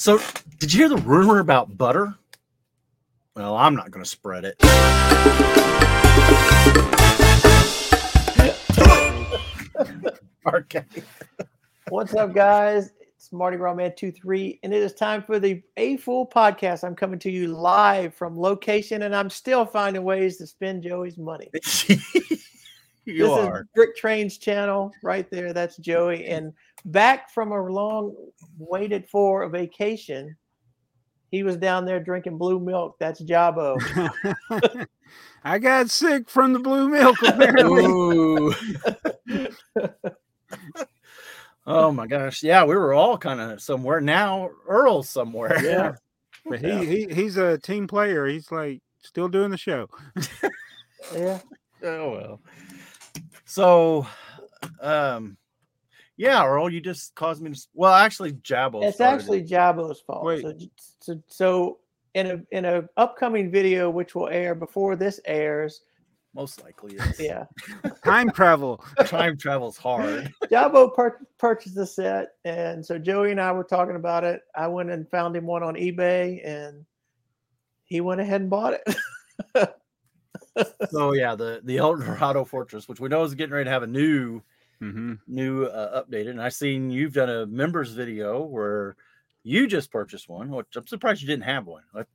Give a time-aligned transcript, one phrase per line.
[0.00, 0.18] So,
[0.58, 2.14] did you hear the rumor about butter?
[3.36, 4.56] Well, I'm not going to spread it.
[10.54, 10.84] okay.
[11.90, 12.92] What's up, guys?
[13.14, 16.82] It's Marty Gras Man 23, and it is time for the A Fool podcast.
[16.82, 21.18] I'm coming to you live from location, and I'm still finding ways to spend Joey's
[21.18, 21.50] money.
[23.04, 23.60] you this are.
[23.60, 25.52] is Brick Train's channel right there.
[25.52, 26.24] That's Joey.
[26.24, 26.54] And
[26.84, 28.14] back from a long
[28.58, 30.36] waited for a vacation,
[31.30, 32.96] he was down there drinking blue milk.
[32.98, 33.76] That's Jabo.
[35.44, 38.54] I got sick from the blue milk, apparently.
[41.66, 42.42] Oh my gosh.
[42.42, 44.00] Yeah, we were all kind of somewhere.
[44.00, 45.62] Now Earl's somewhere.
[45.62, 45.92] Yeah.
[46.46, 46.80] but Yeah.
[46.80, 48.26] he, he he's a team player.
[48.26, 49.88] He's like still doing the show.
[51.14, 51.38] Yeah.
[51.82, 52.40] Oh well.
[53.44, 54.06] So
[54.80, 55.36] um
[56.20, 58.84] yeah, Earl, you just caused me to well actually Jabo.
[58.84, 59.48] It's actually it.
[59.48, 60.22] Jabo's fault.
[60.22, 60.42] Wait.
[60.42, 60.54] So,
[61.00, 61.78] so, so
[62.12, 65.80] in a in a upcoming video which will air before this airs,
[66.34, 67.20] most likely is.
[67.20, 67.46] yeah,
[68.04, 68.84] Time travel.
[69.06, 70.30] Time travel's hard.
[70.52, 74.42] Jabo pur- purchased the set, and so Joey and I were talking about it.
[74.54, 76.84] I went and found him one on eBay, and
[77.84, 79.74] he went ahead and bought it.
[80.90, 83.86] So yeah, the the Eldorado Fortress, which we know is getting ready to have a
[83.86, 84.42] new
[84.80, 88.96] hmm new uh, updated, and I seen you've done a members video where
[89.42, 91.82] you just purchased one, which I'm surprised you didn't have one.
[91.94, 92.06] Like,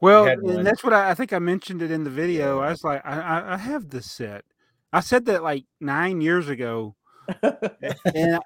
[0.00, 0.56] Well, one.
[0.58, 2.60] and that's what I, I think I mentioned it in the video.
[2.60, 4.44] I was like, I, I, I have this set.
[4.92, 6.96] I said that like nine years ago,
[7.42, 8.40] and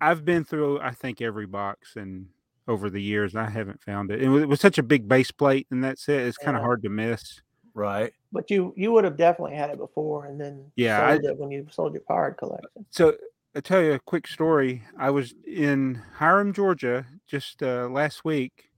[0.00, 2.26] I've been through I think every box and
[2.68, 4.22] over the years I haven't found it.
[4.22, 6.20] And it was such a big base plate and that set.
[6.20, 7.40] It's kind of hard to miss.
[7.74, 8.12] Right?
[8.32, 11.50] but you you would have definitely had it before, and then Yeah, I- it when
[11.50, 12.86] you sold your card collection.
[12.90, 13.14] So
[13.54, 14.82] I'll tell you a quick story.
[14.98, 18.70] I was in Hiram, Georgia, just uh, last week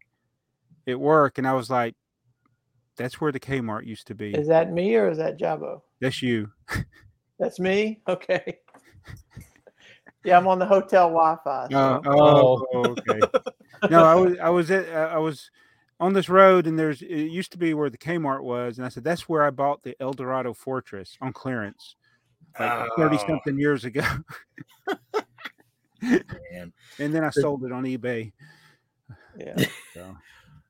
[0.89, 1.95] at work, and I was like,
[2.97, 4.33] "That's where the Kmart used to be.
[4.34, 5.83] Is that me or is that Jabo?
[6.01, 6.51] That's you."
[7.39, 8.01] That's me.
[8.08, 8.58] Okay.
[10.24, 11.68] Yeah, I'm on the hotel Wi-Fi.
[11.70, 13.20] so- Uh, oh, okay.
[13.91, 15.51] no, I was I was at uh, I was
[16.00, 18.88] on this road, and there's it used to be where the Kmart was, and I
[18.88, 21.96] said that's where I bought the Eldorado Fortress on clearance,
[22.58, 24.05] like thirty Oh, something years ago,
[26.02, 26.72] man.
[26.98, 28.32] and then I sold it on eBay.
[29.38, 29.56] yeah.
[29.94, 30.16] So.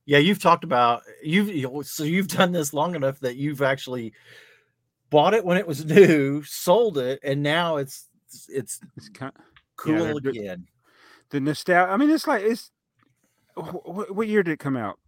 [0.07, 4.13] Yeah, you've talked about you've so you've done this long enough that you've actually
[5.09, 8.09] bought it when it was new, sold it, and now it's
[8.51, 9.33] it's It's kind
[9.77, 10.67] cool they're again.
[11.31, 11.91] the nostalgia.
[11.91, 12.71] I mean, it's like it's.
[13.55, 14.99] What, what year did it come out?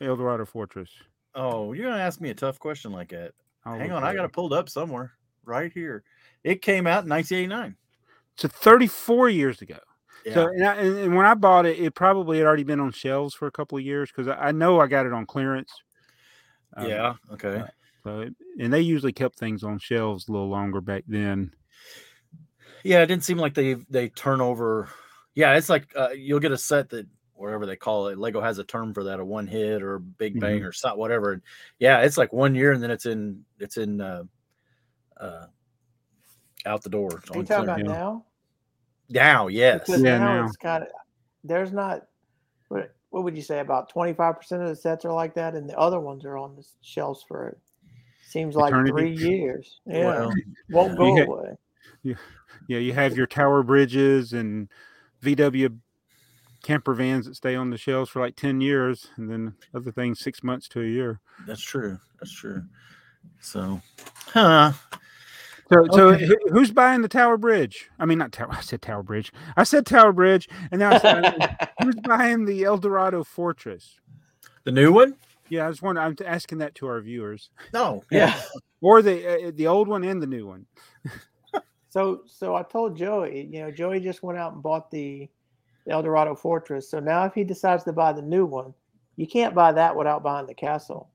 [0.00, 0.90] Eldorado Fortress.
[1.34, 3.32] Oh, you're gonna ask me a tough question like that.
[3.64, 5.12] I'll Hang on, I got it pulled up somewhere
[5.44, 6.02] right here.
[6.44, 7.76] It came out in 1989.
[8.36, 9.78] So 34 years ago.
[10.24, 10.34] Yeah.
[10.34, 12.92] So and, I, and, and when I bought it, it probably had already been on
[12.92, 15.72] shelves for a couple of years because I, I know I got it on clearance.
[16.76, 17.14] Um, yeah.
[17.32, 17.60] Okay.
[17.60, 17.66] uh,
[18.04, 21.52] So it, and they usually kept things on shelves a little longer back then.
[22.84, 24.88] Yeah, it didn't seem like they they turn over.
[25.34, 28.18] Yeah, it's like uh, you'll get a set that whatever they call it.
[28.18, 30.98] Lego has a term for that, a one hit or a big bang or something,
[30.98, 31.32] whatever.
[31.32, 31.42] And
[31.78, 34.24] yeah, it's like one year and then it's in it's in uh,
[35.18, 35.46] uh,
[36.64, 37.22] out the door.
[37.30, 37.84] Are you talking about Yeah.
[37.84, 38.24] now?
[39.08, 39.46] now?
[39.48, 39.86] Yes.
[39.86, 40.46] Because Yeah, now, now.
[40.46, 40.82] it's got
[41.44, 42.06] there's not
[42.68, 45.78] what what would you say about 25% of the sets are like that and the
[45.78, 47.56] other ones are on the shelves for
[48.22, 49.16] seems like Eternity.
[49.16, 49.80] 3 years.
[49.86, 50.04] Yeah.
[50.04, 50.32] Well,
[50.70, 51.22] won't go Yeah.
[51.22, 52.16] away.
[52.68, 54.68] Yeah, you have your tower bridges and
[55.22, 55.78] VW
[56.66, 60.18] camper vans that stay on the shelves for like 10 years and then other things
[60.18, 61.20] six months to a year.
[61.46, 61.98] that's true.
[62.18, 62.62] That's true.
[63.40, 63.80] So,
[64.32, 64.72] huh?
[65.72, 66.26] So, so Okay.
[66.26, 67.88] who- who's buying the Tower Bridge?
[68.00, 68.48] I mean, not Tower.
[68.52, 69.32] I said Tower Bridge.
[69.56, 74.00] I said Tower Bridge, and now I said who's buying the Eldorado Fortress?
[74.64, 75.14] The new one?
[75.48, 76.06] Yeah, I was wondering.
[76.06, 78.02] I'm asking that to our viewers, No.
[78.10, 78.40] yeah.
[78.80, 80.66] or the uh, the old one and the new one.
[81.88, 85.30] So so I told Joey, you know, Joey just went out and bought the
[85.88, 86.88] Eldorado Fortress.
[86.88, 88.74] So now if he decides to buy the new one,
[89.16, 91.10] you can't buy that without buying the castle.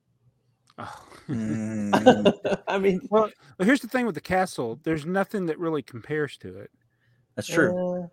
[0.78, 1.06] Oh.
[1.30, 3.30] Mm, I mean, well,
[3.60, 4.80] here's the thing with the castle.
[4.84, 6.72] There's nothing that really compares to it.
[7.36, 7.70] that's true.
[7.70, 8.08] uh,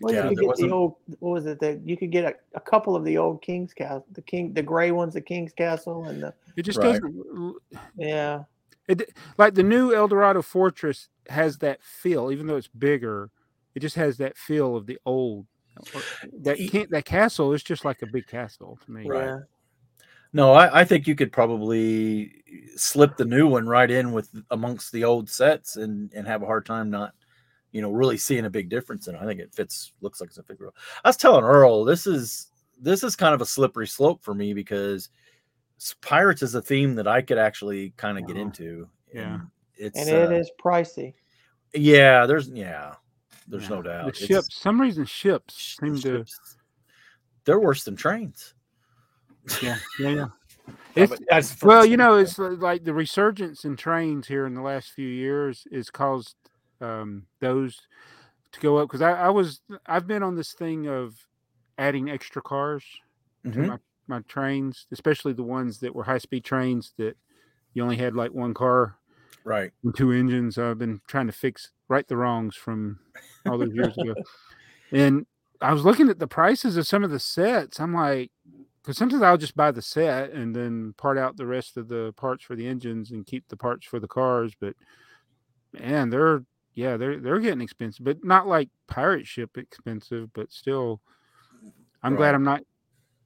[0.00, 0.94] well, Yeah, you could get wasn't- the old.
[1.20, 1.60] What was it?
[1.60, 4.62] That you could get a, a couple of the old King's Castle, the King, the
[4.62, 6.92] gray ones, the King's Castle, and the It just Right.
[7.00, 7.54] doesn't.
[7.96, 8.44] yeah.
[8.88, 13.30] It like the new Eldorado Fortress has that feel, even though it's bigger.
[13.74, 15.46] It just has that feel of the old.
[16.42, 19.08] That can't that castle is just like a big castle to me.
[19.08, 19.26] Right.
[19.26, 19.38] Yeah.
[20.32, 22.44] No, I, I think you could probably
[22.76, 26.46] slip the new one right in with amongst the old sets and and have a
[26.46, 27.14] hard time not,
[27.72, 29.22] you know, really seeing a big difference in it.
[29.22, 29.92] I think it fits.
[30.00, 30.58] Looks like it's a big.
[31.04, 34.52] I was telling Earl, this is this is kind of a slippery slope for me
[34.52, 35.08] because
[36.02, 38.88] pirates is a theme that I could actually kind of get into.
[39.14, 39.34] Yeah.
[39.34, 39.42] and
[39.76, 41.14] it's and it uh, is pricey.
[41.72, 42.26] yeah.
[42.26, 42.94] There's yeah,
[43.48, 44.04] there's no doubt.
[44.04, 46.00] The It's- ships, some reason ships sh- seem to.
[46.18, 46.56] ships,
[47.44, 48.54] they're worse than trains.
[49.62, 50.26] Yeah, yeah, yeah.
[50.68, 54.54] Yeah, It's, but that's well, you know, it's like the resurgence in trains here in
[54.54, 56.34] the last few years has caused
[56.80, 57.80] um, those
[58.52, 61.14] to go up because I, I was I've been on this thing of
[61.78, 62.84] adding extra cars
[63.44, 63.66] to Mhm.
[63.68, 63.78] my,
[64.08, 67.16] my trains, especially the ones that were high speed trains that
[67.74, 68.96] you only had like one car
[69.46, 69.70] right.
[69.94, 70.58] two engines.
[70.58, 72.98] I've been trying to fix right the wrongs from
[73.46, 74.14] all those years ago.
[74.92, 75.26] And
[75.60, 77.80] I was looking at the prices of some of the sets.
[77.80, 78.30] I'm like,
[78.80, 82.14] because sometimes I'll just buy the set and then part out the rest of the
[82.16, 84.52] parts for the engines and keep the parts for the cars.
[84.60, 84.74] But
[85.72, 86.44] man, they're
[86.74, 91.00] yeah, they're they're getting expensive, but not like pirate ship expensive, but still.
[92.02, 92.18] I'm Right.
[92.18, 92.62] glad I'm not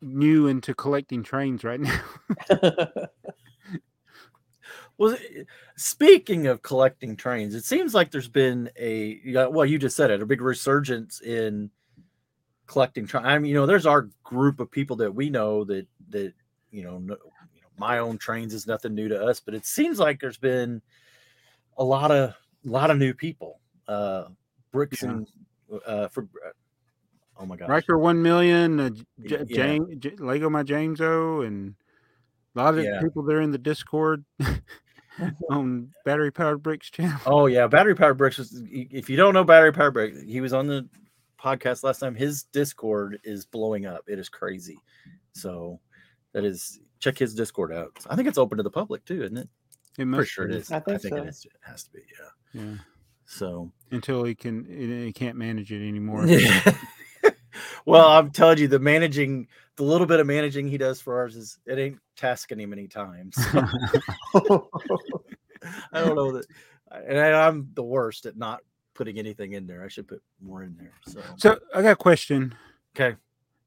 [0.01, 2.01] new into collecting trains right now.
[5.01, 5.17] Well,
[5.77, 9.19] speaking of collecting trains, it seems like there's been a
[9.49, 11.71] well, you just said it, a big resurgence in
[12.67, 13.27] collecting trains.
[13.27, 16.35] I mean, you know, there's our group of people that we know that that
[16.71, 17.15] you know, no,
[17.55, 20.37] you know, my own trains is nothing new to us, but it seems like there's
[20.37, 20.83] been
[21.79, 22.35] a lot of
[22.67, 23.59] a lot of new people.
[23.89, 24.27] Uh
[24.71, 25.13] bricks Yeah.
[25.13, 25.29] and
[25.87, 26.29] uh for
[27.39, 27.71] oh my god.
[27.71, 29.05] Riker one million, uh, J-
[29.39, 29.45] Yeah.
[29.47, 31.75] James, J- Lego my Jameso, and
[32.55, 33.01] a lot of Yeah.
[33.01, 34.25] people that are in the Discord
[35.51, 37.19] on Battery Powered Bricks channel.
[37.27, 38.39] Oh yeah, battery powered bricks.
[38.39, 40.89] Was, if you don't know battery powered brick, he was on the
[41.41, 42.15] podcast last time.
[42.15, 44.05] His Discord is blowing up.
[44.07, 44.79] It is crazy.
[45.33, 45.81] So
[46.33, 47.99] that is check his Discord out.
[48.09, 49.49] I think it's open to the public too, isn't it?
[49.93, 50.71] It Pretty must sure it be, is.
[50.71, 51.17] I think it, so.
[51.17, 51.45] is.
[51.45, 52.01] it has to be.
[52.55, 52.63] Yeah.
[52.63, 52.75] Yeah,
[53.27, 56.27] So until he can, he he can't manage it anymore.
[56.27, 56.61] yeah.
[57.87, 61.37] well, I'm telling you, the managing, the little bit of managing he does for ours
[61.37, 63.35] is it ain't tasking him any times.
[63.55, 63.61] I
[65.95, 66.47] don't know that,
[66.91, 68.61] and I, I'm the worst at not
[68.95, 69.85] putting anything in there.
[69.85, 70.93] I should put more in there.
[71.07, 72.55] So so I got a question.
[72.95, 73.17] okay.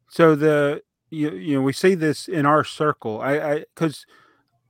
[0.10, 3.22] So the you you know we see this in our circle.
[3.22, 4.06] I I because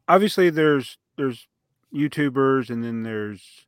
[0.08, 1.48] obviously there's there's
[1.94, 3.66] YouTubers and then there's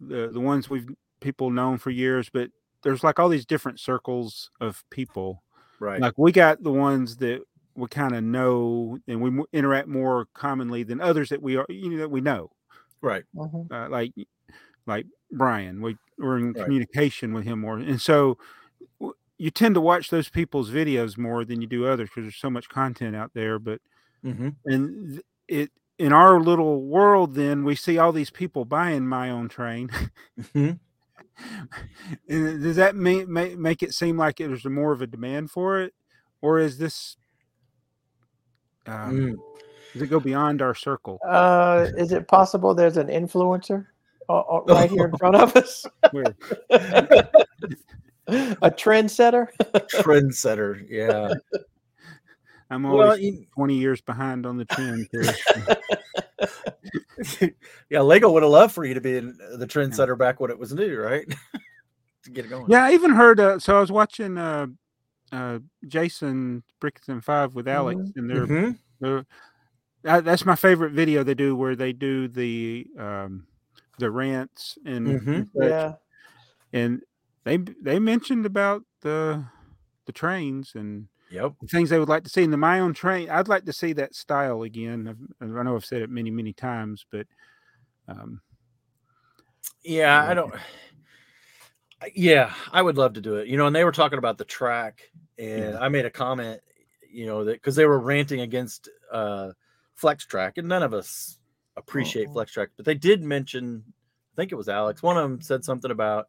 [0.00, 0.88] the the ones we've
[1.20, 2.50] people known for years, but
[2.88, 5.42] there's like all these different circles of people.
[5.80, 6.00] Right.
[6.00, 7.42] Like we got the ones that
[7.74, 11.90] we kind of know and we interact more commonly than others that we are you
[11.90, 12.50] know that we know.
[13.02, 13.24] right.
[13.36, 13.70] Mhm.
[13.70, 14.12] Uh, like
[14.86, 16.64] like Brian, we we're in Right.
[16.64, 18.38] communication with him more, and so
[19.00, 22.36] w- you tend to watch those people's videos more than you do others because there's
[22.36, 23.58] so much content out there.
[23.58, 23.80] But
[24.24, 24.48] Mm-hmm.
[24.64, 29.30] and th- it in our little world, then we see all these people buying my
[29.30, 29.90] own train.
[30.40, 30.80] Mhm.
[32.28, 35.80] And does that make, make make it seem like there's more of a demand for
[35.80, 35.92] it,
[36.40, 37.16] or is this?
[38.86, 39.36] Um, Mm.
[39.94, 41.18] Does it go beyond our circle?
[41.26, 43.86] Uh, is it possible there's an influencer
[44.28, 45.86] uh, uh, right here in front of us?
[46.10, 46.24] Where
[46.70, 47.26] a
[48.70, 49.48] trendsetter?
[49.94, 50.86] Trendsetter.
[50.90, 51.32] Yeah.
[52.70, 55.24] I'm always well, you- 20 years behind on the trend here.
[57.90, 60.58] yeah, Lego would have loved for you to be in the trendsetter back when it
[60.58, 61.26] was new, right?
[62.24, 62.70] to get it going.
[62.70, 63.40] Yeah, I even heard.
[63.40, 64.66] Uh, so I was watching uh,
[65.32, 68.12] uh, Jason Brickton Five with Alex, Mhm.
[68.16, 68.78] and they're, Mhm.
[69.00, 69.26] they're
[70.02, 73.46] that, that's my favorite video they do where they do the um,
[73.98, 75.36] the rants and Mhm.
[75.36, 75.94] and, yeah.
[76.72, 77.02] and
[77.44, 79.44] they they mentioned about the
[80.06, 81.52] the trains and Yep.
[81.60, 83.28] the things they would like to see in the my own train.
[83.30, 85.08] I'd like to see that style again.
[85.42, 87.26] I've, I know I've said it many many times, but
[88.08, 88.40] um,
[89.84, 90.54] Yeah, I don't.
[92.14, 93.48] Yeah, I would love to do it.
[93.48, 95.78] You know, and they were talking about the track, and Yeah.
[95.80, 96.60] I made a comment,
[97.10, 99.50] you know, that because they were ranting against uh
[99.94, 101.38] Flex Track, and none of us
[101.76, 102.32] appreciate Mhm.
[102.34, 103.82] Flex Track, but they did mention,
[104.32, 106.28] I think it was Alex, one of them said something about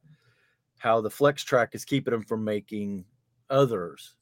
[0.79, 3.05] how the Flex Track is keeping them from making
[3.49, 4.15] others,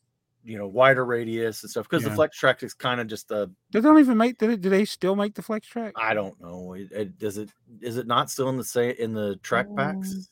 [0.47, 3.49] you know, wider radius and stuff, because the Flex Track is kind of just a
[3.71, 4.37] they don't even make.
[4.37, 5.93] Do they, do they still make the flex track?
[5.97, 6.73] I don't know.
[6.73, 7.49] It, it, does it
[7.81, 10.13] is it not still in the say in the track packs?
[10.13, 10.25] Um,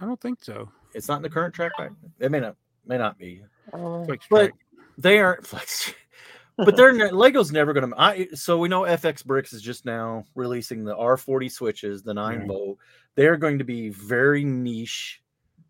[0.00, 0.68] I don't think so.
[0.94, 1.92] It's not in the current track pack.
[2.18, 3.42] It may not may not be.
[3.72, 4.04] I don't know.
[4.06, 4.54] Flex But track.
[4.98, 5.94] they aren't flex.
[6.56, 7.94] but they're ne- Lego's never gonna.
[7.96, 12.40] I so we know FX Bricks is just now releasing the R40 switches, the nine
[12.40, 12.46] Yeah.
[12.48, 12.78] volt.
[13.14, 15.22] They're going to be very niche,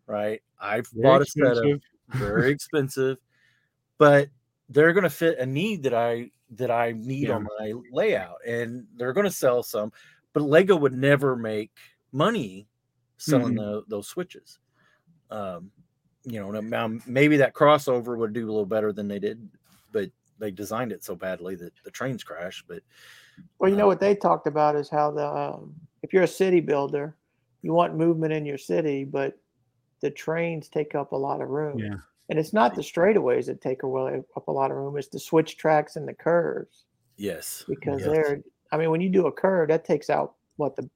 [0.07, 0.41] right?
[0.59, 3.17] I've Very bought a set of very expensive,
[3.99, 4.29] but
[4.69, 8.87] they're going to fit a need that I that I need on my layout, and
[8.95, 9.91] they're going to sell some.
[10.33, 11.71] But Lego would never make
[12.11, 12.67] money
[13.17, 13.57] selling Mhm.
[13.57, 14.57] tho- those switches.
[15.29, 15.71] Um,
[16.23, 19.47] you know, now maybe that crossover would do a little better than they did,
[19.91, 22.63] but they designed it so badly that the trains crash.
[22.67, 22.81] But
[23.59, 26.61] well, you know what they talked about is how the um, if you're a city
[26.61, 27.15] builder,
[27.61, 29.37] you want movement in your city, but
[30.01, 31.77] the trains take up a lot of room.
[31.77, 31.97] Yeah.
[32.29, 35.19] And it's not the straightaways that take away up a lot of room; it's the
[35.19, 36.85] switch tracks and the curves.
[37.17, 38.09] yes, Because yes.
[38.11, 40.87] they're, I mean, when you do a curve, that takes out what the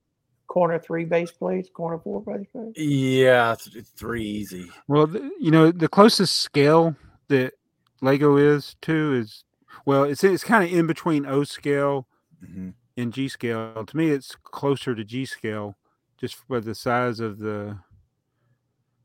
[0.48, 2.80] corner three base plates, corner four base plates.
[2.80, 4.70] yeah, th- three easy.
[4.88, 5.10] Well,
[5.40, 6.96] you know, the closest scale
[7.30, 7.54] that
[8.02, 9.44] Lego is to is
[9.86, 12.08] well, it's it's kind of in between O scale
[12.46, 12.74] Mhm.
[12.98, 13.84] and G scale.
[13.86, 15.76] To me, it's closer to G scale,
[16.18, 17.80] just for the size of the.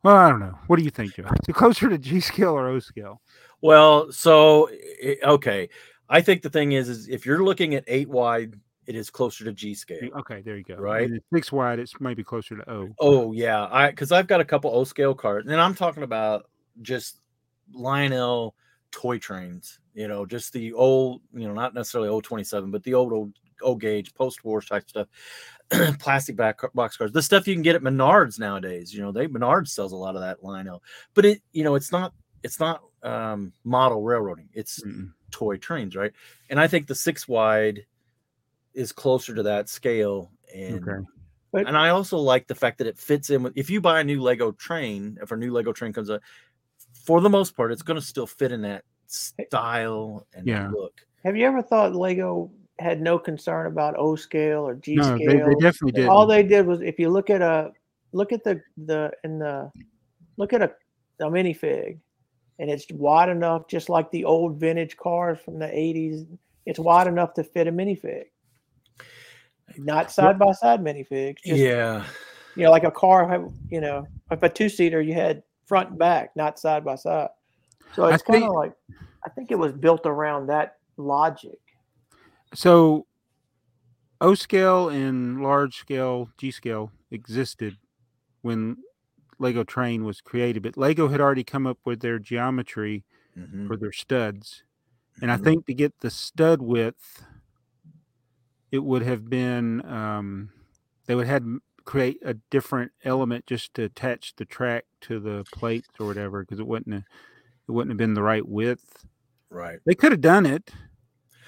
[0.03, 0.59] Well, I don't know.
[0.67, 1.25] What do you think, Joe?
[1.25, 3.21] Is it closer to G scale or O scale?
[3.61, 4.71] Well, so
[5.25, 5.69] okay,
[6.09, 8.55] I think the thing is, is if you're looking at eight wide,
[8.87, 10.11] it is closer to G scale.
[10.21, 10.77] Okay, there you go.
[10.77, 11.11] Right.
[11.11, 12.89] And six wide, it's maybe closer to O.
[13.01, 16.49] Oh yeah, I because I've got a couple O scale cards, and I'm talking about
[16.83, 17.21] just
[17.73, 18.55] Lionel
[18.91, 19.81] toy trains.
[19.95, 23.13] You know, just the old, you know, not necessarily O twenty seven, but the old
[23.13, 25.09] old O gauge post war type stuff,
[25.99, 28.93] plastic back box cars, the stuff you can get at Menards nowadays.
[28.95, 30.83] You know, they Menards sells a lot of that Lionel,
[31.15, 32.13] but it, you know, it's not
[32.43, 34.49] it's not um model railroading.
[34.53, 35.13] It's Mm-mm.
[35.31, 36.13] toy trains, right?
[36.51, 37.85] And I think the six wide
[38.75, 40.31] is closer to that scale.
[40.55, 41.07] And Okay.
[41.51, 44.01] But- and I also like the fact that it fits in with if you buy
[44.01, 46.21] a new Lego train, if a new Lego train comes out,
[46.93, 50.69] for the most part, it's going to still fit in that style and Yeah.
[50.71, 51.01] look.
[51.25, 55.27] Have you ever thought Lego had no concern about O scale or G No, scale?
[55.27, 56.09] they, they definitely did.
[56.09, 57.73] all they did was if you look at a
[58.13, 59.71] look at the the in the
[60.37, 60.71] look at a,
[61.21, 61.99] a minifig
[62.59, 66.27] and it's wide enough just like the old vintage cars from the 80s
[66.67, 68.25] it's wide enough to fit a minifig
[69.77, 72.05] not side by side minifigs just yeah,
[72.57, 75.99] you know like a car have- you know if a two-seater you had front and
[75.99, 77.29] back not side by side
[77.93, 78.73] so it's kind of like
[79.27, 81.59] i think it was built around that logic
[82.55, 83.07] So,
[84.21, 87.79] O scale and large scale G scale existed
[88.43, 88.79] when
[89.39, 93.05] Lego Train was created, but Lego had already come up with their geometry
[93.37, 94.65] Mhm, for their studs.
[95.23, 95.39] And I mhm.
[95.39, 97.25] think to get the stud width,
[98.71, 100.51] it would have been um,
[101.07, 105.47] they would have had create a different element just to attach the track to the
[105.51, 107.05] plates or whatever because it wouldn't have,
[107.69, 109.07] it wouldn't have been the right width.
[109.51, 109.81] right.
[109.87, 110.73] They could have done it.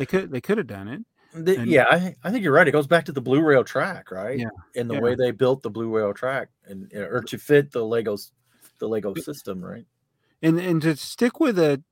[0.01, 1.03] They could they could have done it.
[1.35, 2.67] The- And- yeah, I, I think you're right.
[2.67, 4.39] It goes back to the blue rail track, right?
[4.39, 5.01] Yeah, And the yeah.
[5.01, 8.31] way they built the blue rail track, and or to fit the Legos,
[8.79, 9.85] the Lego system, right?
[10.43, 11.83] and and to stick with a,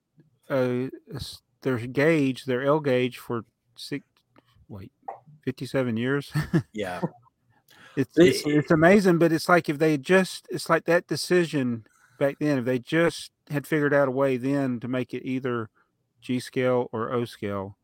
[0.48, 1.20] a, a
[1.60, 3.44] their gauge, their L gauge for
[3.76, 4.06] six,
[4.68, 4.90] wait,
[5.44, 6.32] fifty-seven years.
[6.72, 7.02] Yeah,
[7.94, 11.84] it's, The- it's it's amazing, but it's like if they just, it's like that decision
[12.18, 12.58] back then.
[12.60, 15.68] If they just had figured out a way then to make it either
[16.22, 17.76] G scale or O scale,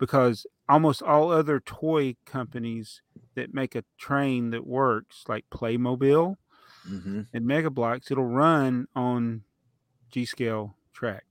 [0.00, 3.02] because almost all other toy companies
[3.36, 6.36] that make a train that works, like Playmobil
[6.84, 9.42] hmm and Mega Bloks, it'll run on
[10.10, 11.24] G scale track.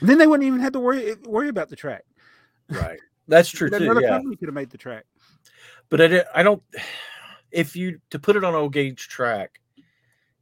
[0.00, 2.04] And then they wouldn't even have to worry worry about the track.
[2.70, 3.00] right.
[3.26, 3.82] That's true too.
[3.82, 5.04] Another Yeah, company could have made the track.
[5.90, 6.62] but I, I don't.
[7.50, 9.60] If you to put it on O gauge track,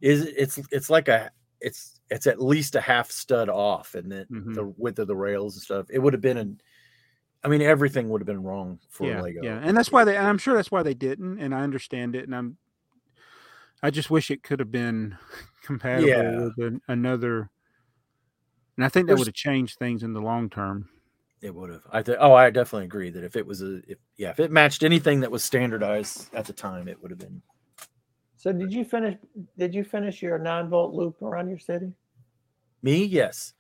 [0.01, 1.31] is it's it's like a
[1.61, 4.55] it's it's at least a half stud off, and then Mhm.
[4.55, 5.87] the width of the rails and stuff.
[5.89, 6.61] It would have been an.
[7.47, 9.41] I mean, everything would have been wrong for yeah, Lego.
[9.41, 10.17] yeah, and that's why they.
[10.17, 11.39] And I'm sure that's why they didn't.
[11.39, 12.25] And I understand it.
[12.25, 12.57] And I'm.
[13.85, 15.17] I just wish it could have been
[15.63, 16.41] compatible Yeah.
[16.41, 17.49] with an, another.
[18.77, 20.89] And I think that would have changed things in the long term.
[21.41, 21.83] It would have.
[21.93, 22.19] I think.
[22.21, 25.21] Oh, I definitely agree that if it was a, if, yeah, if it matched anything
[25.21, 27.43] that was standardized at the time, it would have been.
[28.37, 29.17] so did you finish
[29.57, 31.93] did you finish your 9 volt loop around your city
[32.83, 33.53] Me, yes,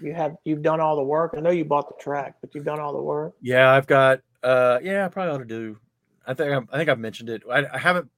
[0.00, 2.64] you have you've done all the work i know you bought the track but you've
[2.64, 3.70] done all the work yeah.
[3.72, 4.20] I've got.
[4.42, 5.78] uh Yeah, I probably ought to do.
[6.26, 7.42] I think I'm, I think I've mentioned it.
[7.50, 8.10] I, I haven't.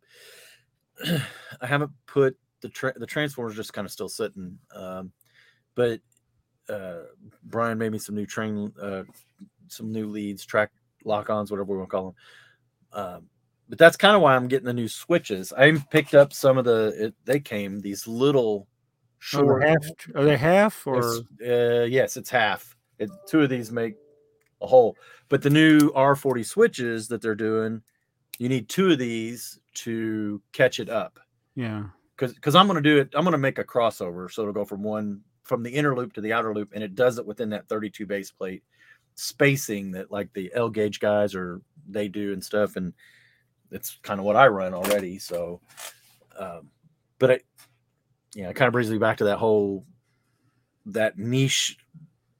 [1.61, 4.59] I haven't put the tra- the transformers just kind of still sitting.
[4.75, 5.13] Um,
[5.75, 6.01] but
[6.69, 7.03] uh
[7.45, 9.05] Brian made me some new train, uh
[9.69, 10.71] some new leads, track
[11.05, 12.05] lock-ons, whatever we want to call
[12.93, 13.05] them.
[13.05, 13.27] Um,
[13.69, 15.53] but that's kind of why I'm getting the new switches.
[15.53, 16.95] I picked up some of the.
[17.07, 18.67] It, they came these little
[19.35, 19.85] Oh, they're half,
[20.15, 21.03] are they half or?
[21.45, 22.77] Uh, yes, it's half.
[22.99, 23.95] It, two of these make
[24.61, 24.97] a whole.
[25.29, 27.83] But the new R40 switches that they're doing,
[28.39, 31.19] you need two of these to catch it up.
[31.55, 31.85] Yeah.
[32.17, 33.11] Because because I'm going to do it.
[33.15, 36.13] I'm going to make a crossover, so it'll go from one from the inner loop
[36.15, 38.63] to the outer loop, and it does it within that 32 base plate
[39.15, 42.77] spacing that like the L gauge guys or they do and stuff.
[42.77, 42.93] And
[43.71, 45.19] it's kind of what I run already.
[45.19, 45.61] So,
[46.39, 46.71] um,
[47.19, 47.43] but
[48.37, 49.85] I, yeah, it kind of brings me back to that whole
[50.87, 51.77] that niche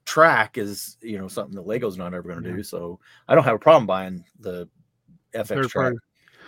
[0.05, 2.57] track is you know something that Lego's not ever going to Yeah.
[2.57, 2.63] do.
[2.63, 4.69] So I don't have a problem buying the
[5.35, 5.85] FX Third track.
[5.85, 5.97] party.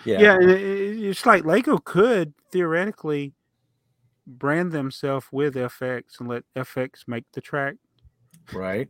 [0.06, 3.34] Yeah, Yeah, and it- it- it's like Lego could theoretically
[4.26, 7.76] brand themselves with FX and let FX make the track.
[8.54, 8.88] right.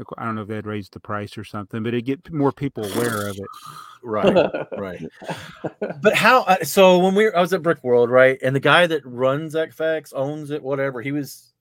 [0.00, 2.32] Of cour- I don't know if they'd raise the price or something, but it get
[2.32, 3.44] more people aware of it.
[4.02, 5.02] Right, right.
[6.02, 6.44] But how?
[6.44, 9.54] uh, So when we, I was at Brick World, right, and the guy that runs
[9.54, 11.02] FX owns it, whatever.
[11.02, 11.52] He was,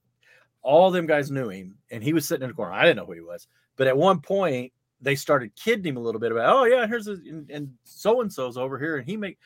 [0.61, 2.71] all them guys knew him, and he was sitting in the corner.
[2.71, 5.99] I didn't know who he was, but at one point they started kidding him a
[5.99, 7.17] little bit about, oh yeah, here's a,
[7.49, 9.37] and so and so's over here, and he make.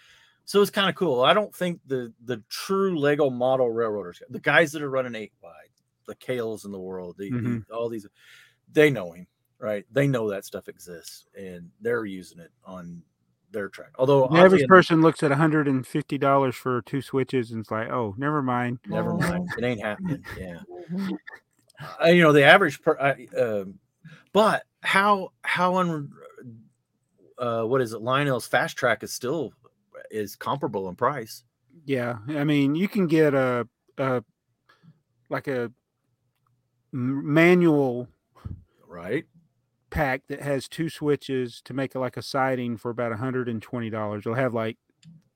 [0.46, 1.22] So it's kind of cool.
[1.24, 5.34] I don't think the the true Lego model railroaders, the guys that are running eight
[5.42, 5.72] wide,
[6.06, 7.66] the Kales in the world, the, the- Mhm.
[7.74, 8.06] all these,
[8.74, 9.27] they know him,
[9.60, 9.86] right?
[9.92, 13.01] They know that stuff exists, and they're using it on
[13.51, 13.92] their track.
[14.00, 17.89] Although The oddly average enough- person looks at $150 for two switches and it's like,
[17.89, 18.80] oh, never mind.
[18.88, 19.20] Never Mhm.
[19.30, 19.53] mind.
[19.58, 20.25] It ain't happening.
[20.38, 20.60] Yeah.
[20.92, 21.18] Mhm.
[22.03, 23.77] Uh, you know, the average per, I, um,
[24.32, 26.12] but how, how, un,
[27.38, 28.01] uh, what is it?
[28.01, 29.53] Lionel's fast track is still
[30.10, 31.44] is comparable in price.
[31.86, 34.24] Yeah, I mean, you can get a, a
[35.30, 35.72] like a
[36.92, 38.08] manual
[38.94, 39.26] Right.
[39.90, 44.18] pack that has two switches to make it like a siding for about $120.
[44.18, 44.78] It'll have like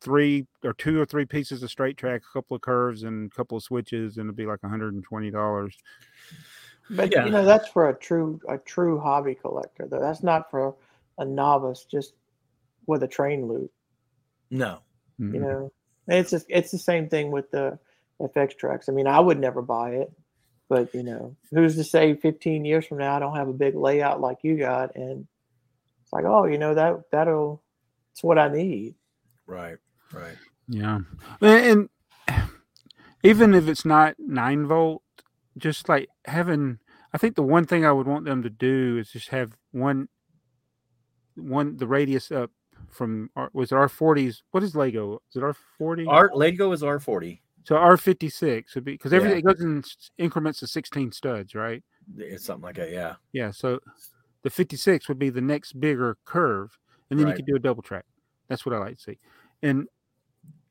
[0.02, 3.36] three or two or three pieces of straight track, a couple of curves, and a
[3.36, 5.74] couple of switches, and it'll be like $120.
[6.90, 7.26] But Yeah.
[7.26, 10.00] you know that's for a true a true hobby collector though.
[10.00, 10.76] That's not for
[11.18, 12.14] a novice just
[12.86, 13.72] with a train loop.
[14.50, 14.80] No.
[15.20, 15.42] You Mhm.
[15.42, 15.72] know,
[16.08, 17.78] it's just, it's the same thing with the
[18.22, 18.88] FX tracks.
[18.88, 20.12] I mean, I would never buy it,
[20.70, 23.76] but you know, who's to say 15 years from now I don't have a big
[23.76, 25.28] layout like you got, and
[26.04, 27.62] it's like, oh, you know that that'll
[28.12, 28.96] it's what I need.
[29.46, 29.78] Right.
[30.12, 30.38] Right.
[30.68, 31.00] Yeah,
[31.42, 31.90] and,
[32.30, 32.50] and
[33.24, 35.02] even if it's not nine volt,
[35.58, 36.80] just like having,
[37.14, 40.10] I think the one thing I would want them to do is just have one,
[41.36, 42.52] one the radius up
[42.90, 44.44] from R- was it R forties?
[44.52, 45.22] What is Lego?
[45.30, 46.06] Is it R forty?
[46.06, 47.42] Our Lego is R forty.
[47.68, 49.84] So R fifty six would be because everything it goes in
[50.18, 51.84] increments of sixteen studs, right?
[52.18, 52.92] It's something like that.
[52.92, 53.16] Yeah.
[53.34, 53.52] Yeah.
[53.52, 53.82] So
[54.44, 56.78] the fifty six would be the next bigger curve,
[57.10, 57.32] and then Right.
[57.34, 58.06] you could do a double track.
[58.48, 59.20] That's what I like to see.
[59.62, 59.90] And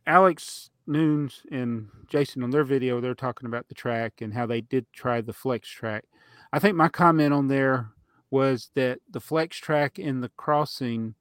[0.07, 4.63] Alex Noons and Jason on their video, they're talking about the track and how they
[4.63, 6.07] did try the flex track.
[6.55, 7.91] I think my comment on there
[8.31, 11.15] was that the flex track in the crossing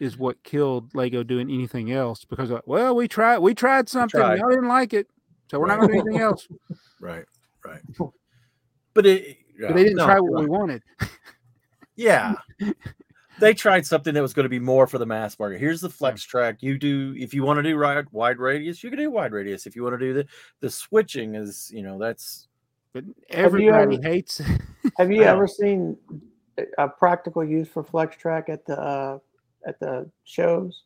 [0.00, 4.20] is what killed Lego doing anything else because like, well, we tried we tried something,
[4.20, 4.38] tried.
[4.40, 5.06] y'all didn't like it,
[5.50, 5.88] so we're not Right.
[5.90, 6.48] going to do anything else.
[7.00, 7.24] Right.
[7.64, 7.80] Right.
[8.94, 9.38] But it.
[9.60, 10.82] But they didn't no, try you're what we wanted.
[11.96, 12.34] Yeah.
[13.40, 15.58] they tried something that was going to be more for the mass market.
[15.60, 16.62] Here's the flex track.
[16.62, 19.66] You do if you want to do wide wide radius, you can do wide radius.
[19.66, 20.26] If you want to do the
[20.60, 22.48] the switching is, you know, that's
[22.92, 24.40] But you everybody ever- hates.
[24.98, 25.96] Have you ever seen
[26.58, 29.18] a- a practical use for flex track at the uh,
[29.66, 30.82] at the shows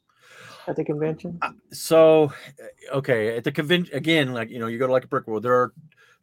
[0.67, 1.39] at the convention?
[1.73, 2.33] so
[2.63, 5.27] uh, okay at the convention again like you know you go to like a brick
[5.27, 5.73] world there are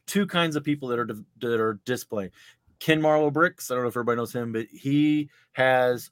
[0.07, 1.07] two kinds of people that are
[1.39, 2.31] that are displaying
[2.79, 6.09] ken marlowe bricks i don't know if everybody knows him but he has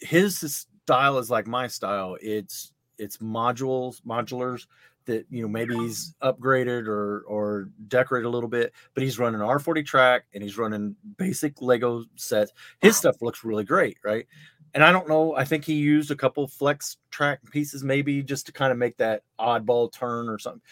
[0.00, 2.16] his style is like my style.
[2.20, 4.66] It's it's modules modulars
[5.06, 9.40] that you know maybe he's upgraded or or decorated a little bit but he's running
[9.40, 12.52] r40 track and he's running basic lego sets.
[12.80, 14.26] His stuff looks really great right
[14.74, 15.34] and I don't know.
[15.36, 18.96] I think he used a couple flex track pieces, maybe just to kind of make
[18.96, 20.62] that oddball turn or something.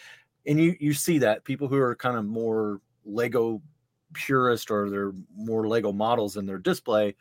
[0.45, 3.61] And you you see that people who are kind of more Lego
[4.13, 7.15] purist or they're more Lego models in their display,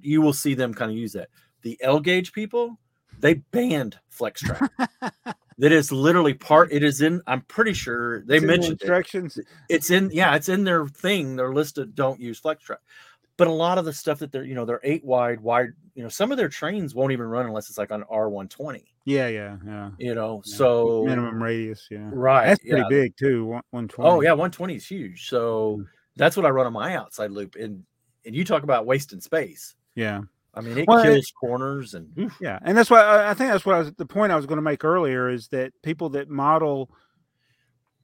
[0.00, 1.30] you will see them kind of use that.
[1.62, 2.78] The L gauge people,
[3.18, 4.70] they banned flex track.
[5.58, 6.72] that is literally part.
[6.72, 7.22] It is in.
[7.26, 10.86] I'm pretty sure they It's in the mentioned it it's in yeah it's in their
[10.86, 12.80] thing their list of don't use flex track
[13.38, 16.02] but a lot of the stuff that they're you know they're eight wide wide you
[16.02, 19.56] know some of their trains won't even run unless it's like on r120 Yeah, yeah,
[19.66, 19.90] yeah.
[19.98, 20.56] you know Yeah.
[20.56, 21.86] so minimum radius.
[21.90, 22.88] Yeah, right that's pretty yeah.
[22.88, 23.46] big too.
[23.46, 24.10] One one twenty.
[24.10, 25.86] oh yeah 120 is huge so Mm.
[26.16, 27.82] that's what i run on my outside loop and
[28.26, 30.20] and you talk about wasting space yeah,
[30.54, 32.58] i mean it Well, it- kills corners and oof, yeah.
[32.62, 34.56] And that's why I, I think that's what I was the point I was going
[34.58, 36.90] to make earlier is that people that model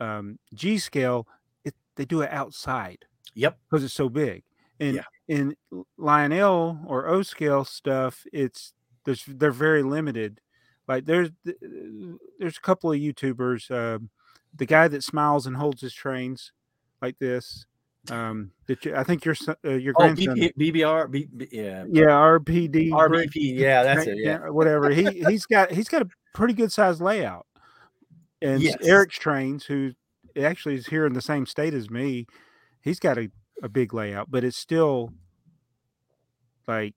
[0.01, 1.27] um, G scale,
[1.64, 4.43] it, they do it outside yep because it's so big.
[4.81, 5.03] And Yeah.
[5.29, 5.55] In
[5.97, 8.73] Lionel or O scale stuff, it's
[9.05, 10.41] there's they're very limited.
[10.88, 13.71] Like there's there's a couple of YouTubers.
[13.71, 14.11] Um,
[14.55, 16.53] the guy that smiles and holds his trains
[17.03, 17.67] like this.
[18.11, 19.35] Um, that you, I think your
[19.67, 20.37] uh, your oh grandson.
[20.37, 22.88] BP, bbr B, B- yeah yeah, RPD.
[22.91, 24.88] rbp yeah that's it yeah whatever.
[24.91, 27.47] He he's got he's got a pretty good size layout.
[28.41, 28.77] And Yes.
[28.83, 29.93] Eric's trains, who
[30.41, 32.27] actually is here in the same state as me,
[32.81, 33.31] he's got a,
[33.62, 35.12] a big layout, but it's still
[36.66, 36.94] like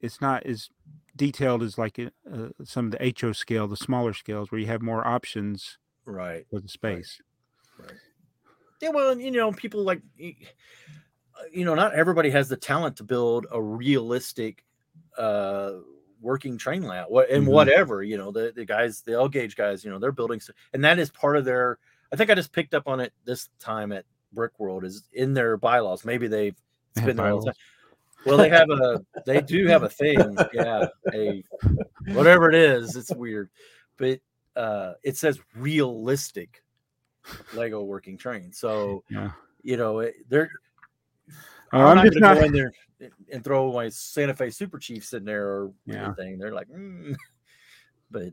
[0.00, 0.68] it's not as
[1.16, 4.82] detailed as like uh, some of the HO scale, the smaller scales, where you have
[4.82, 6.46] more options Right.
[6.50, 7.20] for the space.
[8.80, 12.96] Yeah, well, and, you know, people like, uh, you know, not everybody has the talent
[12.96, 14.64] to build a realistic
[15.18, 15.72] uh
[16.20, 17.50] working train layout what and Mhm.
[17.50, 20.40] whatever you know the the guys the l gauge guys you know they're building
[20.72, 21.78] and that is part of their
[22.12, 25.34] i think i just picked up on it this time at brick world is in
[25.34, 26.56] their bylaws maybe they've
[26.96, 27.54] it's been there all the time.
[28.26, 31.42] well they have a they do have a thing yeah a
[32.12, 33.48] whatever it is it's weird
[33.96, 34.20] but
[34.56, 36.62] uh it says realistic
[37.52, 39.30] lego working train so Yeah.
[39.62, 40.50] you know it, they're
[41.72, 42.36] Oh, I'm, I'm not just not.
[42.38, 42.72] go in there
[43.32, 46.06] and throw my Santa Fe Super Chiefs in there or Yeah.
[46.06, 46.36] anything.
[46.36, 47.14] They're like, mm.
[48.10, 48.32] but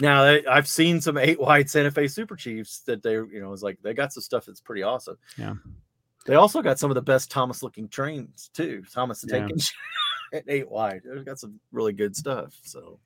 [0.00, 3.62] now I've seen some eight wide Santa Fe Super Chiefs that they, you know, it's
[3.62, 5.16] like they got some stuff that's pretty awesome.
[5.36, 5.54] Yeah.
[6.26, 8.82] They also got some of the best Thomas looking trains too.
[8.92, 9.48] Thomas the Yeah.
[10.38, 11.02] At eight wide.
[11.04, 12.54] They've got some really good stuff.
[12.62, 13.00] So,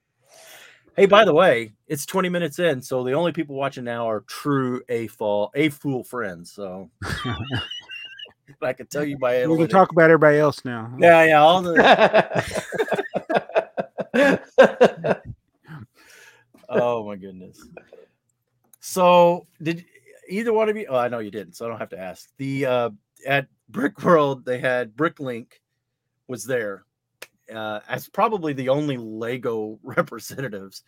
[0.96, 4.22] hey, by the way, it's 20 minutes in, so the only people watching now are
[4.22, 6.52] true a fall a fool friends.
[6.52, 6.90] So
[8.62, 10.92] I can tell you by we can talk about everybody else now.
[10.98, 11.74] Yeah, yeah, all the
[16.68, 17.66] oh my goodness.
[18.80, 19.84] So did
[20.28, 20.86] either one of you?
[20.88, 22.28] Oh, I know you didn't, so I don't have to ask.
[22.36, 22.90] The uh
[23.26, 25.46] at Brick World, they had Bricklink
[26.28, 26.84] was there
[27.54, 30.82] uh as probably the only Lego representatives.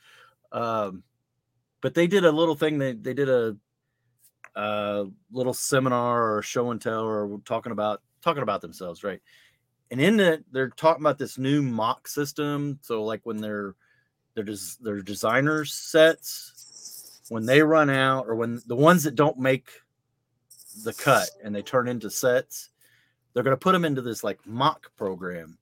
[0.53, 1.03] Um
[1.81, 3.57] but they did a little thing, they they did a
[4.55, 9.21] uh little seminar or show and tell or talking about talking about themselves, right?
[9.91, 13.75] and in it they're talking about this new MOC system so like when they're
[14.37, 19.39] they're just their designers sets when they run out or when the ones that don't
[19.39, 19.69] make
[20.85, 22.71] the cut and they turn into sets
[23.37, 25.59] they're going to put them into this like MOC program.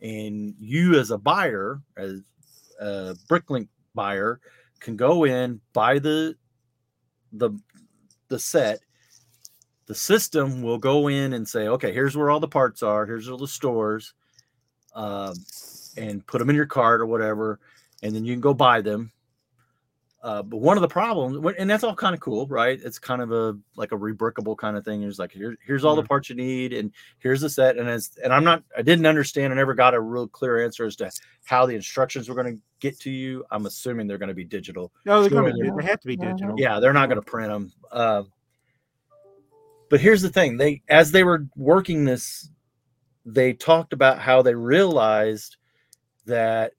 [0.00, 2.20] And you as a buyer as
[2.80, 4.40] a bricklink buyer
[4.80, 6.34] can go in buy the
[7.32, 7.50] the
[8.26, 8.80] the set.
[9.86, 13.28] The system will go in and say, okay, here's where all the parts are, here's
[13.28, 14.14] all the stores,
[14.96, 15.34] um,
[15.96, 17.60] and put them in your cart or whatever,
[18.02, 19.12] and then you can go buy them.
[20.22, 22.78] Uh, but one of the problems, and that's all kind of cool, right?
[22.84, 25.02] It's kind of a like a rebrickable kind of thing.
[25.02, 27.76] It's like here, here's all the parts you need, and here's the set.
[27.76, 29.52] And as and I'm not, I didn't understand.
[29.52, 31.10] I never got a real clear answer as to
[31.44, 33.44] how the instructions were going to get to you.
[33.50, 34.92] I'm assuming they're going to be digital.
[35.04, 36.54] No, they're gonna be, they have to be digital.
[36.56, 37.72] Yeah, they're not going to print them.
[37.90, 38.22] Uh,
[39.90, 42.48] but here's the thing: they, as they were working this,
[43.26, 45.56] they talked about how they realized
[46.26, 46.74] that.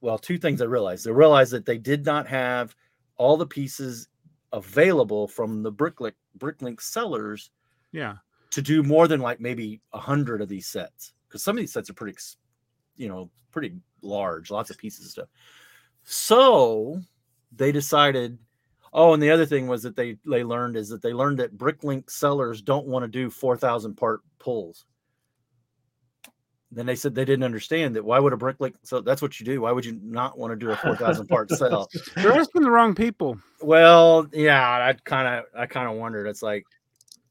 [0.00, 1.04] Well, two things they realized.
[1.04, 2.74] They realized that they did not have
[3.16, 4.08] all the pieces
[4.52, 7.50] available from the Bricklink Bricklink sellers
[7.92, 8.16] Yeah.
[8.50, 11.72] to do more than like maybe a hundred of these sets because some of these
[11.72, 12.16] sets are pretty,
[12.96, 15.28] you know, pretty large, lots of pieces and stuff.
[16.04, 17.00] So
[17.52, 18.38] they decided.
[18.94, 21.58] Oh, and the other thing was that they they learned is that they learned that
[21.58, 24.86] Bricklink sellers don't want to do four thousand part pulls.
[26.70, 28.04] Then they said they didn't understand that.
[28.04, 29.62] Why would a brick like So that's what you do.
[29.62, 31.88] Why would you not want to do a four thousand part sell?
[32.16, 33.38] They're asking the wrong people.
[33.62, 36.26] Well, yeah, I kind of I kind of wondered.
[36.26, 36.64] It's like,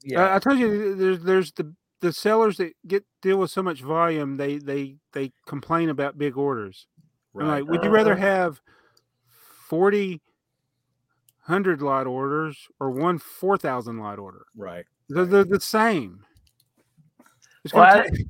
[0.04, 0.20] Yeah.
[0.30, 3.82] yeah, I told you there's there's the the sellers that get deal with so much
[3.82, 6.88] volume, they they they complain about big orders.
[7.34, 7.60] Right.
[7.62, 8.60] like, would you rather have
[9.68, 10.20] 40
[11.42, 14.46] hundred lot orders or one four thousand lot order?
[14.56, 14.86] right.
[15.10, 16.26] They're, they're the same.
[17.74, 18.24] Well, I- take- Yeah,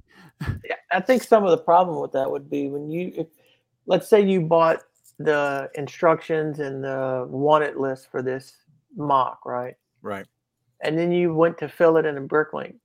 [0.91, 3.27] I think some of the problem with that would be when you, if,
[3.85, 4.83] let's say you bought
[5.19, 8.55] the instructions and the wanted list for this
[8.97, 9.75] MOC, right?
[10.01, 10.25] Right.
[10.81, 12.75] And then you went to fill it in a Bricklink,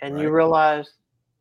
[0.00, 0.94] and you realize,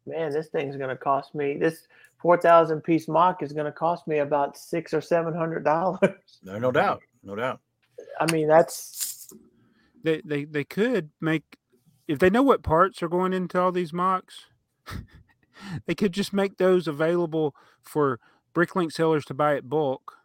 [0.05, 1.87] man, this thing's going to cost me this
[2.21, 5.99] four thousand piece MOC is going to cost me about six or seven hundred dollars.
[6.43, 7.01] No, no doubt.
[7.23, 7.59] No doubt.
[8.19, 9.33] I mean, that's
[10.03, 11.57] they, they they could make
[12.07, 14.45] if they know what parts are going into all these MOCs,
[15.85, 18.19] they could just make those available for
[18.53, 20.17] Bricklink sellers to buy at bulk.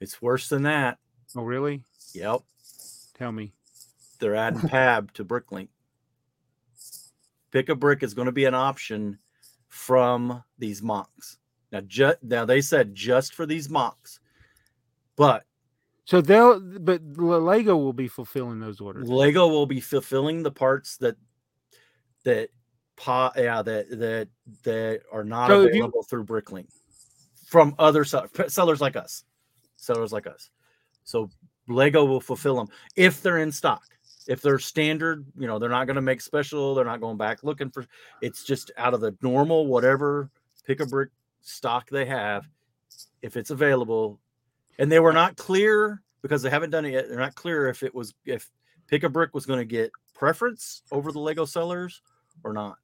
[0.00, 0.98] It's worse than that.
[1.36, 1.84] Oh, really?
[2.14, 2.40] Yep.
[3.14, 3.52] Tell me.
[4.20, 5.68] They're adding PAB to Bricklink.
[7.50, 9.18] Pick a brick is going to be an option
[9.68, 11.36] from these MOCs.
[11.72, 14.18] Now, ju- now they said just for these MOCs,
[15.16, 15.44] but
[16.04, 19.08] So they'll, but Lego will be fulfilling those orders.
[19.08, 21.16] Lego will be fulfilling the parts that
[22.24, 22.50] that
[22.98, 24.28] pa yeah that that
[24.64, 26.66] that are not So if you- available through Bricklink
[27.46, 29.24] from other sell- sellers like us,
[29.76, 30.50] sellers like us.
[31.04, 31.30] So
[31.68, 33.82] Lego will fulfill them if they're in stock.
[34.26, 36.74] If they're standard, you know, they're not going to make special.
[36.74, 37.86] They're not going back looking for.
[38.20, 40.28] It's just out of the normal whatever
[40.66, 41.08] pick a brick
[41.40, 42.46] stock they have.
[43.22, 44.20] If it's available,
[44.78, 47.08] and they were not clear because they haven't done it yet.
[47.08, 48.50] They're not clear if it was if
[48.86, 52.02] pick a brick was going to get preference over the Lego sellers
[52.44, 52.76] or not.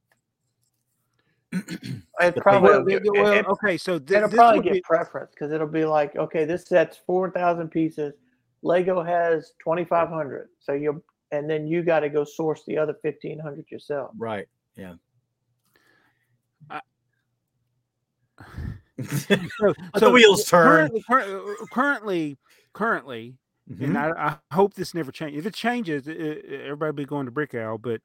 [2.20, 4.80] It probably Well, it, well, it, okay, so th- it'll this probably would get be-
[4.82, 8.14] preference because it'll be like, okay, this set's four thousand pieces.
[8.62, 12.78] Lego has twenty five hundred, so you and then you got to go source the
[12.78, 14.10] other fifteen hundred yourself.
[14.16, 14.46] Right.
[14.76, 14.94] Yeah.
[16.70, 16.80] I-
[19.02, 20.88] so, so, the wheels turn.
[20.90, 22.38] Currently, cur- uh, currently,
[22.72, 23.34] currently,
[23.70, 23.84] Mhm.
[23.84, 25.40] and I, I hope this never changes.
[25.40, 28.00] If it changes, it, it- everybody be going to Brick Owl, but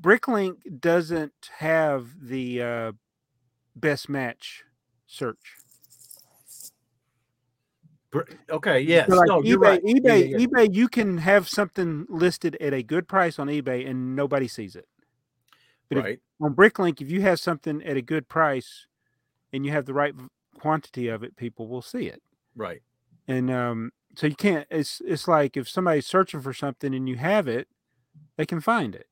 [0.00, 2.92] Bricklink doesn't have the uh,
[3.76, 4.64] best match
[5.06, 5.56] search.
[8.48, 8.80] Okay.
[8.80, 9.08] Yes.
[9.08, 9.82] So like no, eBay, right.
[9.82, 10.46] eBay, yeah, yeah.
[10.46, 14.76] eBay, you can have something listed at a good price on eBay and nobody sees
[14.76, 14.86] it.
[15.88, 16.20] but if- right.
[16.40, 18.86] On Bricklink, if you have something at a good price
[19.52, 20.14] and you have the right
[20.58, 22.22] quantity of it, people will see it.
[22.56, 22.82] Right.
[23.26, 27.16] and um so you can't it's it's like if somebody's searching for something and you
[27.16, 27.66] have it
[28.36, 29.08] they can find it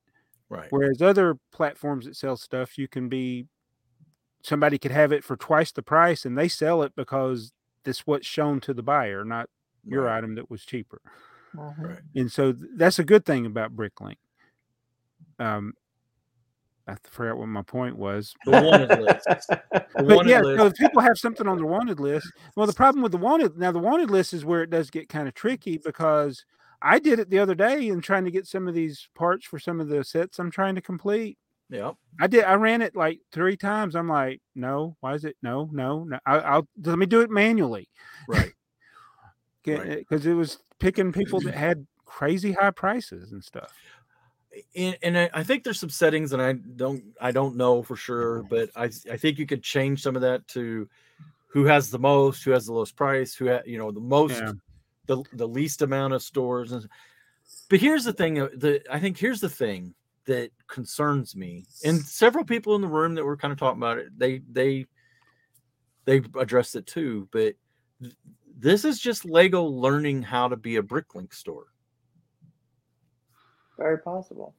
[0.53, 0.67] Right.
[0.71, 3.47] whereas other platforms that sell stuff you can be
[4.43, 7.53] somebody could have it for twice the price and they sell it because
[7.85, 9.49] this what's shown to the buyer not
[9.85, 11.01] your item that was cheaper
[11.55, 11.77] Mhm.
[11.77, 11.99] Right.
[12.15, 14.17] and so th- that's a good thing about bricklink
[15.39, 15.73] um
[16.87, 19.25] i forgot what my point was The wanted list.
[19.27, 19.61] The
[19.95, 20.59] but wanted yeah, list.
[20.59, 23.57] so if people have something on their wanted list, well, the problem with the wanted
[23.57, 26.43] now the wanted list is where it does get kind of tricky because
[26.83, 29.57] I did it the other day in trying to get some of these parts for
[29.57, 31.37] some of the sets I'm trying to complete.
[31.69, 31.95] Yep.
[32.19, 32.43] I did.
[32.43, 33.95] I ran it like three times.
[33.95, 36.19] I'm like, no, why is it no, no, no?
[36.25, 37.89] I, I'll let me do it manually
[38.27, 38.51] Right.
[39.63, 39.79] because
[40.11, 40.25] Right.
[40.25, 43.73] it was picking people that had crazy high prices and stuff.
[44.75, 47.95] and, and I- I think there's some settings, and I don't I don't know for
[47.95, 50.87] sure, but I I think you could change some of that to
[51.47, 54.33] who has the most, who has the lowest price, who ha, you know the most,
[54.33, 54.51] Yeah.
[55.07, 56.71] The the least amount of stores.
[56.71, 56.87] And
[57.69, 59.93] but here's the thing, uh, the I think here's the thing
[60.25, 63.97] that concerns me, and several people in the room that were kind of talking about
[63.97, 64.85] it, they they
[66.05, 67.55] they addressed it too, but
[68.57, 71.65] this is just Lego learning how to be a Bricklink store.
[73.77, 74.55] Very possible.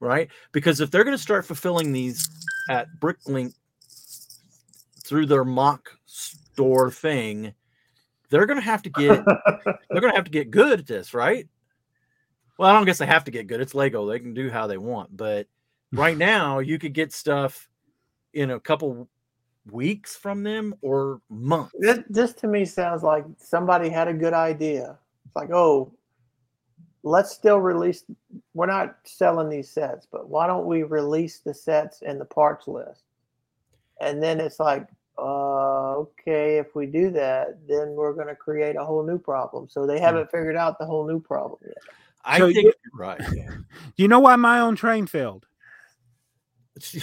[0.00, 0.28] right?
[0.52, 2.28] Because if they're going to start fulfilling these
[2.68, 3.54] at Bricklink
[5.04, 7.54] through their MOC store thing,
[8.30, 11.14] they're going to have to get they're going to have to get good at this,
[11.14, 11.48] right?
[12.58, 13.60] Well, I don't guess they have to get good.
[13.60, 15.16] It's Lego; they can do how they want.
[15.16, 15.46] But
[15.92, 17.68] right now, you could get stuff
[18.34, 19.08] in a couple
[19.70, 21.72] weeks from them or months.
[21.78, 24.98] This, this to me sounds like somebody had a good idea.
[25.26, 25.92] It's like, oh,
[27.02, 28.04] let's still release.
[28.54, 32.68] We're not selling these sets, but why don't we release the sets and the parts
[32.68, 33.02] list?
[34.00, 34.86] And then it's like,
[35.18, 39.68] uh, okay, if we do that, then we're going to create a whole new problem.
[39.68, 41.76] So they haven't figured out the whole new problem yet.
[42.24, 43.20] I So think you- you're right.
[43.34, 43.48] Yeah.
[43.50, 43.64] Do
[43.96, 45.46] you know why my own train failed?
[46.80, 47.00] too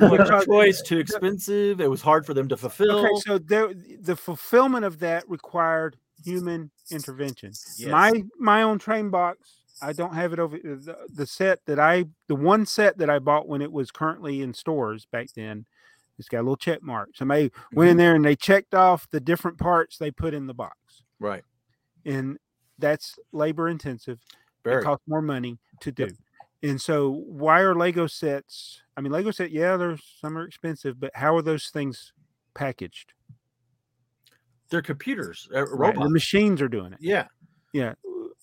[0.00, 1.80] much choice, too expensive.
[1.80, 2.98] It was hard for them to fulfill.
[3.06, 7.52] Okay, so there, the fulfillment of that required human intervention.
[7.76, 7.90] Yes.
[7.90, 12.04] My my own train box, I don't have it over the, the set that I
[12.26, 15.66] the one set that I bought when it was currently in stores back then.
[16.18, 17.10] It's got a little check mark.
[17.14, 17.98] Somebody went in Mm-hmm.
[17.98, 20.76] there and they checked off the different parts they put in the box,
[21.20, 21.44] right.
[22.04, 22.38] and
[22.78, 24.18] that's labor intensive.
[24.64, 24.82] Very.
[24.82, 26.08] It costs more money to do.
[26.62, 28.82] And so, why are Lego sets?
[28.96, 32.12] I mean, Lego set, yeah, there's some are expensive, but how are those things
[32.54, 33.12] packaged?
[34.70, 36.04] They're computers, uh, Right, robots.
[36.06, 36.98] The machines are doing it.
[37.00, 37.26] yeah,
[37.72, 37.94] Yeah.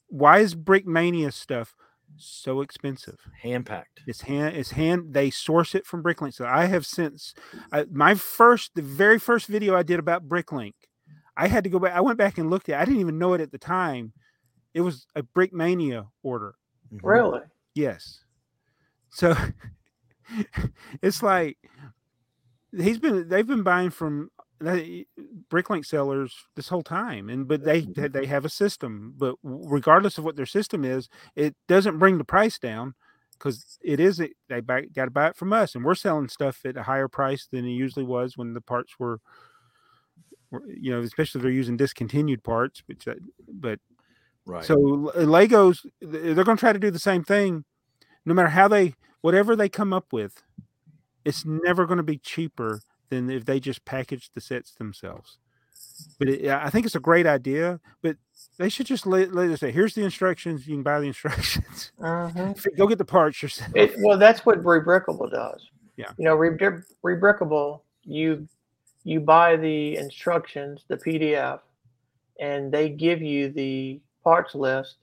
[0.07, 1.75] Why is Brickmania stuff
[2.17, 3.17] so expensive?
[3.41, 4.01] hand packed.
[4.07, 4.55] It's hand.
[4.55, 5.13] It's hand.
[5.13, 6.33] They source it from Bricklink.
[6.33, 7.33] So I have since
[7.71, 10.73] I, my first, the very first video I did about Bricklink,
[11.37, 11.93] I had to go back.
[11.93, 12.79] I went back and looked at.
[12.79, 12.81] It.
[12.81, 14.13] I didn't even know it at the time.
[14.73, 16.55] It was a Brickmania order.
[16.93, 16.99] Mhm.
[17.03, 17.41] Really?
[17.73, 18.23] Yes.
[19.09, 19.35] So
[21.01, 21.57] it's like
[22.77, 25.05] he's been they've been buying from they-
[25.49, 29.13] Bricklink sellers this whole time, and but they they have a system.
[29.17, 32.95] But regardless of what their system is, it doesn't bring the price down
[33.33, 36.61] because it is it they got to buy it from us, and we're selling stuff
[36.65, 39.19] at a higher price than it usually was when the parts were.
[40.51, 43.15] were, You know, especially if they're using discontinued parts, which, uh,
[43.47, 43.79] but
[44.45, 44.63] Right.
[44.63, 44.75] so
[45.15, 47.65] Legos, they're going to try to do the same thing,
[48.25, 50.43] no matter how they, whatever they come up with,
[51.25, 55.37] it's never going to be cheaper than if they just package the sets themselves.
[56.19, 57.79] But it, I think it's a great idea.
[58.01, 58.17] But
[58.57, 60.67] they should just let, let us say, here's the instructions.
[60.67, 61.91] You can buy the instructions.
[61.99, 62.65] Mhm.
[62.77, 63.71] Go get the parts yourself.
[63.75, 65.69] It, well, that's what Rebrickable does.
[65.97, 66.11] Yeah.
[66.17, 68.47] You know, Rebri- Rebrickable, you
[69.03, 71.59] you buy the instructions, the PDF,
[72.39, 74.95] and they give you the parts list,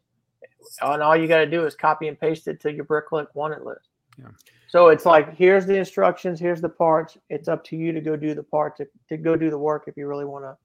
[0.81, 3.63] and all you got to do is copy and paste it to your Bricklink wanted
[3.63, 3.89] list.
[4.19, 4.27] Yeah.
[4.73, 7.19] So it's like here's the instructions, here's the parts.
[7.29, 9.85] It's up to you to go do the part to, to go do the work
[9.87, 10.57] if you really want to.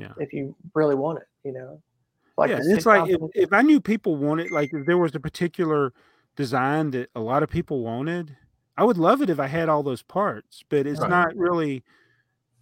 [0.00, 0.12] Yeah.
[0.18, 1.82] If you really want it, you know.
[2.38, 5.18] Like yeah, it's like if, if I knew people wanted, like if there was a
[5.20, 5.92] particular
[6.36, 8.36] design that a lot of people wanted,
[8.76, 10.62] I would love it if I had all those parts.
[10.68, 11.10] But it's Right.
[11.10, 11.82] not really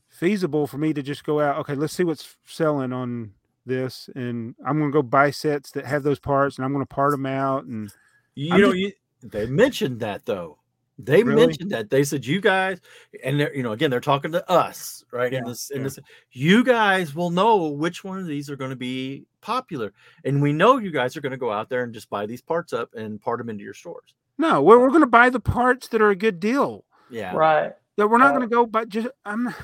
[0.09, 1.59] feasible for me to just go out.
[1.59, 3.35] Okay, let's see what's selling on
[3.67, 6.87] this, and I'm going to go buy sets that have those parts, and I'm going
[6.87, 7.64] to part them out.
[7.64, 7.93] And
[8.37, 8.93] You I'm know, just- you,
[9.29, 10.57] they mentioned that though.
[10.98, 11.46] They Really?
[11.46, 11.90] mentioned that.
[11.90, 12.80] They said you guys,
[13.24, 15.33] and they're you know again they're talking to us, right?
[15.33, 15.83] In this, in yeah.
[15.85, 15.98] this,
[16.30, 19.92] you guys will know which one of these are going to be popular,
[20.24, 22.40] and we know you guys are going to go out there and just buy these
[22.42, 24.14] parts up and part them into your stores.
[24.38, 26.85] no, we're, we're going to buy the parts that are a good deal.
[27.11, 27.72] Yeah, Right.
[27.96, 29.44] That we're not Uh, going to go, but just I'm.
[29.44, 29.54] not-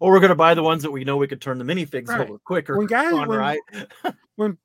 [0.00, 2.08] or we're going to buy the ones that we know we could turn the minifigs
[2.08, 2.28] Right.
[2.28, 2.76] over quicker.
[2.78, 3.60] When guys- on, when- right?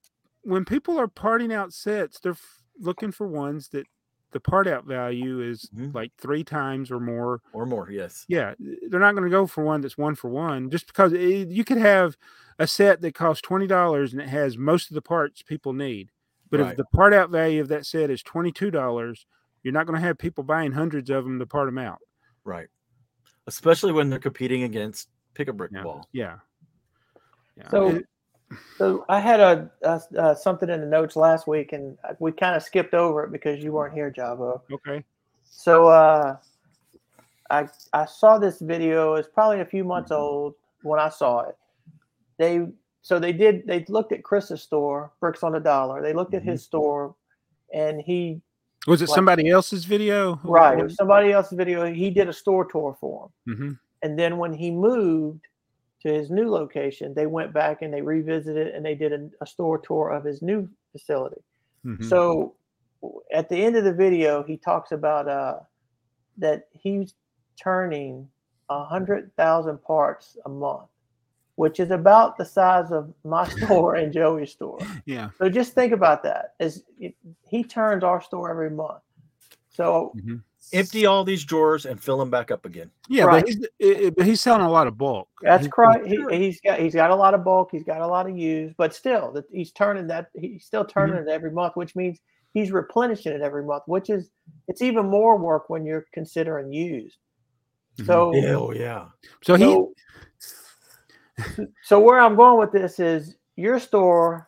[0.44, 3.86] when people are parting out sets, they're f- looking for ones that
[4.32, 5.94] the part out value is Mhm.
[5.94, 7.42] like three times or more.
[7.54, 7.90] or more.
[7.92, 8.26] Yes.
[8.30, 8.54] Yeah,
[8.90, 11.64] they're not going to go for one that's one for one just because it, you
[11.64, 12.18] could have
[12.60, 16.12] a set that costs twenty dollars and it has most of the parts people need.
[16.50, 16.72] But Right.
[16.72, 19.26] if the part out value of that set is twenty two dollars,
[19.64, 22.00] you're not going to have people buying hundreds of them to part them out.
[22.44, 22.68] Right.
[23.48, 25.84] Especially when they're competing against pick a brick Yeah.
[25.84, 26.08] wall.
[26.12, 26.40] Yeah.
[27.58, 27.70] Yeah.
[27.70, 28.06] So, It-
[28.78, 32.56] so I had a, a, uh something in the notes last week, and we kind
[32.56, 34.62] of skipped over it because you weren't here, Jabo.
[34.72, 35.04] okay.
[35.54, 36.38] So, uh,
[37.50, 39.16] I I saw this video.
[39.16, 41.58] It's probably a few months old when I saw it.
[42.38, 42.68] They
[43.02, 46.02] so they did they looked at Chris's store, Bricks on the Dollar.
[46.02, 47.14] They looked at his store,
[47.74, 48.42] and he
[48.88, 50.40] Was it Like- somebody else's video?
[50.44, 51.86] right it was somebody else's video.
[51.92, 53.56] He did a store tour for him.
[53.58, 55.46] hmm And then when he moved
[56.02, 59.46] to his new location, they went back and they revisited and they did a, a
[59.46, 61.42] store tour of his new facility.
[61.84, 62.56] hmm So
[63.34, 65.60] at the end of the video, he talks about uh,
[66.38, 67.14] that he's
[67.62, 68.28] turning
[68.70, 70.88] a hundred thousand parts a month,
[71.56, 74.80] which is about the size of my store and Joey's store.
[75.06, 75.30] yeah.
[75.38, 76.54] So just think about that.
[76.60, 77.16] Is it,
[77.48, 79.02] he turns our store every month.
[79.70, 80.38] So hmm
[80.74, 82.90] Empty all these drawers and fill them back up again.
[83.10, 83.44] Yeah, Right.
[83.44, 85.28] but he's it, it- but he's selling a lot of bulk.
[85.42, 86.06] That's He- correct.
[86.06, 87.70] He, he's got he's got a lot of bulk.
[87.72, 90.92] He's got a lot of used, but still, that he's turning that he's still mm-hmm.
[91.00, 92.20] turning it every month, which means
[92.54, 93.84] he's replenishing it every month.
[93.88, 94.30] Which is
[94.68, 97.18] it's even more work when you're considering used.
[97.98, 98.06] Mhm.
[98.06, 99.06] So Yeah, oh yeah.
[99.44, 99.94] So he so,
[101.84, 104.48] so where I'm going with this is your store,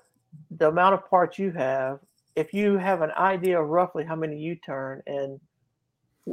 [0.52, 2.00] the amount of parts you have.
[2.36, 5.40] If you have an idea of roughly how many you turn, and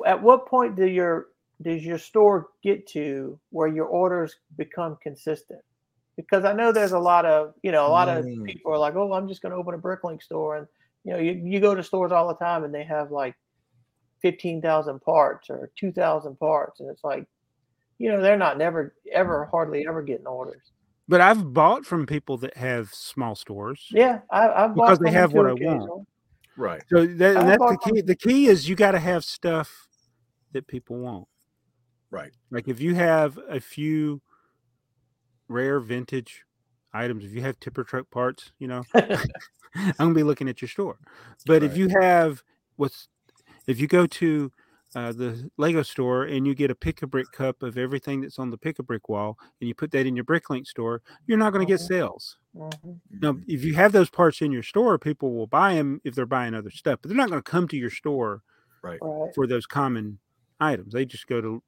[0.07, 1.27] at what point do your
[1.63, 5.61] does your store get to where your orders become consistent?
[6.17, 8.45] Because I know there's a lot of you know a lot of Mm.
[8.45, 10.67] people are like, oh, I'm just going to open a Bricklink store, and
[11.05, 13.35] you know you, you go to stores all the time and they have like
[14.23, 17.27] fifteen thousand parts or two thousand parts, and it's like,
[17.99, 20.73] you know, they're not never ever hardly ever getting orders.
[21.09, 23.89] But I've bought from people that have small stores.
[23.91, 26.07] Yeah, I, I've bought Because they have what I want.
[26.67, 26.79] Occasionally.
[26.79, 26.83] Right.
[26.89, 28.01] So that, and that's the key.
[28.01, 29.89] The key is you got to have stuff
[30.53, 31.29] that people want.
[32.11, 32.33] Right.
[32.51, 34.21] Like if you have a few
[35.49, 36.45] rare vintage
[36.93, 40.69] items, if you have tipper truck parts, you know, I'm gonna be looking at your
[40.69, 40.99] store.
[41.47, 42.43] But if you have
[42.77, 43.09] what's,
[43.67, 44.51] if you go to
[44.95, 48.39] uh, the Lego store and you get a pick a brick cup of everything that's
[48.39, 51.39] on the pick a brick wall, and you put that in your Bricklink store, you're
[51.39, 51.87] not going to get Mhm.
[51.89, 52.39] sales.
[52.57, 52.99] Mhm.
[53.21, 56.27] Now, if you have those parts in your store, people will buy them if they're
[56.27, 58.43] buying other stuff, but they're not going to come to your store
[58.83, 58.99] Right.
[59.35, 60.19] for those common
[60.61, 60.93] items.
[60.93, 61.63] They just go to,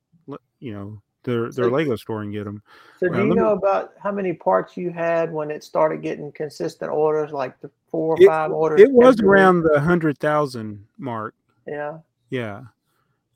[0.58, 2.62] you know, their their So- Lego store and get them.
[2.98, 5.62] So Well, do you let me- know about how many parts you had when it
[5.62, 8.80] started getting consistent orders, like the four or It- five orders?
[8.80, 9.32] It was every week?
[9.32, 11.36] around the hundred thousand mark.
[11.68, 11.98] Yeah.
[12.30, 12.62] Yeah.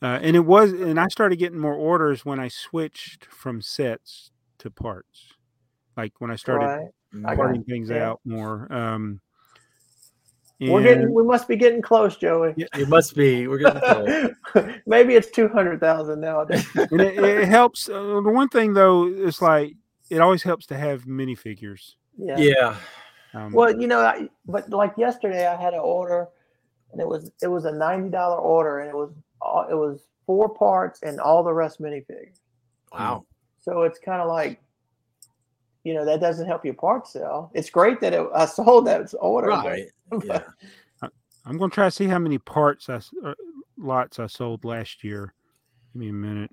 [0.03, 4.31] Uh, and it was, and I started getting more orders when I switched from sets
[4.59, 5.33] to parts.
[5.97, 7.37] Like when I started Right.
[7.37, 8.11] Parting it, things yeah.
[8.11, 8.71] out more.
[8.73, 9.21] Um,
[10.61, 12.55] We're getting, we must be getting close, Joey.
[12.57, 12.67] Yeah.
[12.75, 13.47] It must be.
[13.47, 14.71] We're getting close.
[14.87, 16.67] Maybe it's two hundred thousand nowadays.
[16.75, 17.89] and it, it helps.
[17.89, 19.75] Uh, the one thing though, it's like
[20.11, 21.95] it always helps to have minifigures.
[22.19, 22.39] Yeah.
[22.39, 22.77] yeah.
[23.35, 26.27] Um, Well, you know, I, but like yesterday, I had an order,
[26.93, 29.26] and it was it was a ninety dollar order, and it was all,
[29.71, 32.41] it was four parts and all the rest minifigs.
[32.93, 33.25] Wow.
[33.61, 34.61] So it's kind of like,
[35.85, 37.51] you know that doesn't help your part sell.
[37.55, 39.87] It's great that it, I sold that order, but- Right.
[40.25, 40.43] Yeah.
[41.49, 43.35] I'm gonna try to see how many parts I s- uh,
[43.79, 45.33] lots I sold last year.
[45.93, 46.51] Give me a minute.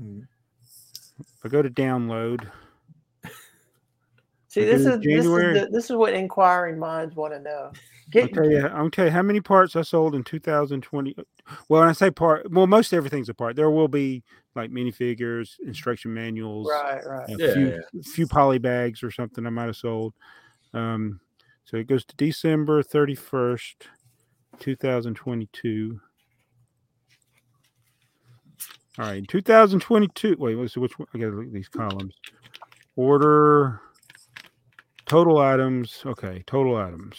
[0.00, 0.26] Mm.
[1.20, 2.48] If I go to download,
[4.48, 5.30] See, this do is this is
[5.60, 7.72] the, this is what inquiring minds want to know.
[8.14, 8.66] I'll Get tell you.
[8.66, 11.14] I'll tell you how many parts I sold in 2020.
[11.68, 13.56] Well, when I say part, well, most everything's a part.
[13.56, 14.22] There will be
[14.54, 17.28] like minifigures, instruction manuals, right, right.
[17.30, 20.14] a Yeah, few, few poly bags or something I might have sold.
[20.74, 21.20] Um,
[21.64, 23.74] so it goes to December 31st,
[24.58, 26.00] 2022.
[28.98, 30.36] All right, 2022.
[30.38, 31.08] Wait, let's see which one.
[31.14, 32.14] I gotta look at these columns.
[32.94, 33.80] Order
[35.06, 36.02] total items.
[36.04, 37.16] Okay, total items.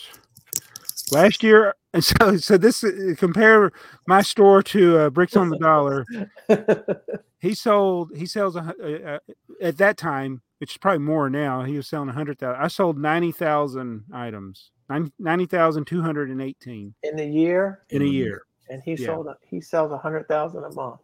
[1.11, 3.71] Last year, and so so this uh, compare
[4.07, 6.05] my store to uh, Bricks on the Dollar
[7.39, 9.19] he sold he sells a, hu- uh, uh,
[9.61, 12.67] at that time which is probably more now he was selling a hundred thousand i
[12.67, 19.07] sold 90000 items Nine- 90218 in a year, in a year and he Yeah.
[19.07, 21.01] sold he sells a hundred thousand a month.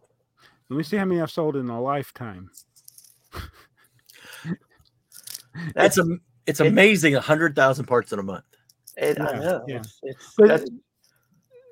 [0.70, 2.50] let me see how many i've sold in a lifetime
[5.76, 6.04] It's a,
[6.46, 7.16] it's amazing.
[7.16, 8.44] A hundred thousand parts in a month.
[9.00, 9.64] It, I know.
[9.66, 9.78] yeah.
[9.78, 10.68] It's, it's, But-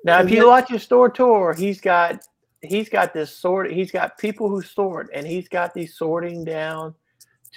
[0.03, 2.25] now, if you yet- watch his store tour, he's got
[2.61, 3.71] he's got this sort.
[3.71, 6.95] He's got people who sort, and he's got these sorting down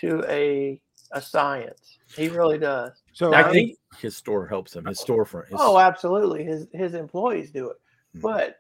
[0.01, 0.81] to a
[1.13, 1.99] a science.
[2.17, 2.93] He really does.
[3.13, 4.85] so Now, I I, think his store helps him.
[4.87, 5.49] His storefront.
[5.49, 6.45] His, Oh, absolutely.
[6.45, 7.77] His his employees do it,
[8.15, 8.21] Hmm.
[8.21, 8.57] but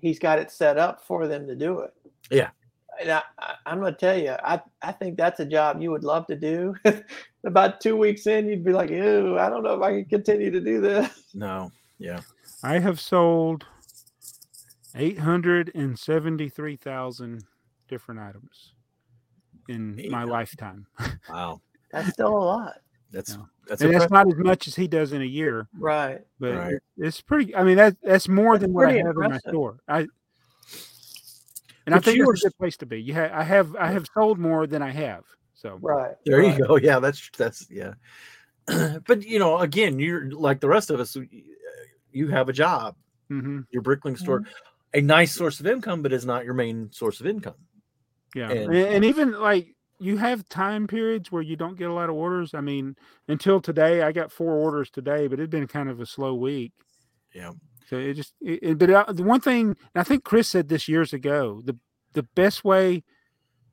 [0.00, 1.92] he's got it set up for them to do it.
[2.30, 2.50] Yeah.
[3.00, 5.90] And I, I, I'm going to tell you, I, I think that's a job you
[5.90, 6.74] would love to do.
[7.46, 10.50] About two weeks in, you'd be like, ew, I don't know if I can continue
[10.50, 11.08] to do this.
[11.34, 11.70] no.
[11.98, 12.20] Yeah.
[12.62, 13.64] I have sold
[14.94, 17.44] 873000
[17.88, 18.74] different items
[19.68, 20.86] in my lifetime
[21.30, 21.60] Wow.
[21.92, 22.74] That's still a lot.
[23.10, 23.36] That's Yeah.
[23.66, 26.20] that's and that's not as much as he does in a year Right.
[26.38, 26.74] but Right.
[26.98, 29.38] it's pretty i mean that that's more That's than what i pretty have in my
[29.38, 30.06] store i
[31.88, 33.90] and i think you that's a good place to be you ha- i have i
[33.90, 35.24] have sold more than i have
[35.54, 36.14] so Right.
[36.24, 36.56] There right.
[36.56, 36.76] you go.
[36.88, 37.94] Yeah, that's that's yeah.
[39.06, 41.16] but you know, again, you're like the rest of us.
[42.12, 42.94] You have a job.
[43.30, 44.44] mhm, Your Bricklink store,
[44.94, 47.56] a nice source of income, but is not your main source of income.
[48.36, 51.92] yeah And- and, and even like you have time periods where you don't get a
[51.92, 52.94] lot of orders i mean
[53.26, 56.70] until today i got four orders today but it's been kind of a slow week
[57.34, 57.50] Yeah.
[57.88, 60.88] So it just, it, it- but uh, the one thing, I think Chris said this
[60.88, 61.76] years ago, the
[62.14, 63.04] the best way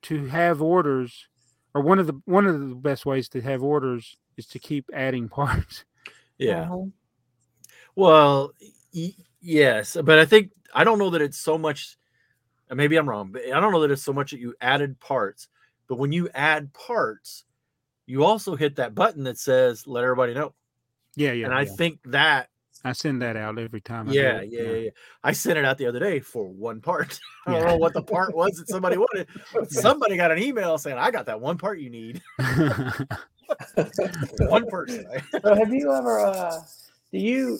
[0.03, 1.27] to have orders,
[1.73, 4.89] or one of the one of the best ways to have orders, is to keep
[4.93, 5.85] adding parts.
[6.37, 6.65] Yeah.
[6.65, 6.91] Mhm.
[7.95, 8.51] Well,
[8.93, 11.97] y- yes, but I think I don't know that it's so much.
[12.69, 15.47] Maybe I'm wrong, but I don't know that it's so much that you added parts.
[15.87, 17.43] But when you add parts,
[18.07, 20.53] you also hit that button that says "Let everybody know."
[21.15, 21.45] Yeah, yeah.
[21.45, 21.71] and I yeah.
[21.77, 22.49] think that,
[22.83, 24.07] I send that out every time.
[24.09, 24.89] Yeah, it, yeah, yeah, yeah.
[25.23, 27.19] I sent it out the other day for one part.
[27.47, 27.67] I don't Yeah.
[27.67, 29.27] know what the part was that somebody wanted.
[29.53, 32.21] but Somebody got an email saying, "I got that one part you need."
[34.47, 35.05] one person.
[35.43, 36.61] So have you ever uh
[37.11, 37.59] do you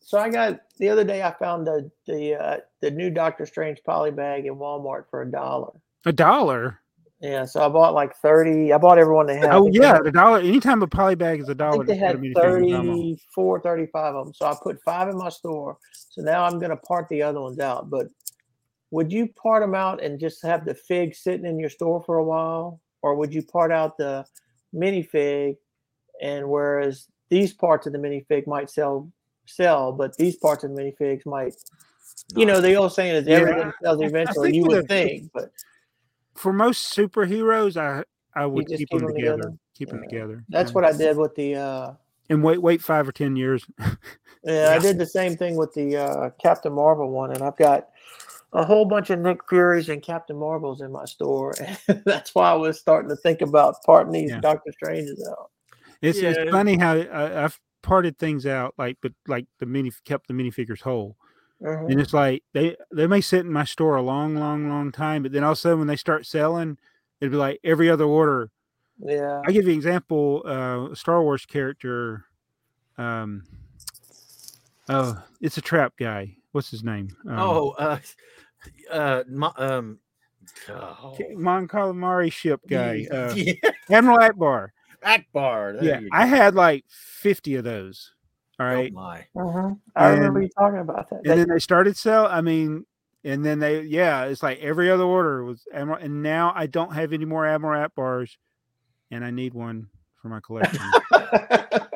[0.00, 3.82] so I got the other day I found the the uh the new Doctor Strange
[3.84, 5.72] poly bag in Walmart for a dollar.
[6.04, 6.80] a dollar.
[7.20, 8.72] Yeah, so I bought like 30.
[8.72, 9.50] I bought everyone they had.
[9.52, 10.38] Oh yeah, the dollar.
[10.38, 12.94] Anytime a poly bag is a dollar, think they had be the same as normal.
[12.96, 14.34] 34, 35 of them.
[14.34, 15.76] So I put five in my store.
[15.92, 17.90] So now I'm going to part the other ones out.
[17.90, 18.08] But
[18.90, 22.16] would you part them out and just have the fig sitting in your store for
[22.16, 22.80] a while?
[23.02, 24.24] Or would you part out the
[24.74, 25.56] minifig
[26.22, 29.10] and whereas these parts of the minifig might sell
[29.46, 31.54] sell, but these parts of the minifigs might
[32.36, 34.56] you know, the old saying is Yeah, everything sells I- I eventually.
[34.56, 35.50] You would a- think, but
[36.34, 38.04] For most superheroes, I
[38.34, 39.36] I would just keep keep them 'em together.
[39.36, 39.56] together?
[39.74, 40.44] Keep them together.
[40.48, 40.74] that's yeah.
[40.74, 41.92] what I did with the uh
[42.28, 43.66] And wait, wait five or ten years.
[44.42, 47.90] Yeah, I did the same thing with the uh, Captain Marvel one, and I've got
[48.54, 51.52] a whole bunch of Nick Furies and Captain Marvels in my store.
[52.06, 54.40] That's why I was starting to think about parting these Yeah.
[54.40, 55.50] Doctor Stranges out.
[56.00, 56.30] It's Yeah.
[56.30, 60.32] it's funny how I, I've parted things out, like but like the mini kept the
[60.32, 61.18] minifigures whole,
[61.62, 61.90] Mhm.
[61.90, 65.22] and it's like they they may sit in my store a long, long, long time,
[65.22, 66.78] but then all of a sudden when they start selling,
[67.20, 68.50] it'd be like every other order.
[68.98, 70.42] Yeah, I give you an example.
[70.44, 72.24] Uh, a Star Wars character.
[72.98, 73.44] Um.
[74.88, 76.36] Oh, it's a trap guy.
[76.52, 77.08] What's his name?
[77.28, 77.98] Um, Oh, uh,
[78.90, 79.22] uh,
[79.56, 79.98] um,
[80.68, 83.06] oh, Mon Calamari ship guy.
[83.12, 83.52] Uh, yeah,
[83.90, 84.68] Admiral Ackbar.
[85.04, 85.82] Ackbar.
[85.82, 88.12] Yeah, I had like fifty of those.
[88.60, 88.92] All Oh right.
[88.92, 89.24] my.
[89.34, 89.80] Mhm.
[89.96, 91.16] I remember you talking about that.
[91.16, 92.26] and That- then they started sell.
[92.26, 92.84] I mean,
[93.24, 96.92] and then they, yeah, it's like every other order was Admiral, and now I don't
[96.94, 98.36] have any more Admiral Ackbars,
[99.10, 99.88] and I need one
[100.20, 100.78] for my collection.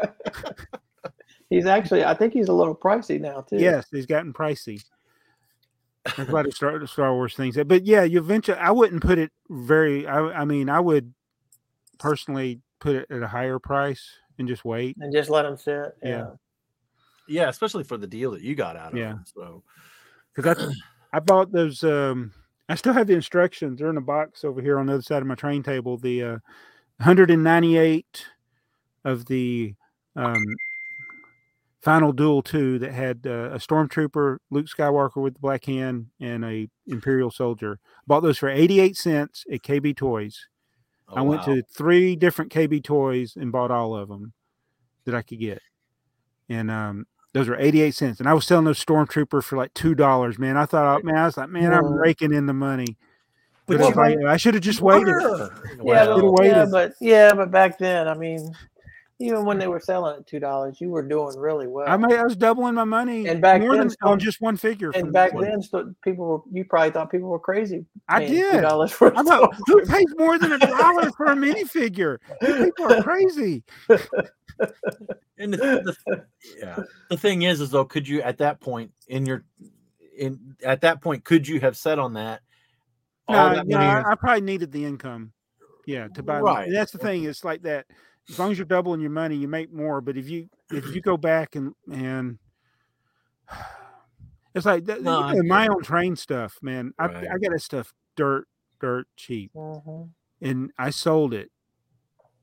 [1.50, 3.56] he's actually, I think he's a little pricey now too.
[3.58, 4.82] yes, he's gotten pricey.
[6.16, 7.56] That's why the Star, Star Wars things.
[7.66, 8.58] But yeah, you eventually.
[8.58, 10.06] I wouldn't put it very.
[10.06, 11.14] I, I mean, I would
[11.98, 14.06] personally put it at a higher price
[14.38, 14.96] and just wait.
[15.00, 15.94] and just let them sit.
[16.02, 16.08] Yeah.
[16.10, 16.26] Yeah.
[17.28, 19.16] Yeah, especially for the deal that you got out of Yeah.
[19.24, 19.62] So
[20.34, 20.72] because I
[21.16, 21.84] I bought those.
[21.84, 22.32] Um,
[22.68, 23.78] I still have the instructions.
[23.78, 25.98] They're in a box over here on the other side of my train table.
[25.98, 26.38] The uh,
[26.98, 28.26] 198
[29.04, 29.74] of the
[30.16, 30.42] um,
[31.82, 36.44] Final Duel 2 that had uh, a stormtrooper, Luke Skywalker with the black hand, and
[36.44, 37.78] a Imperial soldier.
[38.06, 40.48] Bought those for 88 cents at KB Toys.
[41.10, 41.56] oh, I went wow.
[41.56, 44.32] to three different KB Toys and bought all of them
[45.04, 45.60] that I could get,
[46.48, 48.20] and um, those were eighty eight cents.
[48.20, 50.38] And I was selling those Stormtrooper for like two dollars.
[50.38, 52.96] Man, I thought, oh, man, I was like, man, I'm raking in the money.
[53.66, 55.14] But Well, it's like, I should have just waited.
[55.20, 58.54] Yeah, Well, but, yeah, but yeah, but back then, I mean,
[59.20, 61.88] even when they were selling at two dollars, you were doing really well.
[61.88, 64.56] I made, I was doubling my money And back more then, than on just one
[64.56, 64.90] figure.
[64.94, 67.86] and back this then, sto- people were you probably thought people were crazy.
[68.08, 68.52] I did.
[68.52, 69.08] two dollars for.
[69.08, 72.18] a I'm like, who pays more than a dollar for a minifigure?
[72.42, 73.62] You people are crazy.
[75.36, 75.56] And the,
[76.06, 76.24] the,
[76.58, 76.78] yeah,
[77.10, 79.44] the thing is, is though, could you at that point in your
[80.16, 82.40] in at that point could you have set on that?
[83.28, 85.32] No, that no, I, I probably needed the income.
[85.86, 86.38] Yeah, to buy.
[86.40, 86.54] Right.
[86.54, 86.70] Right.
[86.72, 87.24] That's the thing.
[87.24, 87.86] It's like that.
[88.30, 90.00] As long as you're doubling your money, you make more.
[90.00, 92.38] But if you if you go back and and
[94.54, 96.92] it's like that, No, you know, my own train stuff, man.
[96.98, 97.26] I Right.
[97.30, 98.46] I got that stuff dirt
[98.80, 100.10] dirt cheap, Mhm.
[100.40, 101.50] and I sold it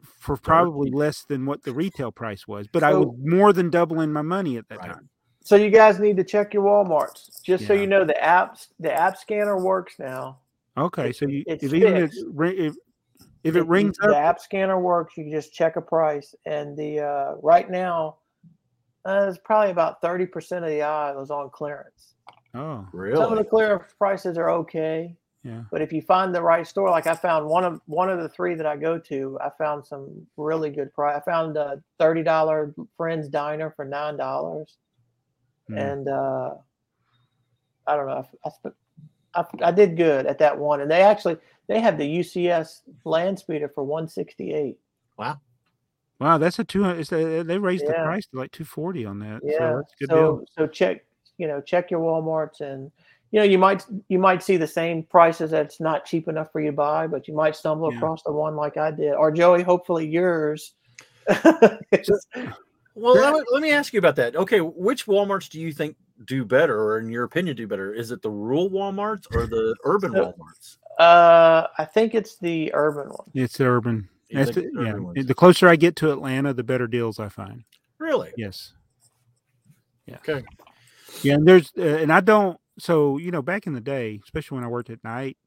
[0.04, 2.68] for probably less than what the retail price was.
[2.68, 4.92] But I was more than doubling my money at that Right.
[4.92, 5.10] time.
[5.44, 7.42] So you guys need to check your WalMarts.
[7.44, 10.40] Just so you know, the apps the app scanner works now.
[10.78, 12.76] Okay, so you it's if even if, if
[13.44, 15.18] if it If you- rings the up, app scanner works.
[15.18, 18.18] You can just check a price, and the uh, right now,
[19.06, 22.16] uh, it's probably about thirty percent of the aisle is on clearance.
[22.54, 23.16] oh really?
[23.16, 26.68] Some of really the clearance prices are okay, yeah, but if you find the right
[26.68, 29.50] store, like I found one of one of the three that I go to, I
[29.58, 31.18] found some really good price.
[31.20, 34.78] I found a thirty dollar Friends Diner for nine dollars,
[35.68, 35.78] Hmm.
[35.78, 36.56] and uh,
[37.88, 38.14] I don't know.
[38.44, 38.78] I, I, sp-
[39.34, 43.40] I, I did good at that one, and they actually they have the UCS land
[43.40, 44.78] speeder for one sixty eight.
[45.18, 45.40] Wow,
[46.22, 47.08] Wow, that's a two hundred.
[47.48, 49.42] They raised the price to like two forty on that.
[49.44, 49.58] Yeah.
[49.58, 50.38] so that's a good deal.
[50.38, 51.04] So so check
[51.40, 52.92] you know check your WalMarts and
[53.32, 56.62] you know you might you might see the same prices that's not cheap enough for
[56.62, 57.98] you to buy, but you might stumble Yeah.
[57.98, 60.76] across the one like I did, or Joey, hopefully yours.
[62.94, 65.96] well let me, let me ask you about that okay which walmarts do you think
[66.26, 69.76] do better or in your opinion do better is it the rural walmarts or the
[69.86, 73.32] urban So- walmarts uh, I think it's the urban one.
[73.34, 74.08] It's urban.
[74.30, 75.24] You That's think the, it's yeah.
[75.24, 77.64] The closer I get to Atlanta, the better deals I find.
[77.98, 78.74] really Yes.
[80.06, 80.18] Yeah.
[80.18, 80.44] okay
[81.24, 82.60] Yeah, and there's uh, and I don't.
[82.78, 85.38] So you know, back in the day, especially when I worked at night,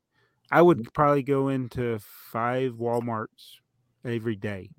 [0.51, 0.89] I would Mm-hmm.
[0.93, 3.59] probably go into five WalMarts
[4.05, 4.71] every day,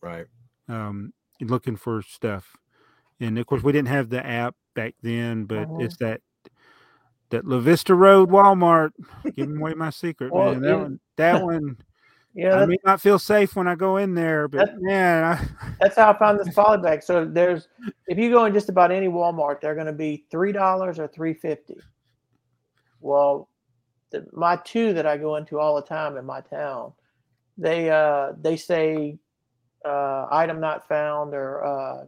[0.00, 0.26] right
[0.68, 2.56] um, looking for stuff.
[3.20, 5.82] And of course, we didn't have the app back then, but Mhm.
[5.84, 6.20] it's that
[7.30, 8.90] that La Vista Road Walmart.
[9.36, 10.60] Giving away my secret, Well, man.
[10.62, 10.82] That yeah.
[10.82, 11.76] one, that one.
[12.34, 15.48] Yeah, I may not feel safe when I go in there, but That- man, I,
[15.80, 17.02] that's how I found this poly bag.
[17.02, 17.68] So there's
[18.06, 21.08] if you go in just about any Walmart, they're going to be three dollars or
[21.08, 21.78] three fifty.
[23.00, 23.48] Well,
[24.10, 26.92] the, my two that I go into all the time in my town,
[27.58, 29.18] they uh they say
[29.84, 32.04] uh item not found or uh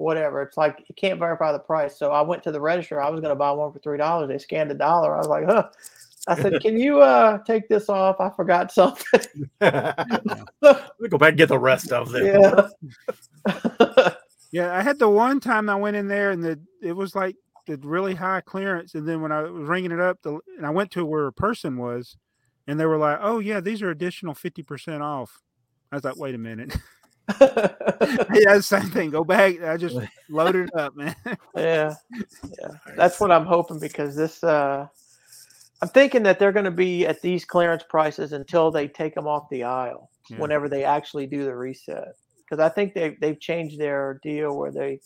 [0.00, 0.42] whatever.
[0.42, 1.96] It's like you can't verify the price.
[1.96, 3.00] So I went to the register.
[3.00, 4.28] I was going to buy one for three dollars.
[4.28, 5.14] They scanned a dollar.
[5.14, 5.68] I was like, huh.
[6.28, 8.20] I said, "Can you uh take this off?
[8.20, 9.20] I forgot something."
[9.60, 12.68] let me go back and get the rest of them yeah.
[14.52, 17.36] yeah, I had the one time I went in there and the it was like
[17.66, 20.70] the really high clearance, and then when I was ringing it up, the, and I
[20.70, 22.16] went to where a person was,
[22.66, 25.40] and they were like, "Oh yeah, these are additional fifty percent off."
[25.90, 26.76] I was like, "Wait a minute."
[28.34, 29.10] yeah, same thing.
[29.10, 29.62] Go back.
[29.62, 29.96] I just
[30.30, 31.14] loaded it up, man.
[31.56, 31.94] yeah
[32.58, 34.86] yeah that's what i'm hoping because this uh
[35.82, 39.26] i'm thinking that they're going to be at these clearance prices until they take them
[39.26, 40.38] off the aisle Yeah.
[40.38, 44.70] whenever they actually do the reset because i think they, they've changed their deal where
[44.70, 45.00] they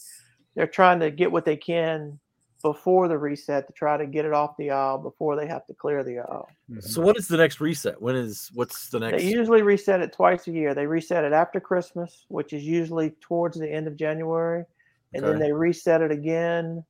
[0.54, 2.18] they're trying to get what they can
[2.64, 5.74] before the reset to try to get it off the aisle before they have to
[5.74, 6.48] clear the aisle
[6.80, 10.12] so what is the next reset when is what's the next they usually reset it
[10.12, 13.94] twice a year they reset it after christmas which is usually towards the end of
[13.96, 14.64] january
[15.12, 16.82] and then they reset it again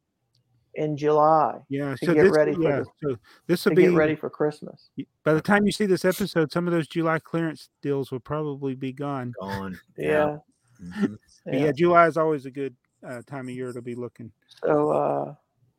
[0.76, 3.16] in July Yeah, to so get this, ready for yeah, the- so
[3.46, 4.88] this to will be get ready for Christmas.
[5.22, 8.74] by the time you see this episode, some of those July clearance deals will probably
[8.74, 9.32] be gone.
[9.38, 9.78] Gone.
[9.96, 10.38] Yeah.
[10.82, 11.16] Mhm.
[11.46, 11.66] Yeah.
[11.66, 12.74] yeah, July is always a good
[13.06, 14.32] uh, time of year to be looking.
[14.64, 15.34] So uh,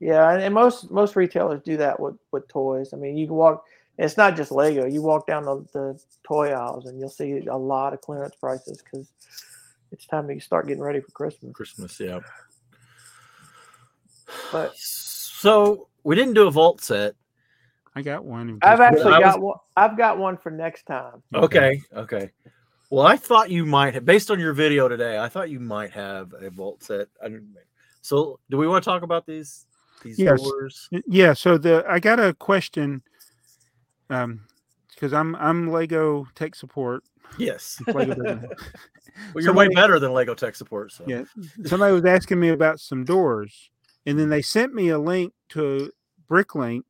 [0.05, 2.93] yeah, and, and most most retailers do that with with toys.
[2.93, 3.65] I mean, you can walk.
[3.97, 4.85] It's not just Lego.
[4.85, 8.83] You walk down the, the toy aisles and you'll see a lot of clearance prices
[8.83, 9.09] because
[9.91, 11.53] it's time to start getting ready for Christmas.
[11.53, 12.19] Christmas, yeah.
[14.51, 17.15] But So we didn't do a vault set.
[17.95, 18.59] I got one.
[18.61, 19.57] I've actually I got was- one.
[19.75, 21.23] I've got one for next time.
[21.33, 22.29] Okay, okay.
[22.91, 25.91] Well, I thought you might have, based on your video today, I thought you might
[25.93, 27.07] have a vault set.
[28.01, 29.65] So, do we want to talk about these
[30.05, 30.41] these Yes.
[30.41, 30.89] doors?
[31.07, 33.01] Yeah, so the I got a question
[34.09, 34.45] um
[34.93, 37.03] because I'm I'm Lego tech support.
[37.37, 37.81] Yes.
[37.93, 38.13] Lego
[39.33, 40.91] Well, you're way better than Lego tech support.
[40.91, 41.23] So, yeah.
[41.65, 43.69] Somebody was asking me about some doors
[44.05, 45.91] and then they sent me a link to
[46.29, 46.83] Bricklink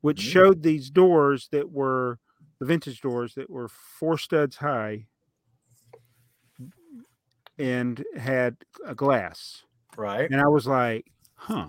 [0.00, 0.32] which Mhm.
[0.32, 2.18] showed these doors that were
[2.58, 5.06] the vintage doors that were four studs high
[7.58, 9.62] and had a glass.
[9.96, 10.30] right.
[10.30, 11.68] And I was like, huh.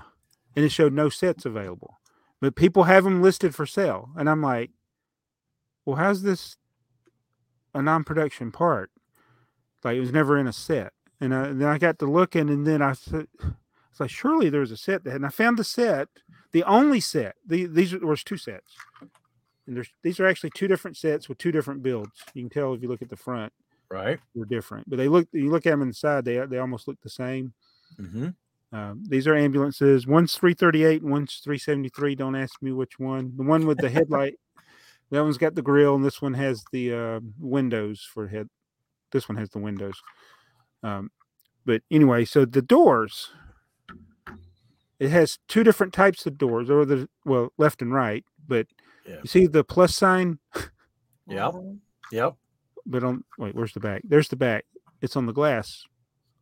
[0.56, 2.00] And it showed no sets available.
[2.42, 4.10] But people have them listed for sale.
[4.18, 4.72] And I'm like,
[5.86, 6.58] well, how's this
[7.74, 8.92] a non production part?
[9.84, 10.94] Like it was never in a set.
[11.20, 13.28] And, I, and then I got to looking, and then I said,
[13.92, 15.16] it's like, surely there's a set there.
[15.16, 16.10] And I found the set,
[16.52, 17.36] the only set.
[17.46, 18.72] The, these were two sets.
[19.66, 22.12] And there's these are actually two different sets with two different builds.
[22.34, 23.54] You can tell if you look at the front,
[23.90, 24.20] Right.
[24.36, 24.90] they're different.
[24.90, 27.54] But they look, you look at them inside, they they almost look the same.
[28.00, 28.30] Mm-hmm.
[28.74, 30.08] Um, these are ambulances.
[30.08, 32.16] One's 338 one's 373.
[32.16, 33.32] Don't ask me which one.
[33.38, 34.40] The one with the headlight,
[35.12, 38.50] that one's got the grill, and this one has the uh, windows for head.
[39.12, 40.02] This one has the windows.
[40.82, 41.12] Um,
[41.66, 43.30] but anyway, so the doors,
[45.00, 48.26] it has two different types of doors, or the well, left and right.
[48.48, 48.68] But
[49.06, 49.18] Yeah.
[49.22, 50.40] you see the plus sign,
[51.28, 51.54] Yep.
[52.12, 52.34] Yep.
[52.88, 54.02] but on wait, where's the back?
[54.04, 54.66] There's the back.
[55.02, 55.86] It's on the glass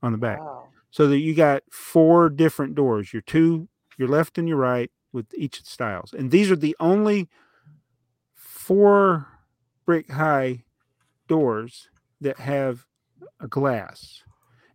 [0.01, 0.39] on the back.
[0.39, 0.69] Wow.
[0.91, 3.67] So that you got four different doors your two
[3.97, 6.13] your left and your right with each styles.
[6.13, 7.29] And these are the only
[8.33, 9.27] four
[9.85, 10.63] brick high
[11.27, 11.89] doors
[12.21, 12.85] that have
[13.39, 14.23] a glass.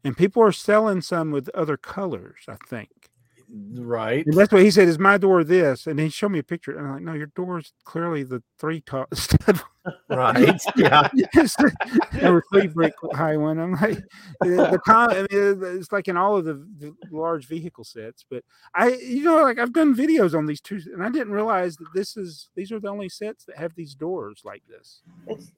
[0.05, 3.11] And people are selling some with other colors i think
[3.49, 4.27] Right.
[4.27, 6.77] and that's what he said is my door this and he showed me a picture
[6.77, 9.61] and i'm like no your door is clearly the three top stud
[10.09, 10.61] Right.
[10.77, 11.09] Yeah.
[12.13, 13.59] there were three brick high one.
[13.59, 13.99] I'm like,
[14.41, 18.25] the, the com- I mean, it's like in all of the, the large vehicle sets.
[18.29, 18.45] But
[18.75, 21.89] I, you know, like I've done videos on these two, and I didn't realize that
[21.95, 25.03] this is these are the only sets that have these doors like this.
[25.27, 25.53] It's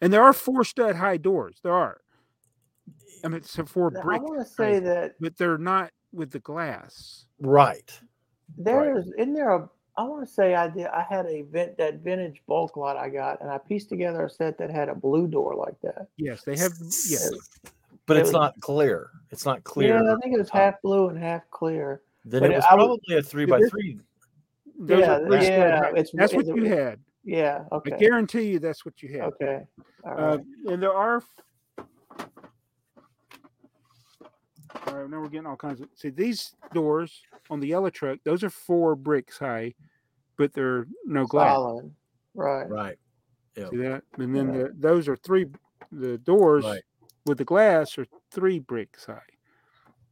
[0.00, 1.58] And there are four stud high doors.
[1.62, 2.00] There are.
[3.24, 4.04] I mean, so four brick.
[4.04, 7.26] I brick, want to say that but they're not with the glass.
[7.40, 7.90] Right.
[8.58, 11.96] there's isn't there a I want to say I did I had a vent that
[12.00, 15.26] vintage bulk lot I got and I pieced together a set that had a blue
[15.26, 16.08] door like that.
[16.16, 16.72] Yes, they have.
[17.08, 17.30] Yes,
[18.06, 19.10] But It it's was- not clear.
[19.30, 20.02] It's not clear.
[20.02, 22.02] Yeah, I think it was half blue and half clear.
[22.24, 23.98] Then but it was I probably a three by this- three.
[24.78, 26.98] those yeah, are three stud yeah, it's- that's what it's- you had.
[27.22, 27.64] Yeah.
[27.70, 29.22] I guarantee you, that's what you had.
[29.34, 29.66] Okay.
[30.04, 30.38] All Uh,
[30.70, 31.22] and there are.
[34.86, 35.88] All right, now we're getting all kinds of.
[35.94, 39.74] See these doors on the yellow truck; those are four bricks high,
[40.36, 41.54] but they're no glass.
[41.54, 41.94] Solid.
[42.34, 42.68] Right.
[42.68, 42.96] Right.
[43.56, 44.02] See that?
[44.18, 44.62] And then Yeah.
[44.64, 45.46] the, those are three.
[45.92, 46.82] The doors Right.
[47.26, 49.20] with the glass are three bricks high,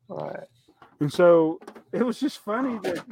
[0.08, 0.46] Right.
[1.00, 1.60] and so
[1.92, 3.04] it was just funny that.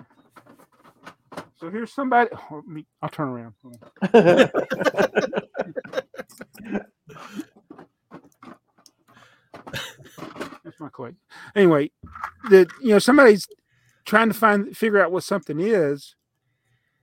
[1.58, 2.28] So here's somebody.
[2.50, 3.54] oh, me- I'll turn around.
[10.78, 10.90] Hold on.
[10.90, 11.12] That's my clay.
[11.54, 11.90] Anyway,
[12.50, 13.46] the you know somebody's
[14.04, 16.14] trying to find figure out what something is.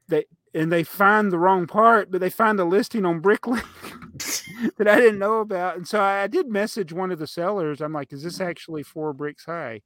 [0.07, 3.63] They and they find the wrong part, but they find a listing on Bricklink
[4.77, 7.81] that I didn't know about, and so I, did message one of the sellers.
[7.81, 9.81] I'm like, "Is this actually four bricks high?"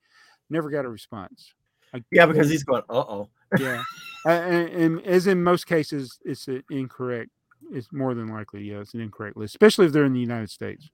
[0.49, 1.53] Never got a response.
[1.93, 3.29] I, Yeah, because he's going, uh oh.
[3.57, 3.83] yeah,
[4.25, 7.31] and, and as in most cases, it's an incorrect.
[7.71, 10.49] It's more than likely, yeah, it's an incorrect list, especially if they're in the United
[10.49, 10.89] States.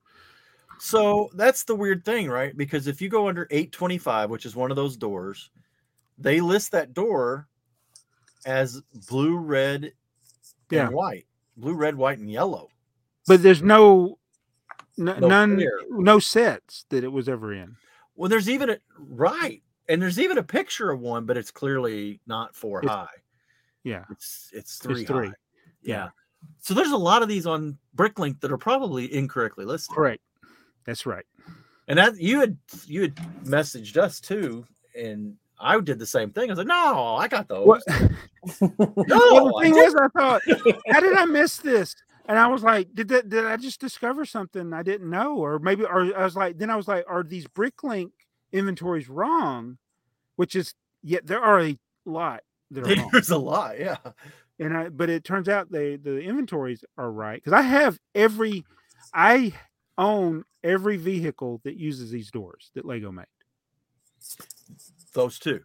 [0.84, 2.56] So that's the weird thing, right?
[2.58, 5.50] Because if you go under 825, which is one of those doors,
[6.18, 7.48] they list that door
[8.46, 9.94] as blue, red,
[10.70, 10.88] Yeah.
[10.88, 11.26] and white.
[11.56, 12.70] Blue, red, white, and yellow.
[13.28, 14.18] but there's no,
[15.00, 15.80] n- No none clear.
[15.90, 17.78] no sets that it was ever in
[18.16, 22.20] Well, there's even a right, and there's even a picture of one, but it's clearly
[22.28, 23.22] not four It's- high.
[23.84, 25.06] yeah It's it's three.
[25.06, 25.28] three.
[25.28, 25.34] high.
[25.82, 26.10] Yeah.
[26.60, 29.96] So there's a lot of these on Bricklink that are probably incorrectly listed.
[29.96, 30.22] correct
[30.86, 31.26] that's right
[31.88, 33.16] And that you had you had
[33.46, 34.66] messaged us too,
[34.96, 36.50] and I did the same thing.
[36.50, 37.66] I was like, no, I got those.
[37.66, 37.84] What?
[37.88, 38.06] No,
[38.78, 40.42] well, the thing was, I thought,
[40.90, 41.96] how did I miss this?
[42.26, 43.30] And I was like, did that?
[43.30, 45.36] Did I just discover something I didn't know?
[45.38, 48.12] Or maybe, or I was like, then I was like, are these BrickLink
[48.52, 49.78] inventories wrong?
[50.36, 53.10] Which is, yet there are a lot that are wrong.
[53.12, 53.98] There's a lot, yeah.
[54.60, 58.66] and I but it turns out they the inventories are right because I have every
[59.14, 59.54] I
[59.98, 63.26] own every vehicle that uses these doors that Lego made.
[65.14, 65.62] Those two.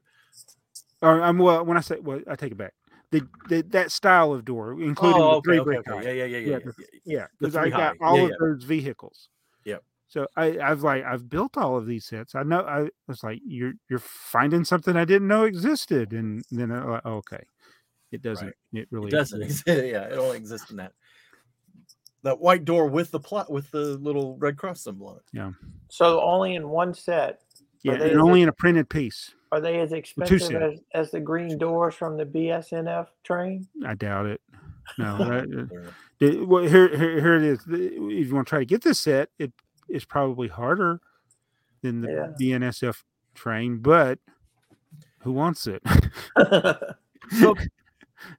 [1.00, 2.74] Or I'm well when I say well I take it back.
[3.10, 6.04] The, the that style of door, including Oh, the three okay, brick okay.
[6.04, 6.58] Yeah, yeah, yeah, yeah.
[6.58, 8.06] Yeah, yeah, Yeah, because I got high.
[8.06, 8.34] all Yeah, of yeah.
[8.40, 9.28] those vehicles.
[9.64, 9.82] Yep.
[10.08, 12.34] So I, I've like I've built all of these sets.
[12.34, 16.70] I know I was like you're you're finding something I didn't know existed, and then
[16.70, 17.44] I, like, oh, okay,
[18.12, 18.52] it doesn't.
[18.72, 19.66] It really It doesn't exist.
[19.66, 20.92] Yeah, it only exists in that.
[22.22, 25.22] That white door with the plot with the little red cross symbol on it.
[25.32, 25.52] Yeah.
[25.88, 27.40] So only in one set.
[27.82, 29.32] Yeah, and only in a printed piece.
[29.52, 33.68] Are they as expensive as, as the green doors from the BNSF train?
[33.86, 34.40] I doubt it.
[34.98, 37.64] No, that- uh, Or- the- well, here, here, here it is.
[37.64, 39.52] The- If you want to try to get this set, it
[39.88, 41.00] is probably harder
[41.82, 42.58] than the Yeah.
[42.58, 43.04] BNSF
[43.34, 44.18] train, but
[45.20, 45.82] who wants it?
[47.38, 47.54] So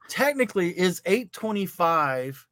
[0.10, 2.46] technically, is 825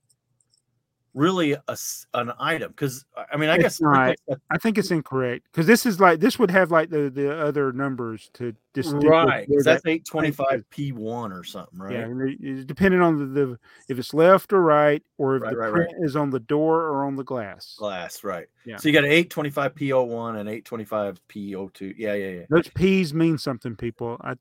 [1.17, 1.77] really a,
[2.13, 2.71] an item?
[2.71, 4.15] Because uh, I mean, I It's guess not.
[4.51, 7.73] I think it's incorrect because this is like this would have like the the other
[7.73, 9.49] numbers to distinguish right.
[9.49, 11.93] where 'cause that's 825 P1 or something, right?
[11.93, 13.59] Yeah, and it- it's depending on the, the
[13.89, 15.89] if it's left or right, or if Right, the right, right.
[15.89, 17.75] print is on the door or on the glass.
[17.77, 18.47] Glass, right?
[18.65, 18.77] Yeah.
[18.77, 21.95] So you got an 825 P01 and 825 P02.
[21.97, 22.45] Yeah, yeah, yeah.
[22.49, 24.17] Those P's mean something, people.
[24.21, 24.31] I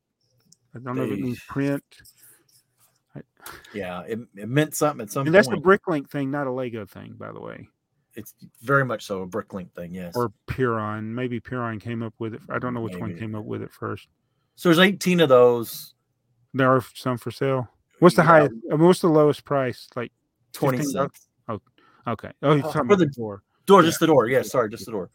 [0.74, 1.82] I don't know if it means print.
[3.72, 5.82] Yeah, it, it meant something at some And that's the point.
[5.82, 7.68] BrickLink thing, not a Lego thing, by the way.
[8.14, 9.94] it's very much so a bricklink thing.
[9.94, 10.14] Yes.
[10.16, 11.04] Or Peeron.
[11.04, 12.40] Maybe Peeron came up with it.
[12.50, 14.08] I don't know which one came up with it first.
[14.56, 15.94] so there's 18 of those.
[16.54, 17.68] There are some for sale.
[17.98, 18.54] What's the Yeah, highest?
[18.72, 19.88] I mean, what's the lowest price?
[19.94, 20.12] Like
[20.54, 21.10] 20 $15?
[22.08, 22.30] okay.
[22.42, 23.42] Oh, you're Oh, talking for the- the door.
[23.66, 23.88] Door, Yeah.
[23.88, 24.28] just the door.
[24.28, 25.10] Yeah, sorry, just the door.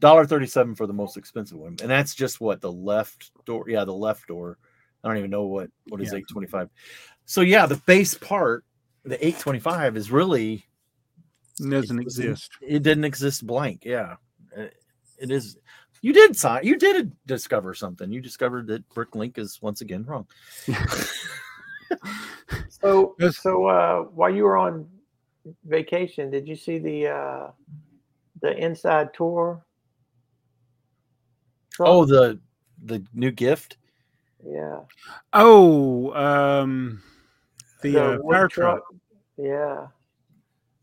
[0.00, 3.64] Dollar thirty-seven for the most expensive one, and that's just what the left door.
[3.68, 4.58] Yeah, the left door.
[5.04, 6.18] I don't even know what what is Yeah.
[6.18, 6.68] eight twenty-five.
[7.32, 8.62] So yeah, the base part,
[9.06, 10.66] the eight twenty-five, is really
[11.58, 12.50] It doesn't it exist.
[12.60, 13.84] It didn't exist blank.
[13.86, 14.16] Yeah,
[14.54, 14.66] Uh,
[15.16, 15.56] it is.
[16.02, 16.66] You did sign.
[16.66, 18.12] You did discover something.
[18.12, 20.26] You discovered that Brick Link is once again wrong.
[22.68, 24.86] So, so uh, while you were on
[25.64, 27.50] vacation, did you see the uh,
[28.42, 29.64] the inside tour?
[31.70, 31.88] Truck?
[31.88, 32.40] oh, the
[32.84, 33.76] the new gift.
[34.44, 34.80] yeah,
[35.32, 37.00] Oh, um,
[37.82, 38.82] the, uh, fire truck.
[39.36, 39.86] Yeah,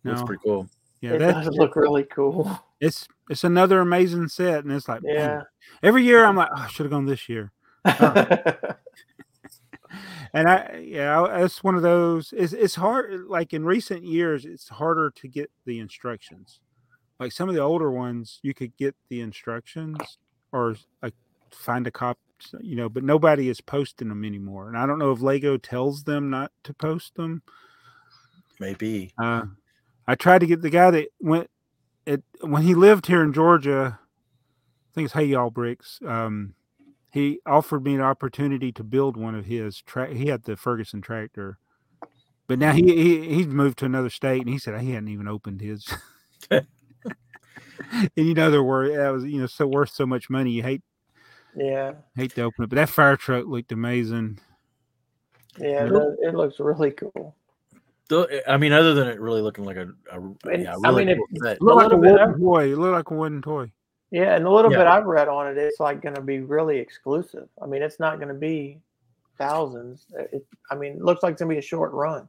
[0.03, 0.67] That's pretty cool.
[1.01, 2.59] yeah, it that, does look really cool.
[2.79, 5.41] it's it's another amazing set, and it's like man, Yeah,
[5.83, 7.51] every year I'm like, oh, I should have gone this year.
[10.33, 12.33] And I, yeah, I- it's one of those.
[12.37, 13.25] It's it's hard.
[13.25, 16.59] Like in recent years, it's harder to get the instructions.
[17.19, 19.97] Like some of the older ones, you could get the instructions
[20.51, 21.15] or like
[21.51, 22.17] find a cop,
[22.61, 24.67] you know, but nobody is posting them anymore.
[24.67, 27.41] And I don't know if Lego tells them not to post them.
[28.59, 29.13] Maybe.
[29.17, 29.45] Uh,
[30.07, 31.49] I tried to get the guy that went
[32.05, 33.99] it when he lived here in Georgia.
[34.01, 35.99] I think it's Hey Y'all Bricks.
[36.05, 36.55] Um,
[37.11, 39.83] he offered me an opportunity to build one of his.
[40.11, 41.57] He had the Ferguson tractor,
[42.47, 45.27] but now he, he he's moved to another state, and he said he hadn't even
[45.27, 45.87] opened his.
[47.91, 50.51] and you know they're worth that was you know so worth so much money.
[50.51, 50.81] You hate
[51.55, 54.39] yeah, hate to open it, but that fire truck looked amazing.
[55.57, 55.85] yeah.
[55.85, 56.15] It, Nope.
[56.21, 57.35] it looks really cool.
[58.07, 60.19] Though, I mean, other than it really looking like a, a
[60.51, 61.55] And, yeah, I mean, cool if- set.
[61.57, 62.73] It looked like a little bit wooden toy.
[62.73, 63.71] It looked like a wooden toy.
[64.11, 64.79] Yeah, and the little Yeah.
[64.79, 67.47] bit I've read on it, it's like going to be really exclusive.
[67.61, 68.79] I mean, it's not going to be
[69.37, 70.07] thousands.
[70.17, 72.27] It, I mean, it looks like it's going to be a short run.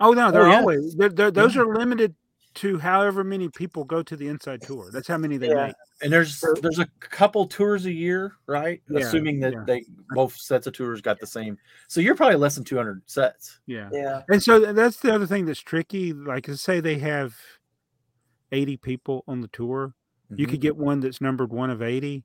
[0.00, 0.58] Oh no, they're oh, yeah.
[0.60, 2.14] always they're, they're, those are limited
[2.54, 4.90] to however many people go to the inside tour.
[4.90, 5.66] That's how many they Yeah.
[5.68, 5.74] make.
[6.02, 8.82] And there's there's a couple tours a year, right?
[8.88, 9.64] Yeah, Assuming that yeah.
[9.66, 11.58] they both sets of tours got the same.
[11.88, 13.60] So you're probably less than 200 sets.
[13.66, 13.88] Yeah.
[13.92, 16.12] Yeah, And so that's the other thing that's tricky.
[16.12, 17.36] Like let's say they have
[18.52, 19.94] 80 people on the tour.
[20.34, 20.50] You Mhm.
[20.50, 22.24] could get one that's numbered one of 80.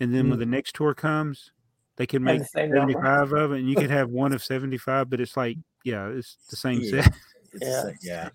[0.00, 1.52] And then when the next tour comes,
[1.96, 2.92] they can make the same number.
[2.92, 3.60] 75 of it.
[3.60, 7.02] And you could have one of 75, but it's like, yeah, it's the same Yeah.
[7.02, 7.14] set.
[7.52, 7.68] It's Yeah.
[7.68, 8.28] the same- yeah.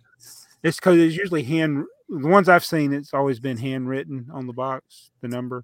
[0.64, 4.54] It's because it's usually hand, the ones I've seen, it's always been handwritten on the
[4.54, 5.64] box, the number.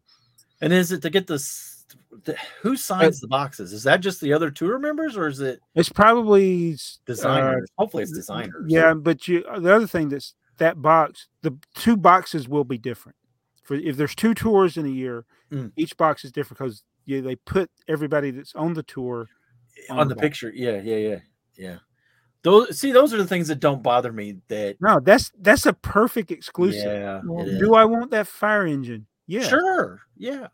[0.61, 1.85] And is it to get this?
[2.23, 3.73] The, who signs the boxes?
[3.73, 7.69] Is that just the other tour members, or is it It's probably uh, designers?
[7.77, 8.65] Hopefully, it's designers.
[8.67, 12.77] Yeah, but you uh, the other thing that's that box, the two boxes will be
[12.77, 13.15] different.
[13.63, 15.71] For if there's two tours in a year, Mm.
[15.75, 19.27] each box is different because yeah, they put everybody that's on the tour
[19.89, 20.51] on, on the the picture.
[20.53, 21.19] Yeah, yeah, yeah,
[21.55, 21.77] yeah.
[22.45, 24.37] Those see, those are the things that don't bother me.
[24.49, 26.85] That No, that's that's a perfect exclusive.
[26.85, 27.43] yeah, Well.
[27.57, 29.07] Do I want that fire engine?
[29.25, 29.41] Yeah.
[29.47, 30.47] sure, yeah,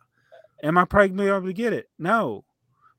[0.64, 1.90] Am I probably gonna be able to get it?
[2.00, 2.46] No.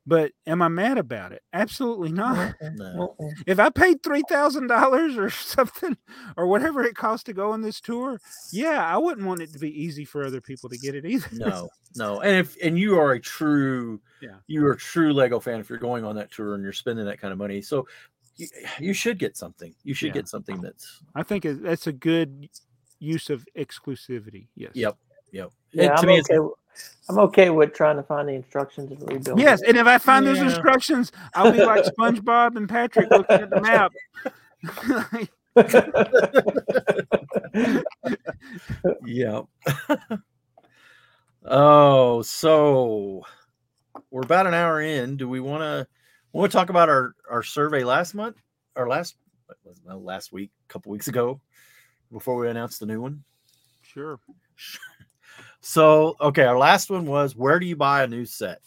[0.05, 1.43] But am I mad about it?
[1.53, 2.55] Absolutely not.
[2.75, 3.15] no.
[3.21, 3.31] Mm-mm.
[3.47, 5.97] If I paid three thousand dollars or something,
[6.37, 8.21] or whatever it costs to go on this tour,
[8.51, 11.29] yeah, I wouldn't want it to be easy for other people to get it either.
[11.33, 12.21] no, no.
[12.21, 14.39] And if and you are a true, Yeah.
[14.49, 17.07] you are a true Lego fan if you're going on that tour and you're spending
[17.07, 17.63] that kind of money.
[17.63, 17.87] So
[18.37, 19.75] you, you should get something.
[19.85, 20.15] You should Yeah.
[20.15, 22.49] get something that's I think that's a good
[22.99, 24.49] use of exclusivity.
[24.55, 24.73] Yes.
[24.75, 24.97] yep,
[25.33, 25.51] yep.
[25.73, 26.37] Yeah, And to I'm me, it's okay.
[26.37, 26.55] w-
[27.09, 29.39] I'm okay with trying to find the instructions and rebuild.
[29.39, 29.71] Yes, it.
[29.71, 33.61] and if I find those instructions, I'll be like SpongeBob and Patrick looking at the
[33.61, 33.93] map.
[39.07, 39.43] yeah.
[41.45, 43.23] oh, so
[44.11, 45.17] we're about an hour in.
[45.17, 45.87] Do we want to
[46.41, 48.37] want to talk about our our survey last month
[48.77, 49.17] or last
[49.85, 51.41] well, last week, a couple weeks ago,
[52.11, 53.23] before we announced the new one?
[53.83, 54.19] sure.
[55.65, 58.61] So, okay, our last one was where do you buy a new set?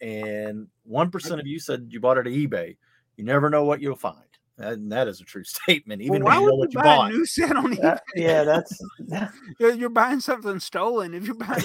[0.00, 2.76] And 1% of you said you bought it at eBay.
[3.16, 4.22] You never know what you'll find.
[4.56, 6.78] And that is a true statement, even Well, why when you know would what you
[6.78, 7.10] you buy bought.
[7.10, 7.82] a new set on eBay?
[7.82, 8.80] That- yeah, that's.
[9.58, 11.12] You're- You're buying something stolen.
[11.14, 11.60] If you're buying,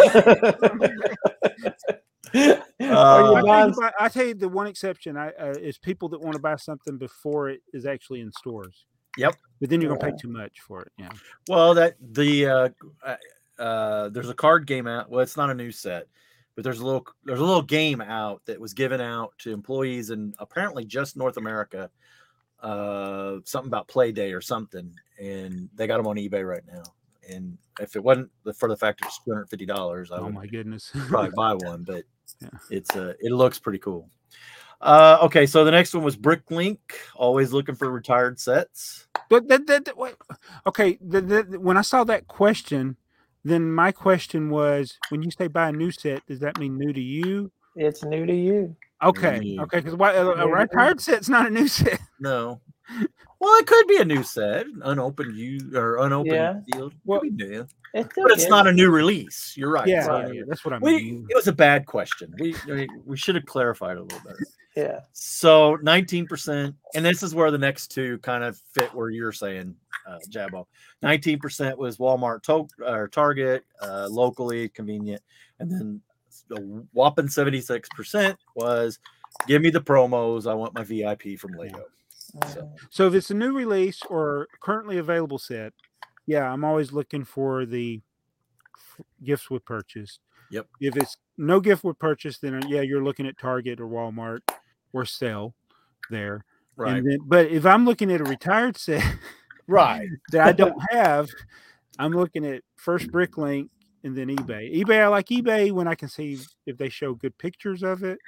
[2.33, 6.09] Uh, I, tell buying- you, I tell you, the one exception I, uh, is people
[6.09, 8.85] that want to buy something before it is actually in stores.
[9.17, 9.35] Yep.
[9.61, 10.91] But then you're gonna pay too much for it.
[10.97, 11.09] Yeah.
[11.47, 12.69] Well, that the uh,
[13.05, 13.15] uh,
[13.59, 15.09] uh, there's a card game out.
[15.09, 16.07] Well, it's not a new set,
[16.55, 20.09] but there's a little there's a little game out that was given out to employees
[20.09, 21.89] in apparently just North America.
[22.61, 26.83] Uh, something about Play Day or something, and they got them on eBay right now.
[27.29, 30.33] And if it wasn't for the fact it's two hundred fifty dollars, I Oh would
[30.33, 30.91] my goodness.
[31.07, 31.83] probably buy one.
[31.83, 32.03] But
[32.41, 32.49] Yeah.
[32.69, 34.09] it's uh, it looks pretty cool.
[34.81, 36.79] Uh, okay, so the next one was Bricklink.
[37.15, 39.07] Always looking for retired sets.
[39.29, 40.15] But that, that, that- wait,
[40.67, 40.97] okay.
[41.01, 42.97] The, the, when I saw that question,
[43.45, 46.91] then my question was, when you say buy a new set, does that mean new
[46.91, 47.51] to you?
[47.77, 48.75] it's new to you.
[49.01, 49.61] Okay, you.
[49.63, 49.77] okay.
[49.77, 51.99] Because why a, a New to retired set's not a new set.
[52.19, 52.59] No.
[53.39, 56.59] Well, it could be a new set, unopened you or unopened Yeah.
[56.71, 56.89] deal.
[56.89, 58.49] Could Well, be new, It's but it's okay.
[58.49, 59.53] not a new release.
[59.57, 59.87] You're right.
[59.87, 61.27] Yeah, it's not yeah, new- that's what I We, mean.
[61.29, 62.33] it was a bad question.
[62.39, 64.39] We we, we should have clarified a little better.
[64.77, 65.01] Yeah.
[65.11, 69.75] So 19%, and this is where the next two kind of fit where you're saying,
[70.07, 70.65] uh, Jabo.
[71.03, 75.21] 19% was Walmart, to, or Target, uh, locally convenient,
[75.59, 76.01] and then
[76.57, 76.59] a
[76.93, 78.99] whopping 76% was
[79.47, 80.49] give me the promos.
[80.49, 81.85] I want my VIP from Lego.
[82.53, 82.69] So.
[82.89, 85.73] So if it's a new release or currently available set,
[86.25, 88.01] yeah, I'm always looking for the
[89.23, 90.19] gifts with purchase.
[90.51, 90.67] Yep.
[90.79, 94.39] If it's no gift with purchase, then uh, yeah, you're looking at Target or Walmart
[94.93, 95.55] or sale
[96.09, 96.45] there.
[96.75, 99.03] right, And then, but if I'm looking at a retired set
[99.67, 100.07] right.
[100.31, 101.29] that I don't have,
[101.97, 103.69] I'm looking at first Bricklink
[104.03, 104.83] and then eBay.
[104.83, 108.19] eBay, I like eBay when I can see if they show good pictures of it.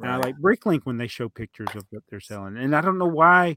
[0.00, 2.56] And I like Bricklink when they show pictures of what they're selling.
[2.56, 3.56] And I don't know why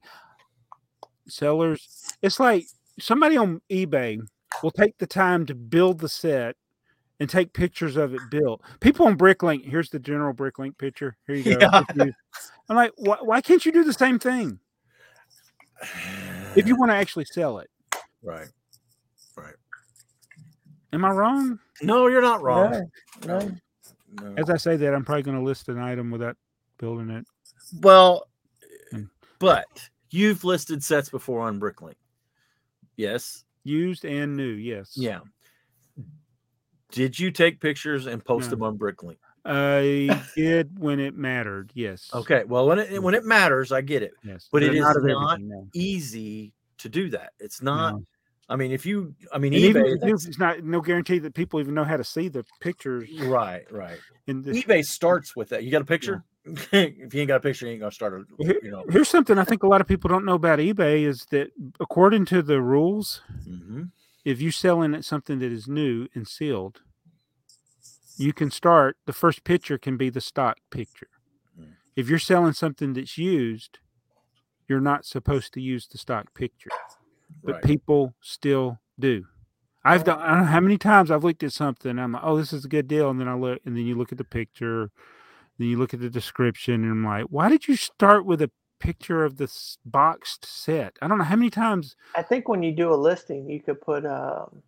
[1.28, 2.66] sellers, it's like
[3.00, 4.20] somebody on eBay
[4.62, 6.56] will take the time to build the set
[7.20, 8.62] and take pictures of it built.
[8.82, 11.16] People on Bricklink, here's the general Bricklink picture.
[11.28, 11.70] Here you go.
[11.96, 12.06] Yeah.
[12.70, 14.60] I'm like, why, why can't you do the same thing
[16.56, 17.70] if you want to actually sell it?
[18.22, 18.48] right,
[19.38, 19.56] right.
[20.92, 21.60] Am I wrong?
[21.82, 22.90] No, you're not wrong.
[23.26, 23.52] No, no.
[24.22, 24.34] No.
[24.38, 26.38] As I say that, I'm probably going to list an item without
[26.78, 27.26] building it.
[27.82, 28.28] Well,
[28.92, 29.04] Hmm.
[29.40, 29.66] but
[30.10, 31.96] you've listed sets before on Bricklink.
[32.96, 33.44] Yes.
[33.64, 34.94] Used and new, yes.
[34.96, 35.22] Yeah.
[36.92, 38.50] Did you take pictures and post No.
[38.52, 39.18] them on Bricklink?
[39.46, 41.72] I did when it mattered.
[41.74, 42.10] Yes.
[42.14, 42.44] Okay.
[42.46, 44.14] Well, when it when it matters, I get it.
[44.24, 44.48] Yes.
[44.52, 45.68] But it They're is not not no.
[45.74, 47.34] Easy to do that.
[47.40, 47.96] It's not.
[47.96, 48.04] No.
[48.54, 50.08] I mean, if you, I mean, And even eBay.
[50.08, 53.66] you it's not no guarantee that people even know how to see the pictures Right,
[53.72, 53.98] right.
[54.28, 54.64] And this.
[54.64, 55.64] eBay starts with that.
[55.64, 56.24] You got a picture?
[56.46, 58.26] if you ain't got a picture, you ain't gonna start a.
[58.62, 58.86] You know.
[58.92, 61.50] Here's something I think a lot of people don't know about eBay is that
[61.80, 63.90] according to the rules, Mhm.
[64.24, 66.82] if you selling it something that is new and sealed,
[68.18, 71.10] you can start the first picture can be the stock picture.
[71.60, 71.74] Mm.
[71.96, 73.80] If you're selling something that's used,
[74.68, 76.70] you're not supposed to use the stock picture.
[77.44, 77.64] But Right.
[77.64, 79.26] people still do.
[79.86, 81.92] I've done I don't know how many times I've looked at something.
[81.92, 83.86] And I'm like, oh, this is a good deal, and then I look, and then
[83.86, 84.90] you look at the picture,
[85.58, 88.52] then you look at the description, and I'm like, why did you start with a
[88.80, 90.96] picture of this boxed set?
[91.02, 91.96] I don't know how many times.
[92.16, 94.62] I think when you do a listing, you could put um,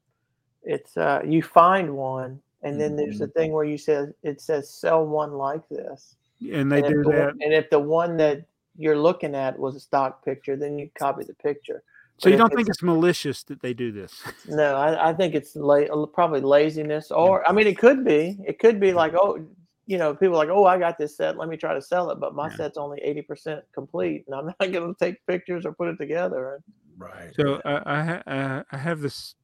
[0.64, 3.20] it's uh, you find one and then there's Mm-hmm.
[3.20, 6.16] the thing where you said it says sell one like this.
[6.52, 7.34] And they and do if the, that.
[7.42, 8.46] And if the one that
[8.78, 11.84] you're looking at was a stock picture, then you copy the picture.
[12.18, 14.22] So you don't it's- think it's malicious that they do this?
[14.48, 18.38] No, I, I think it's la- probably laziness, or I mean, it could be.
[18.48, 19.46] It could be like, oh,
[19.88, 21.38] you know, people are like, oh, I got this set.
[21.38, 22.56] Let me try to sell it, but my Yeah.
[22.56, 25.98] set's only eighty percent complete, and I'm not going to take pictures or put it
[25.98, 26.62] together.
[26.98, 27.34] Right.
[27.36, 29.36] So I I, ha- uh, I have this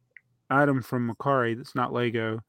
[0.49, 2.39] item from Mercari that's not Lego,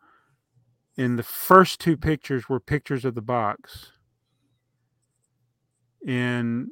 [0.96, 3.90] and the first two pictures were pictures of the box,
[6.06, 6.68] and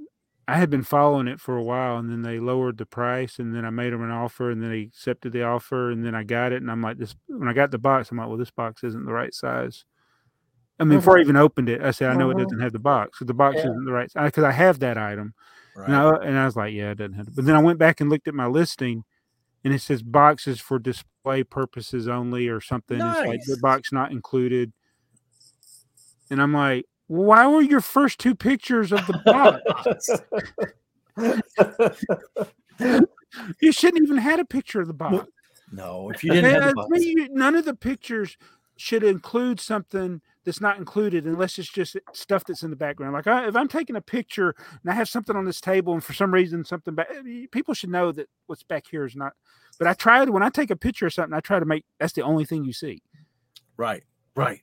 [0.51, 3.55] I had been following it for a while, and then they lowered the price, and
[3.55, 6.25] then I made them an offer, and then they accepted the offer, and then I
[6.25, 7.15] got it, and I'm like, this.
[7.29, 9.85] When I got the box, I'm like, well, this box isn't the right size.
[10.81, 12.43] I mean, before I even opened it, I said, I know it Mhm.
[12.45, 13.19] doesn't have the box.
[13.19, 13.67] So the box Yeah.
[13.71, 15.35] isn't the right size because I have that item.
[15.77, 15.87] Right.
[15.89, 17.33] And I, and I was like, yeah, it doesn't have to.
[17.33, 19.05] But then I went back and looked at my listing
[19.63, 22.99] and it says boxes for display purposes only or something.
[22.99, 24.73] It's like the box not included.
[26.31, 30.09] And I'm like, why were your first two pictures of the box?
[33.61, 35.27] you shouldn't even had a picture of the box.
[35.73, 36.89] no, if you didn't have the box,
[37.33, 38.39] none of the pictures
[38.77, 43.13] should include something that's not included unless it's just stuff that's in the background.
[43.13, 46.05] Like I, if I'm taking a picture and I have something on this table and
[46.05, 49.33] for some reason something back, eh, people should know that what's back here is not.
[49.81, 51.85] But I try to when I take a picture of something, I try to make
[51.99, 53.03] that's the only thing you see.
[53.77, 54.05] right,
[54.37, 54.63] right.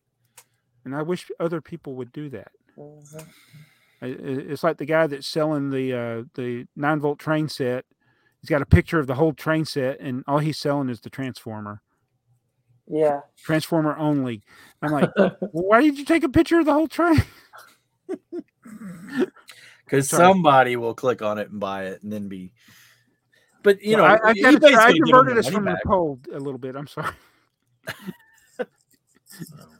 [0.88, 2.52] And I wish other people would do that.
[2.78, 3.28] Mhm.
[4.02, 7.86] I- I- It's like the guy that's selling the uh, the nine volt train set.
[8.42, 11.10] He's got a picture of the whole train set, and all he's selling is the
[11.10, 11.82] transformer.
[12.88, 13.20] yeah.
[13.36, 14.44] Transformer only.
[14.82, 17.22] I'm like, well, why did you take a picture of the whole train?
[19.84, 22.52] Because somebody will click on it and buy it, and then be.
[23.64, 25.56] But you know, I, I, gotta eBay's I gonna give 'em converted the us money
[25.56, 25.84] from the back.
[25.86, 26.76] poll a little bit.
[26.76, 27.14] I'm sorry.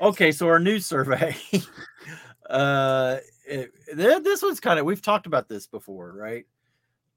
[0.00, 1.36] Okay, so our new survey.
[2.50, 6.46] uh, it- this one's kind of we've talked about this before, right?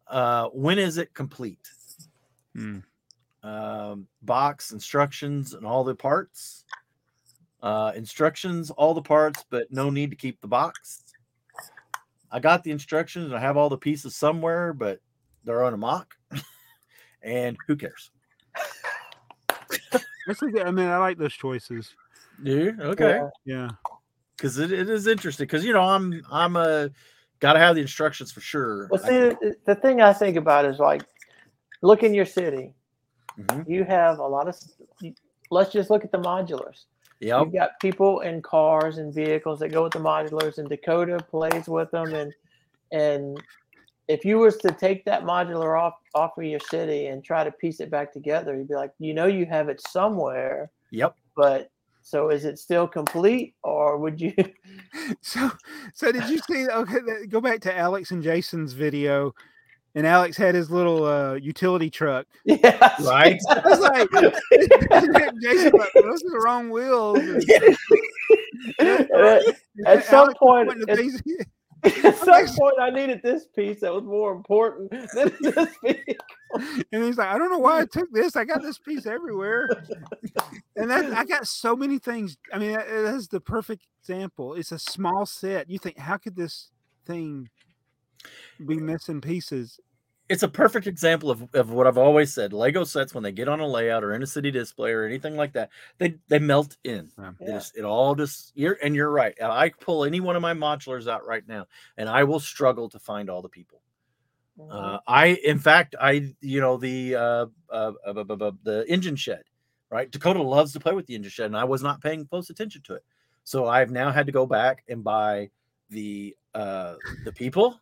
[0.07, 1.69] Uh, when is it complete?
[2.55, 2.79] Hmm.
[3.43, 6.65] Um, box instructions and all the parts.
[7.61, 11.03] Uh, instructions, all the parts, but no need to keep the box.
[12.31, 14.99] I got the instructions and I have all the pieces somewhere, but
[15.43, 16.05] they're on a MOC.
[17.21, 18.09] and who cares?
[20.27, 21.93] That's a good- I mean, I like those choices.
[22.43, 22.75] Do you?
[22.79, 23.19] Okay.
[23.19, 23.29] Yeah.
[23.45, 23.69] Yeah.
[24.35, 26.89] because it, it is interesting because you know i'm i'm a
[27.39, 30.65] got to have the instructions for sure Well, see, the, the thing I think about
[30.65, 31.01] is like,
[31.81, 32.73] look in your city.
[33.39, 33.67] Mhm.
[33.67, 34.55] You have a lot of.
[35.49, 36.85] Let's just look at the modulars.
[37.19, 41.17] yep You've got people in cars and vehicles that go with the modulars, and Dakota
[41.29, 42.13] plays with them.
[42.13, 42.31] And
[42.91, 43.41] and
[44.07, 47.51] if you was to take that modular off off of your city and try to
[47.51, 51.71] piece it back together, you'd be like, you know, you have it somewhere, yep but
[52.11, 54.33] so is it still complete, or would you?
[55.21, 55.49] So,
[55.93, 56.67] so did you see?
[56.67, 56.97] Okay,
[57.29, 59.33] go back to Alex and Jason's video,
[59.95, 62.27] and Alex had his little uh, utility truck.
[62.43, 64.09] yeah, right I was like,
[65.41, 67.17] Jason, like, those are the wrong wheels.
[68.79, 69.55] and-
[69.87, 71.21] at, some Alex point, pointing at, things-
[71.83, 76.17] at some point, I needed this piece that was more important than this piece.
[76.91, 78.35] and he's like, I don't know why I took this.
[78.35, 79.69] I got this piece everywhere.
[80.75, 82.37] And that I got so many things.
[82.53, 84.53] I mean, that that is the perfect example.
[84.53, 85.69] It's a small set.
[85.69, 86.69] You think, how could this
[87.05, 87.49] thing
[88.65, 89.79] be missing pieces?
[90.31, 93.47] It's a perfect example of, of what i've always said lego sets when they get
[93.47, 96.77] on a layout or in a city display or anything like that they they melt
[96.83, 97.31] in Yeah.
[97.39, 100.53] They just- it all just you're and you're right i pull any one of my
[100.53, 101.67] modulars out right now
[101.97, 103.81] and i will struggle to find all the people
[104.69, 109.15] Uh, I, in fact, I, you know, the uh, uh, uh, uh, uh, the engine
[109.15, 109.43] shed,
[109.89, 110.11] right?
[110.11, 112.81] Dakota loves to play with the engine shed, and I was not paying close attention
[112.83, 113.03] to it,
[113.43, 115.49] so I've now had to go back and buy
[115.89, 117.79] the uh the people,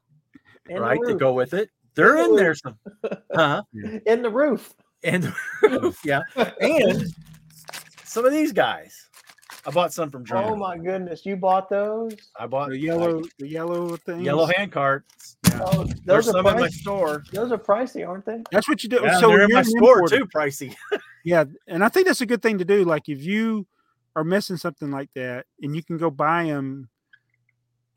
[0.69, 1.69] In the right, to go with it.
[1.99, 2.75] They're in there, some,
[3.33, 3.63] huh?
[4.05, 4.73] in the roof.
[5.03, 5.33] And the
[5.63, 6.21] roof, yeah,
[6.61, 7.05] and
[8.03, 9.05] some of these guys.
[9.65, 12.13] I bought some from Oh my goodness, you bought those?
[12.39, 14.21] I bought The yellow, the yellow thing.
[14.21, 15.35] yellow hand carts.
[15.55, 17.23] Oh, There's those are some in my store.
[17.33, 18.41] those are pricey, aren't they?
[18.51, 19.01] That's what you do.
[19.03, 20.25] Yeah, so they're in my you're store importer- too.
[20.33, 20.75] Pricey.
[21.25, 22.85] Yeah, and I think that's a good thing to do.
[22.85, 23.67] Like if you
[24.15, 26.89] are missing something like that, and you can go buy them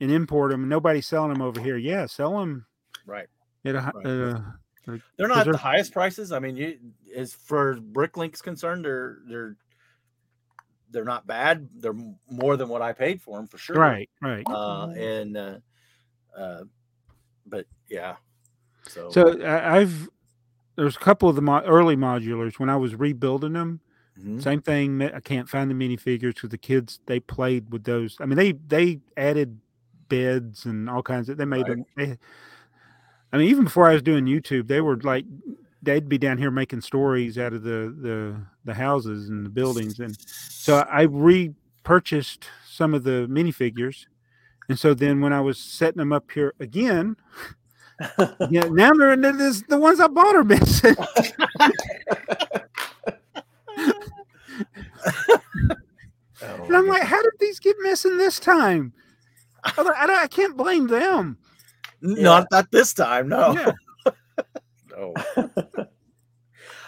[0.00, 1.76] and import them, and nobody's selling them over here.
[1.76, 2.66] Yeah, sell them
[3.06, 3.28] Right.
[3.64, 4.06] At a, Right.
[4.06, 4.54] at a
[5.16, 6.32] they're not they're- the highest prices.
[6.32, 6.78] I mean, you
[7.16, 9.56] as for Bricklink's concerned, they're they're
[10.90, 11.68] they're not bad.
[11.76, 11.94] They're
[12.30, 13.76] more than what I paid for them for sure.
[13.76, 14.44] right, right.
[14.46, 15.20] Uh, Mhm.
[15.20, 15.58] and uh,
[16.36, 16.64] uh,
[17.46, 18.16] but yeah.
[18.88, 20.08] So, So I, I've
[20.76, 23.80] there's a couple of the mo- early modulars when I was rebuilding them.
[24.18, 24.42] Mhm.
[24.42, 25.00] Same thing.
[25.00, 28.16] I can't find the minifigures because the kids they played with those.
[28.20, 29.58] I mean, they they added
[30.08, 31.38] beds and all kinds of.
[31.38, 31.76] They made Right.
[31.76, 31.84] them.
[31.96, 32.18] They,
[33.32, 35.24] I mean, even before I was doing YouTube, they were like
[35.82, 39.98] they'd be down here making stories out of the the the houses and the buildings,
[40.00, 44.06] and so I repurchased some of the minifigures,
[44.68, 47.16] and so then when I was setting them up here again,
[48.50, 50.96] yeah, now they're this, the ones I bought are missing.
[56.44, 58.92] Oh, And I'm like, how did these get missing this time?
[59.62, 61.38] I, don't, I can't blame them.
[62.02, 63.28] Not that this time.
[63.28, 63.52] No.
[63.52, 63.72] Yeah.
[64.90, 65.14] no.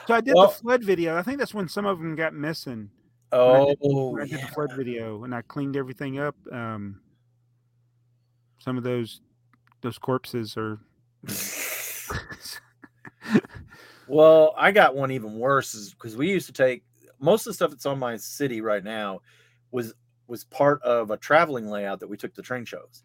[0.06, 1.16] So I did Well- the flood video.
[1.16, 2.90] I think that's when some of them got missing.
[3.32, 3.74] Oh,
[4.12, 4.46] When I did yeah.
[4.46, 6.36] the flood video and I cleaned everything up.
[6.52, 7.00] Um,
[8.58, 9.20] some of those
[9.80, 10.78] those corpses are.
[14.06, 16.84] Well, I got one even worse is because we used to take
[17.20, 19.20] most of the stuff that's on my city right now
[19.70, 19.94] was
[20.26, 23.02] was part of a traveling layout that we took to train shows,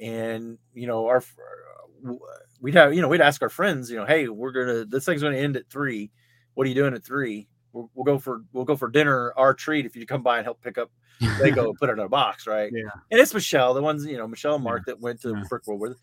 [0.00, 2.12] and you know our uh,
[2.60, 5.22] we'd have you know we'd ask our friends you know hey we're gonna this thing's
[5.22, 6.10] gonna end at three,
[6.54, 7.48] what are you doing at three?
[7.72, 9.32] We'll, we'll go for we'll go for dinner.
[9.36, 10.90] Our treat if you come by and help pick up
[11.40, 12.70] they go put it in a box, right?
[12.74, 12.90] Yeah.
[13.10, 15.42] And it's Michelle, the ones you know Michelle and Mark that went to Yeah.
[15.48, 15.98] Brick World with.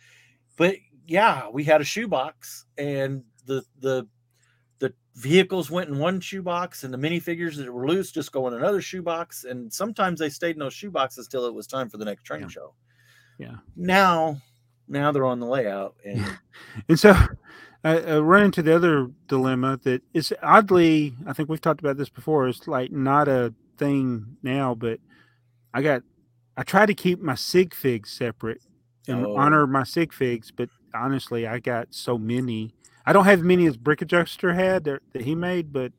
[0.58, 0.76] But
[1.08, 4.08] yeah, we had a shoebox, and the the
[4.80, 8.54] the vehicles went in one shoebox, and the minifigures that were loose just go in
[8.54, 9.44] another shoebox.
[9.44, 12.42] And sometimes they stayed in those shoeboxes till it was time for the next train
[12.42, 12.48] Yeah.
[12.48, 12.76] show.
[13.44, 13.56] Yeah.
[13.76, 14.38] Now,
[14.88, 16.26] now they're on the layout, and
[16.88, 17.14] And so
[17.84, 21.98] I, I run into the other dilemma that is oddly, I think we've talked about
[21.98, 22.48] this before.
[22.48, 25.00] It's like not a thing now, but
[25.74, 26.04] I got,
[26.56, 28.62] I try to keep my sig figs separate
[29.08, 29.36] and Oh.
[29.36, 32.74] honor my sig figs, but honestly, I got so many.
[33.06, 35.92] I don't have many as Brick Adjuster had that, that he made, but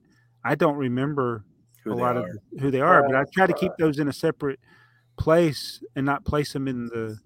[0.45, 1.45] I don't remember
[1.84, 2.30] a lot are.
[2.30, 3.03] of who they are.
[3.07, 4.59] But I try to keep those in a separate
[5.18, 7.18] place and not place them in the,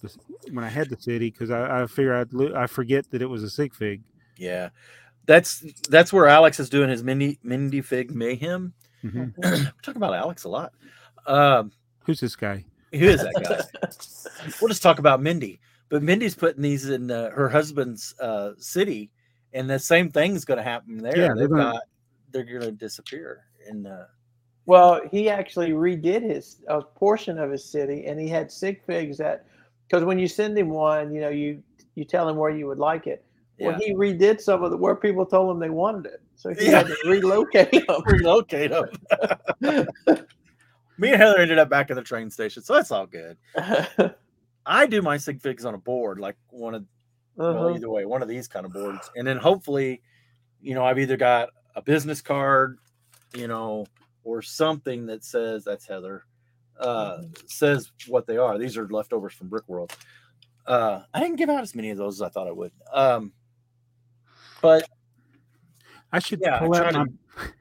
[0.00, 0.16] the
[0.52, 3.26] when I had the city because I, I figure I'd lo- I forget that it
[3.26, 4.02] was a sig fig.
[4.36, 4.70] yeah.
[5.26, 8.72] That's that's where Alex is doing his mini Mindy Fig Mayhem.
[9.04, 9.34] Mhm.
[9.64, 10.72] we talk about Alex a lot.
[11.26, 11.70] Um,
[12.04, 12.64] Who's this guy?
[12.92, 14.50] who is that guy?
[14.62, 15.60] we'll just talk about Mindy.
[15.90, 19.10] But Mindy's putting these in uh, her husband's uh, city,
[19.52, 21.14] and the same thing's going to happen there.
[21.16, 21.80] Yeah, they're They've gonna-
[22.30, 23.44] they're going to disappear.
[23.68, 24.04] And uh,
[24.64, 29.18] Well, he actually redid his a portion of his city, and he had sig figs
[29.18, 29.44] that
[29.88, 31.62] because when you send him one, you know you
[31.94, 33.24] you tell him where you would like it.
[33.58, 36.50] Well, yeah, he redid some of the where people told him they wanted it, so
[36.54, 36.78] he Yeah.
[36.78, 38.02] had to relocate them.
[38.06, 38.86] relocate them.
[40.98, 43.36] Me and Heather ended up back at the train station, so that's all good.
[44.66, 46.84] I do my sig figs on a board, like one of
[47.38, 47.70] Uh-huh.
[47.70, 50.02] either way, one of these kind of boards, and then hopefully,
[50.60, 52.78] you know, I've either got a business card,
[53.32, 53.86] you know,
[54.24, 56.24] or something that says that's Heather,
[56.80, 58.58] uh, says what they are.
[58.58, 59.92] These are leftovers from Brick World.
[60.66, 62.72] Uh, I didn't give out as many of those as I thought I would.
[62.92, 63.32] Um,
[64.60, 64.88] but
[66.12, 67.04] I should Yeah, I pull out my.
[67.04, 67.12] to-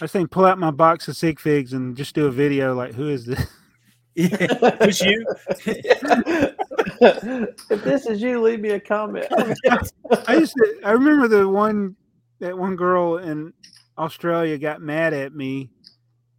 [0.00, 2.74] I was thinking, pull out my box of sig figs and just do a video
[2.74, 3.46] like, who is this?
[4.16, 5.24] it was you.
[7.70, 9.26] if this is you, leave me a comment.
[10.26, 11.96] I used to, I remember the one
[12.40, 13.52] that one girl in
[13.96, 15.70] Australia got mad at me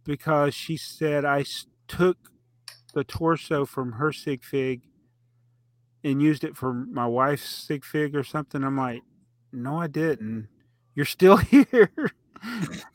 [0.04, 2.18] because she said I s- took
[2.94, 4.82] the torso from her sig fig
[6.04, 8.62] and used it for my wife's sig fig or something.
[8.64, 9.02] I'm like,
[9.52, 10.48] no, I didn't.
[10.94, 11.90] You're still here.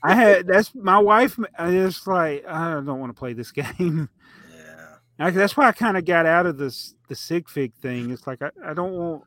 [0.03, 1.37] I had that's my wife.
[1.57, 4.09] I just like I don't want to play this game.
[4.49, 4.95] Yeah.
[5.19, 8.11] I, that's why I kind of got out of this the sig fig thing.
[8.11, 9.23] It's like I, I don't want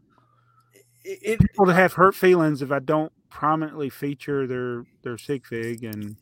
[1.05, 5.47] It, it, people to have hurt feelings if I don't prominently feature their their sig
[5.47, 6.17] fig and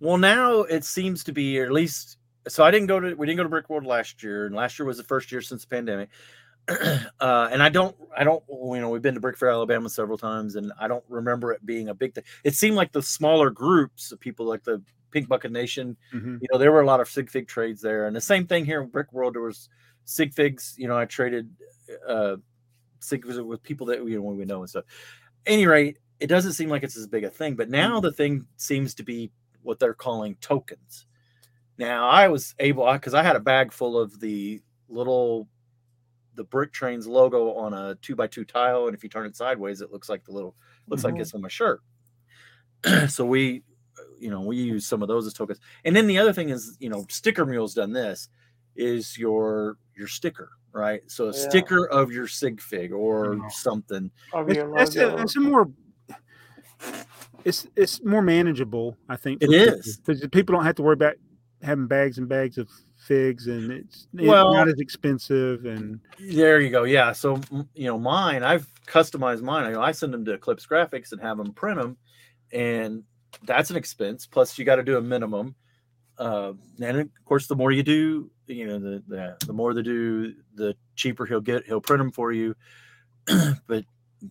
[0.00, 2.15] Well, now it seems to be, or at least,
[2.48, 4.78] so I didn't go to, we didn't go to Brick World last year, and last
[4.78, 6.08] year was the first year since the pandemic.
[6.68, 10.18] uh, and I don't, I don't, you know, we've been to Brick Fair, Alabama several
[10.18, 12.24] times, and I don't remember it being a big thing.
[12.44, 14.82] It seemed like the smaller groups of people, like the
[15.12, 16.40] Pink Bucket Nation, Mhm.
[16.42, 18.64] you know, there were a lot of sig fig trades there, and the same thing
[18.64, 19.34] here in Brick World.
[19.34, 19.68] There was
[20.04, 20.74] sig figs.
[20.76, 21.48] You know, I traded
[22.06, 22.36] uh
[22.98, 24.84] sig figs with people that you know we know and stuff.
[25.46, 28.46] Any rate, it doesn't seem like it's as big a thing, but now the thing
[28.56, 29.30] seems to be
[29.62, 31.05] what they're calling tokens.
[31.78, 35.48] Now I was able because I had a bag full of the little
[36.34, 39.36] the brick trains logo on a two by two tile, and if you turn it
[39.36, 40.54] sideways, it looks like the little
[40.86, 41.20] looks like Mhm.
[41.20, 41.80] it's on my shirt.
[43.08, 43.62] so we,
[44.18, 45.60] you know, we use some of those as tokens.
[45.84, 48.28] And then the other thing is, you know, Sticker Mule's done this
[48.76, 51.00] is your your sticker, right?
[51.10, 51.48] So a Yeah.
[51.48, 53.48] sticker of your sig fig or Yeah.
[53.48, 54.10] something.
[54.34, 55.16] Of It's- that's, a, logo.
[55.16, 55.70] that's a more
[57.44, 58.96] it's it's more manageable.
[59.08, 59.96] I think It for people, is.
[59.98, 61.14] because people don't have to worry about
[61.62, 65.64] having bags and bags of figs, and it's, it's Well- not as expensive.
[65.66, 66.84] And There you go.
[66.84, 67.12] Yeah.
[67.12, 67.40] So
[67.74, 69.74] you know, mine, I've customized mine.
[69.74, 71.96] I, I send them to EclipseGrafx and have them print them,
[72.52, 73.02] and
[73.44, 74.26] that's an expense.
[74.26, 75.54] Plus, you got to do a minimum.
[76.18, 79.82] Uh, and of course, the more you do, you know, the the, the more they
[79.82, 81.66] do, the cheaper he'll get.
[81.66, 82.54] He'll print them for you,
[83.66, 83.84] but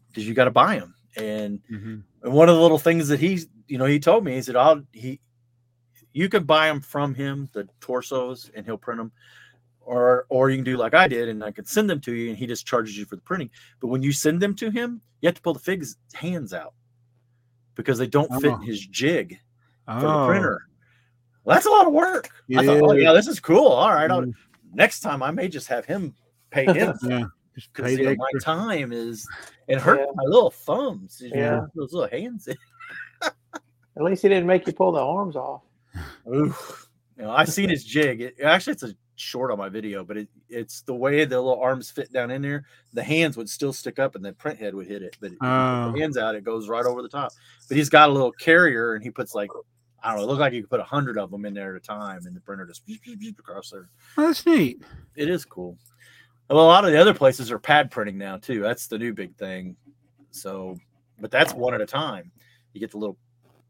[0.08, 0.96] because you got to buy them.
[1.18, 2.02] And Mhm.
[2.24, 4.56] and one of the little things that he's, you know, he told me, he said,
[4.56, 5.20] "I'll he,
[6.16, 9.12] you can buy them from him, the torsos, and he'll print them,
[9.82, 12.30] or or you can do like I did, and I can send them to you,
[12.30, 13.50] and he just charges you for the printing.
[13.82, 16.74] But when you send them to him, you have to pull the fig's hands out
[17.76, 18.66] because they don't fit in Oh.
[18.66, 19.38] his jig
[19.86, 20.62] for the Oh, printer.
[21.44, 22.30] Well, that's a lot of work.
[22.56, 23.68] I thought, oh yeah, this is cool.
[23.68, 24.34] All right, I'll, Mm,
[24.74, 26.16] next time I may just have him
[26.50, 29.28] pay him yeah, because pay you know, my time is
[29.68, 30.06] it hurt Yeah.
[30.16, 31.20] my little thumbs.
[31.22, 31.50] You Yeah.
[31.50, 32.48] know, those little hands.
[33.98, 35.62] At least he didn't make you pull the arms off.
[36.32, 36.90] Oof.
[37.18, 38.22] You know, I've seen his jig.
[38.22, 41.60] It, actually, it's a short on my video, but it, it's the way the little
[41.62, 42.66] arms fit down in there.
[42.94, 45.16] The hands would still stick up, and the print head would hit it.
[45.22, 45.92] But Oh.
[45.92, 47.32] the hands out, it goes right over the top.
[47.70, 49.50] But he's got a little carrier, and he puts like
[50.04, 50.24] I don't know.
[50.26, 52.28] It looked like you could put a hundred of them in there at a time,
[52.28, 53.90] and the printer just beep, beep, beep across there.
[54.18, 54.84] Oh, that's neat.
[55.16, 55.78] It is cool.
[56.50, 58.62] Well, a lot of the other places are pad printing now too.
[58.62, 59.76] That's the new big thing.
[60.30, 60.78] So,
[61.20, 62.32] but that's one at a time.
[62.74, 63.18] You get the little,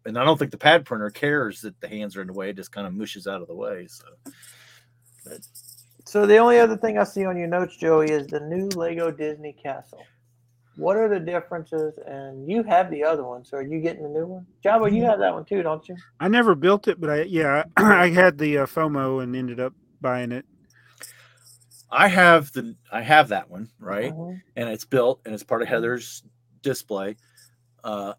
[0.06, 2.50] and I don't think the pad printer cares that the hands are in the way.
[2.50, 3.88] It just kind of mushes out of the way.
[3.88, 4.06] So,
[5.26, 5.40] but
[6.06, 9.12] So the only other thing I see on your notes, Joey, is the new Lego
[9.12, 10.06] Disney Castle.
[10.76, 11.94] What are the differences?
[12.08, 14.48] And you have the other one, so are you getting the new one?
[14.64, 15.96] Jabo, you have that one too, don't you?
[16.20, 19.74] I never built it, but I yeah, I had the uh, FOMO and ended up
[20.02, 20.46] buying it.
[21.92, 24.42] I have the I have that one right, Mhm.
[24.56, 26.24] and it's built and it's part of Heather's
[26.62, 27.16] display.
[27.84, 28.14] Uh,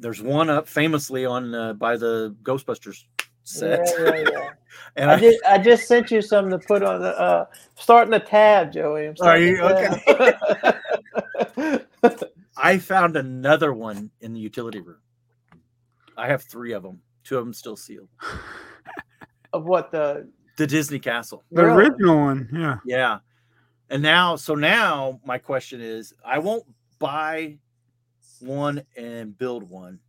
[0.00, 3.04] there's one up famously on uh, by the Ghostbusters
[3.44, 4.50] set, Yeah, yeah, yeah.
[4.96, 5.40] and I I, did.
[5.44, 7.46] I just sent you some to put on the uh,
[7.76, 9.06] starting the tab, Joey.
[9.08, 9.56] I'm Are you?
[9.56, 10.76] the
[11.56, 12.24] tab.
[12.56, 14.98] I found another one in the utility room.
[16.16, 17.00] I have three of them.
[17.24, 18.08] Two of them still sealed.
[19.52, 21.44] of what the The Disney Castle.
[21.52, 21.84] The Really?
[21.86, 22.76] original one, yeah.
[22.84, 23.18] Yeah.
[23.90, 26.64] And now, so now my question is I won't
[26.98, 27.58] buy
[28.40, 30.00] one and build one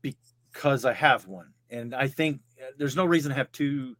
[0.00, 1.52] because I have one.
[1.70, 3.96] And I think uh, there's no reason to have two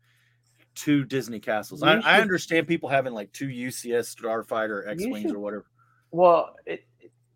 [0.75, 1.83] two Disney castles.
[1.83, 5.67] I, You I understand people having like two UCS Starfighter X Wings should- or whatever.
[6.11, 6.85] well, it,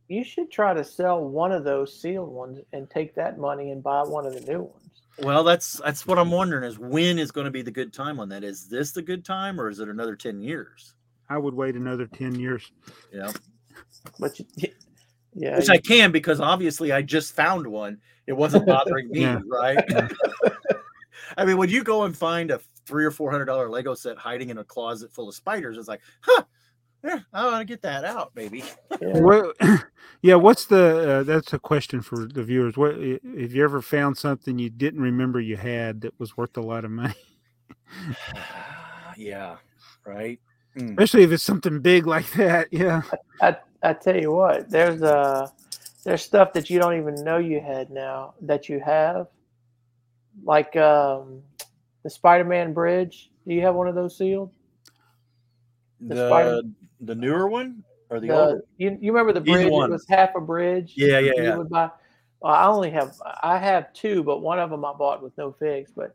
[0.08, 3.82] you should try to sell one of those sealed ones and take that money and
[3.82, 5.02] buy one of the new ones.
[5.18, 8.20] Well, that's that's what I'm wondering is when is going to be the good time
[8.20, 8.44] on that?
[8.44, 10.94] Is this the good time or is it another 10 years?
[11.28, 12.70] I would wait another ten years.
[13.12, 13.32] Yeah.
[14.20, 14.68] But you,
[15.36, 17.98] yeah, Which I can because obviously I just found one.
[18.26, 19.40] It wasn't bothering me, Yeah.
[19.46, 19.84] right?
[21.36, 24.16] I mean, when you go and find a three or four hundred dollar Lego set
[24.16, 26.44] hiding in a closet full of spiders, it's like, huh,
[27.04, 28.64] yeah, I want to get that out, baby.
[29.00, 29.18] yeah.
[29.20, 29.56] What,
[30.22, 31.18] yeah, what's the?
[31.20, 32.76] Uh, that's a question for the viewers.
[32.76, 36.62] What have you ever found something you didn't remember you had that was worth a
[36.62, 37.14] lot of money?
[39.16, 39.56] yeah,
[40.04, 40.40] right.
[40.76, 40.90] Mm.
[40.90, 42.68] Especially if it's something big like that.
[42.70, 43.02] Yeah.
[43.40, 43.56] I,
[43.86, 45.48] I tell you what, there's uh
[46.04, 49.28] there's stuff that you don't even know you had now that you have.
[50.44, 51.42] Like um
[52.02, 53.30] the Spider-Man bridge.
[53.46, 54.52] Do you have one of those sealed?
[56.00, 56.62] the The spider-
[57.00, 58.62] the newer one or the, The, old?
[58.76, 59.66] you, you remember the bridge?
[59.66, 60.94] It was half a bridge.
[60.96, 61.56] Yeah, yeah, you yeah.
[61.56, 61.90] would buy.
[62.40, 65.52] Well, I only have I have two, but one of them I bought with no
[65.52, 65.92] figs.
[65.94, 66.14] But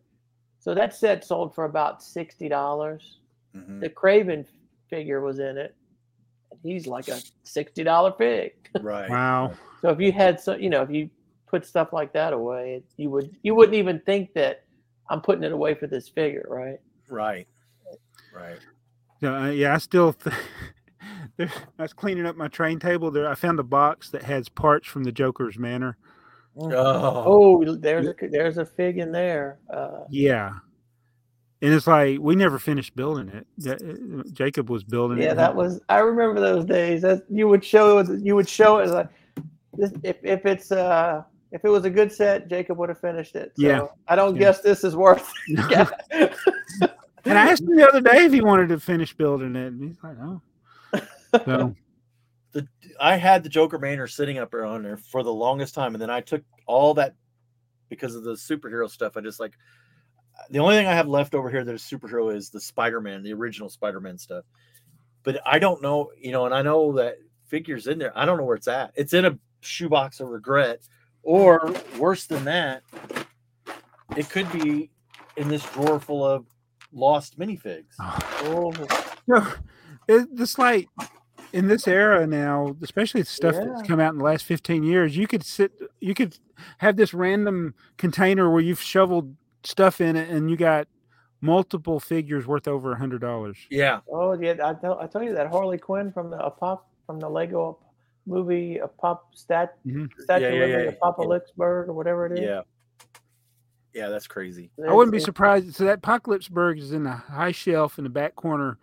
[0.60, 3.18] so that set sold for about sixty dollars.
[3.56, 4.46] Mhm, The Kraven
[4.90, 5.76] figure was in it.
[6.64, 8.54] He's like a sixty dollar fig.
[8.82, 9.10] Right.
[9.10, 9.54] Wow.
[9.82, 11.10] So if you had some, you know, if you
[11.48, 14.64] put stuff like that away, you would you wouldn't even think that
[15.10, 16.80] I'm putting it away for this figure, right?
[17.10, 17.48] Right.
[18.34, 18.60] Right.
[19.20, 19.74] Yeah, uh, yeah.
[19.74, 20.14] I still.
[20.24, 20.36] Th-
[21.38, 23.12] there, I was cleaning up my train table.
[23.12, 25.98] There, I found a box that has parts from the Joker's Manor.
[26.58, 26.72] Oh,
[27.64, 29.60] Oh, there's a there's a fig in there.
[29.70, 30.52] Uh, Yeah.
[31.64, 33.46] And it's like we never finished building it.
[33.68, 35.24] Uh, Jacob was building it.
[35.26, 37.04] yeah, that was I remember those days.
[37.04, 39.10] That you would show you would show it like
[39.78, 43.36] this if if it's uh if it was a good set, Jacob would have finished
[43.36, 43.52] it.
[43.58, 43.88] So Yeah.
[44.08, 44.40] I don't Yeah.
[44.40, 45.32] guess this is worth.
[45.48, 45.88] yeah.
[47.24, 49.84] And I asked him the other day if he wanted to finish building it, and
[49.84, 50.42] he's like, "Oh."
[51.46, 51.76] So
[52.52, 52.68] the
[53.00, 56.02] I had the Joker Manor sitting up there on there for the longest time, and
[56.02, 57.14] then I took all that
[57.90, 59.18] because of the superhero stuff.
[59.18, 59.54] I just like
[60.50, 63.34] the only thing I have left over here that is superhero is the Spider-Man, the
[63.34, 64.46] original Spider-Man stuff.
[65.24, 68.18] But I don't know, you know, and I know that figures in there.
[68.18, 68.92] I don't know where it's at.
[68.96, 70.80] It's in a shoebox of regret
[71.24, 72.82] Or worse than that,
[74.18, 74.90] it could be
[75.38, 76.46] in this drawer full of
[76.92, 77.94] lost minifigs.
[78.00, 78.42] Ah.
[78.46, 78.74] Oh,
[79.28, 79.38] No,
[80.08, 80.88] it, it's like
[81.54, 83.66] in this era now, especially the stuff Yeah.
[83.66, 86.38] that's come out in the last 15 years, you could sit, you could
[86.80, 90.88] have this random container where you've shoveled stuff in it and you got
[91.42, 93.58] multiple figures worth over a hundred dollars.
[93.70, 94.00] Yeah.
[94.12, 94.56] oh yeah.
[94.64, 97.80] I tell I tell you that Harley Quinn from the pop from the Lego
[98.26, 100.10] movie a pop Stat Mhm.
[100.20, 100.98] Statue Yeah, of yeah, Liberty, yeah, yeah.
[101.02, 102.46] Apocalypseburg or whatever it is.
[102.46, 102.62] Yeah.
[103.94, 104.72] Yeah, that's crazy.
[104.88, 105.74] I wouldn't be surprised.
[105.76, 108.78] So that Apocalypseburg is in the high shelf in the back corner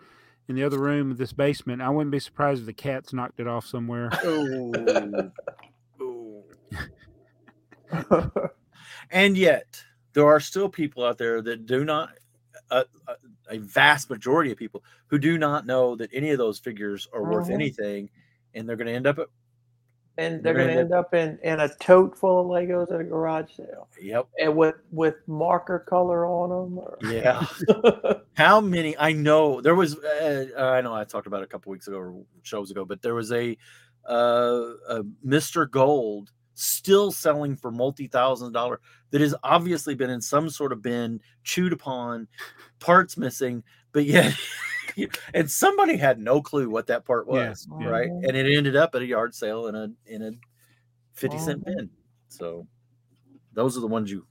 [0.49, 1.81] in the other room of this basement.
[1.81, 4.11] I wouldn't be surprised if the cats knocked it off somewhere.
[4.27, 4.73] Ooh.
[6.03, 6.43] Ooh.
[9.11, 9.83] And yet,
[10.19, 12.11] there are still people out there that do not,
[12.73, 13.15] a, a,
[13.51, 17.23] a vast majority of people who do not know that any of those figures are
[17.23, 17.55] worth Mhm.
[17.55, 18.11] anything,
[18.53, 19.29] and they're going to end up at,
[20.17, 23.01] and they're They're going to end up in, in a tote full of Legos at
[23.01, 26.79] a garage sale, yep, and with with marker color on them.
[26.79, 26.99] Or...
[27.05, 27.47] yeah.
[28.35, 28.99] How many?
[28.99, 29.97] I know there was.
[29.97, 33.01] Uh, I know I talked about it a couple weeks ago or shows ago, but
[33.03, 33.57] there was a,
[34.09, 35.71] uh, a Mr.
[35.71, 38.81] Gold still selling for multi thousand dollar
[39.11, 42.29] that has obviously been in some sort of bin, chewed upon,
[42.81, 43.63] parts missing,
[43.93, 44.35] but yet.
[45.35, 47.89] and somebody had no clue what that part was, yeah.
[47.89, 48.09] right?
[48.09, 50.33] And it ended up at a yard sale in a in a
[51.13, 51.91] fifty cent bin.
[52.29, 52.67] So
[53.53, 54.27] those are the ones you,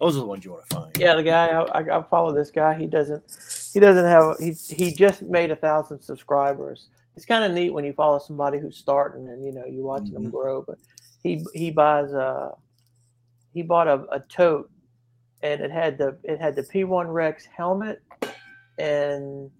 [0.00, 0.98] those are the ones you want to find.
[0.98, 2.74] Yeah, the guy I, I, I follow this guy.
[2.74, 3.22] He doesn't
[3.72, 6.88] he doesn't have he he just made a thousand subscribers.
[7.16, 10.10] It's kind of neat when you follow somebody who's starting and you know you watch
[10.10, 10.30] them Mhm.
[10.30, 10.62] grow.
[10.62, 10.78] But
[11.26, 12.50] he he buys uh
[13.52, 14.70] he bought a, a tote
[15.42, 18.02] and it had the it had the P1 Rex helmet
[18.78, 19.50] and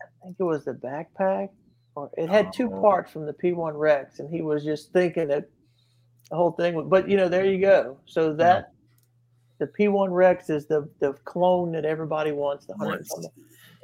[0.00, 1.50] I think it was the backpack
[1.94, 5.48] or it had two parts from the P1 Rex and he was just thinking that
[6.30, 7.98] the whole thing but you know there you go.
[8.06, 8.72] So that
[9.58, 13.28] the P1 Rex is the the clone that everybody wants, the hundred Wants.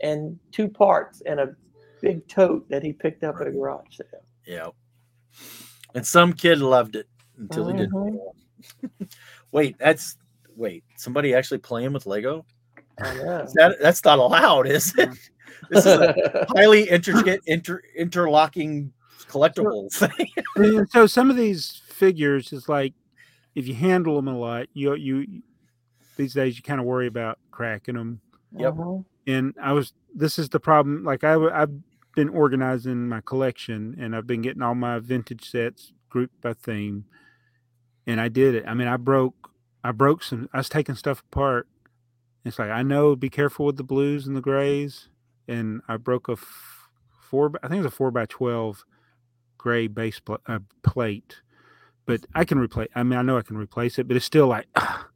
[0.02, 1.54] and two parts and a
[2.00, 4.24] big tote that he picked up at a garage sale.
[4.46, 4.68] Yeah.
[5.94, 7.06] And some kid loved it
[7.38, 7.92] until he didn't.
[7.92, 9.08] Mhm.
[9.52, 10.16] wait, that's
[10.56, 10.84] wait.
[10.96, 12.44] Somebody actually playing with Lego?
[13.00, 13.46] I know.
[13.54, 15.10] That that's not allowed, is it?
[15.68, 18.92] This is a highly intricate inter, interlocking
[19.28, 20.86] collectible thing.
[20.90, 22.94] So some of these figures is like
[23.54, 25.42] if you handle them a lot, you you
[26.16, 28.20] these days you kind of worry about cracking them.
[28.56, 28.74] Yep.
[28.74, 29.04] Mhm.
[29.26, 31.04] And I was this is the problem.
[31.04, 31.70] Like I w- I've
[32.14, 37.06] been organizing my collection and I've been getting all my vintage sets grouped by theme.
[38.06, 38.64] And I did it.
[38.66, 39.50] I mean, I broke
[39.84, 40.48] I broke some.
[40.52, 41.66] I was taking stuff apart.
[42.44, 45.08] It's like I know be careful with the blues and the grays.
[45.48, 46.88] And I broke a f-
[47.30, 48.84] four, I think it was a four by twelve
[49.58, 51.40] gray base pl- uh, plate.
[52.06, 52.88] But I can replace.
[52.94, 55.08] I mean, I know I can replace it, but it's still like, ah,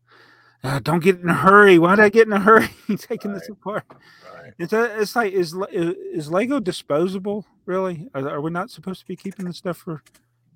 [0.82, 1.78] don't get in a hurry.
[1.78, 2.68] Why did I get in a hurry
[2.98, 3.84] taking this apart?
[4.22, 4.35] Right.
[4.58, 7.44] It's a, it's like is is Lego disposable?
[7.64, 8.08] Really?
[8.14, 10.02] Are, are we not supposed to be keeping this stuff for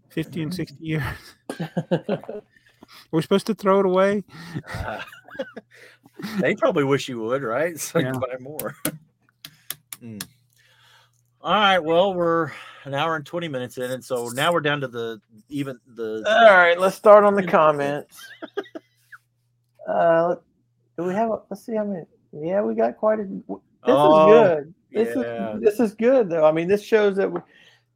[0.09, 1.03] fifty and sixty years?
[2.11, 4.25] Are we supposed to throw it away?
[4.69, 5.07] Ah.
[6.41, 7.79] they probably wish you would, right?
[7.79, 8.13] So you Yeah.
[8.13, 8.77] can buy more.
[10.03, 10.25] Mm.
[11.43, 11.79] All right.
[11.79, 12.53] Well, we're
[12.85, 16.25] an hour and twenty minutes in, and so now we're down to the even the.
[16.27, 18.19] All right, let's start on the comments.
[19.87, 20.37] Uh,
[20.97, 21.31] do we have?
[21.31, 22.05] A, let's see how many.
[22.33, 23.27] Yeah, we got quite a.
[23.87, 24.33] This Oh, is
[24.65, 24.75] good.
[24.93, 25.55] This yeah.
[25.55, 26.45] is this is good though.
[26.45, 27.41] I mean, this shows that we,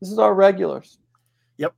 [0.01, 0.99] this is our regulars.
[1.59, 1.75] Yep.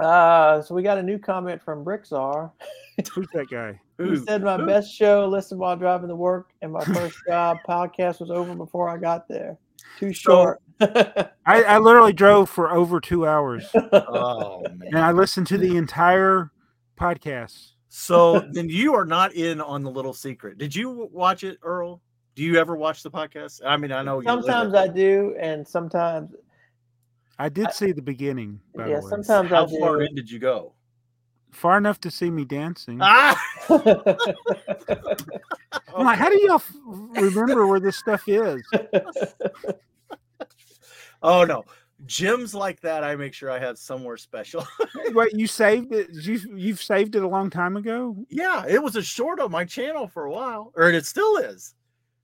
[0.00, 2.50] Uh, so we got a new comment from Brickzar.
[3.14, 3.78] Who's that guy?
[3.98, 4.66] He Who- said my who?
[4.66, 8.88] best show listened while driving to work, and my first job podcast was over before
[8.88, 9.58] I got there.
[9.98, 10.60] Too short.
[10.80, 14.98] I, I literally drove for over two hours Oh and.
[14.98, 16.50] I listened to the entire
[17.00, 17.72] podcast.
[17.88, 20.58] So then you are not in on the little secret.
[20.58, 22.02] Did you watch it, Earl?
[22.36, 23.62] Do you ever watch the podcast?
[23.64, 24.76] I mean, I know sometimes it.
[24.76, 26.34] I do, and sometimes
[27.38, 29.10] I did see the beginning, by yeah, the way.
[29.10, 29.78] sometimes How I do.
[29.80, 30.74] far in did you go?
[31.50, 32.98] Far enough to see me dancing.
[33.00, 33.80] Ah, I'm
[36.04, 38.60] like, how do y'all f- remember where this stuff is?
[41.22, 41.64] oh no,
[42.04, 43.02] gems like that.
[43.02, 44.66] I make sure I have somewhere special.
[45.14, 46.10] Wait, you saved it?
[46.12, 48.14] You you've saved it a long time ago?
[48.28, 51.72] yeah, it was a short on my channel for a while, or it still is.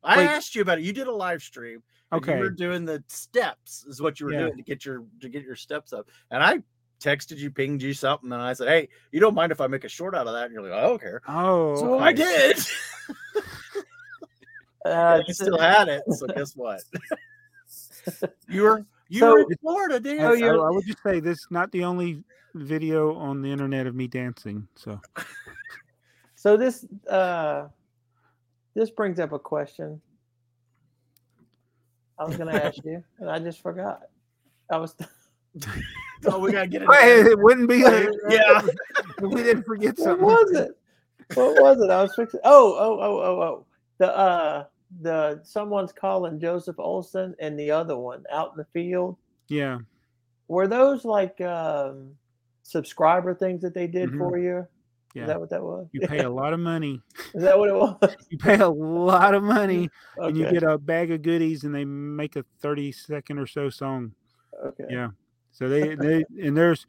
[0.05, 0.27] I Wait.
[0.27, 0.85] asked you about it.
[0.85, 1.83] You did a live stream.
[2.13, 2.35] Okay.
[2.37, 4.41] you were doing the steps, is what you were Yeah.
[4.41, 6.09] doing to get your to get your steps up.
[6.31, 6.63] And I
[7.01, 9.85] texted you, pinged you something, and I said, "Hey, you don't mind if I make
[9.85, 12.59] a short out of that?" And you're like, "I don't care." Oh, So I did.
[14.85, 16.03] Uh, I still had it.
[16.11, 16.83] So guess what?
[18.49, 20.21] you were You So- were in Florida, Dan.
[20.23, 22.25] Oh, I, you're- I would just say this is not the only
[22.55, 24.67] video on the internet of me dancing.
[24.75, 25.01] So
[26.35, 27.69] So this uh
[28.75, 30.01] this brings up a question.
[32.19, 34.03] I was gonna ask you, and I just forgot.
[34.71, 34.95] I was
[36.27, 36.89] oh, we gotta get it.
[36.89, 37.83] Wait, it wouldn't be.
[37.85, 38.63] A, yeah.
[39.21, 40.25] we didn't forget something.
[40.25, 40.55] what something.
[40.55, 41.37] was it?
[41.37, 41.91] What was it?
[41.91, 42.41] I was fixing.
[42.45, 43.67] Oh, oh, oh, oh, oh.
[43.99, 44.65] The uh,
[45.01, 49.17] the someone's calling Joseph Olson and the other one out in the field.
[49.49, 49.79] Yeah,
[50.49, 52.13] Were those like um
[52.63, 54.19] subscriber things that they did Mhm.
[54.19, 54.67] for you?
[55.15, 55.23] Yeah.
[55.23, 55.89] Is that what that was?
[55.93, 57.01] you pay a lot of money.
[57.35, 58.17] Is that what it was?
[58.31, 61.85] You pay a lot of money, and you get a bag of goodies, and they
[61.85, 64.13] make a thirty second or so song.
[64.65, 64.85] okay.
[64.91, 65.09] Yeah.
[65.53, 66.87] So they they and there's,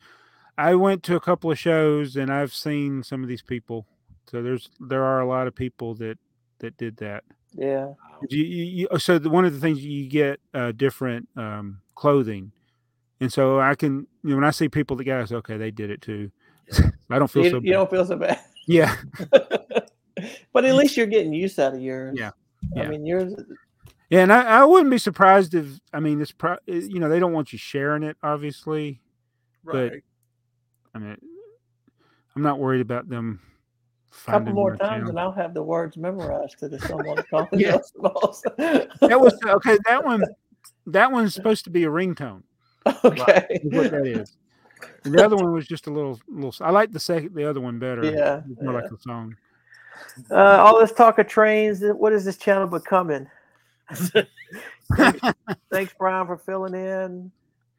[0.58, 3.86] I went to a couple of shows, and I've seen some of these people.
[4.30, 6.18] So there's there are a lot of people that
[6.60, 7.24] that did that.
[7.56, 7.90] Yeah.
[8.30, 12.54] You, you, you, so the, one of the things you get uh, different um, clothing,
[13.20, 15.90] and so I can you know when I see people that guys okay they did
[15.90, 16.32] it too.
[17.10, 17.60] I don't feel You, so.
[17.62, 18.40] you don't feel so bad.
[18.68, 18.96] Yeah,
[20.54, 22.18] but at least you're getting use out of yours.
[22.18, 22.32] Yeah,
[22.78, 23.34] I mean, yours.
[24.10, 26.32] yeah, and I, I wouldn't be surprised if I mean this.
[26.32, 29.02] pro, eh, you know they don't want you sharing it obviously.
[29.66, 30.04] But- Right.
[30.96, 31.18] I mean,
[32.36, 33.40] I'm not worried about them.
[34.28, 35.10] A couple more times, channel.
[35.10, 37.78] and I'll have the words memorized to the someone calling Yeah.
[38.58, 39.78] That was okay.
[39.86, 40.24] That one,
[40.86, 42.44] that one's supposed to be a ringtone.
[43.04, 43.60] okay.
[43.64, 44.38] What that is.
[45.04, 46.54] And the other one was just a little, little.
[46.62, 48.04] I like the second, the other one better.
[48.06, 48.82] Yeah, more yeah.
[48.82, 49.36] like a song.
[50.32, 51.82] Uh, all this talk of trains.
[51.82, 53.28] What is this channel becoming?
[55.72, 57.32] Thanks, Brian, for filling in.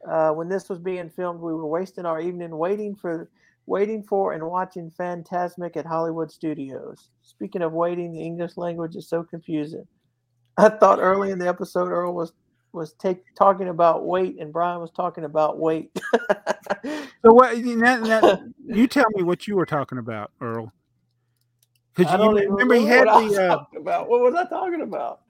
[0.09, 3.31] Uh, when this was being filmed, we were wasting our evening waiting for,
[3.67, 7.09] waiting for, and watching Fantasmic at Hollywood Studios.
[7.23, 9.87] Speaking of waiting, the English language is so confusing.
[10.57, 12.33] I thought early in the episode, Earl was
[12.75, 15.91] was take talking about weight, and Brian was talking about weight.
[17.23, 17.57] So what?
[17.57, 20.67] you- That, that, you tell me what you were talking about, Earl.
[20.67, 20.71] I
[21.95, 24.09] Because don't you even remember he had what the uh, about.
[24.11, 25.21] What was I talking about?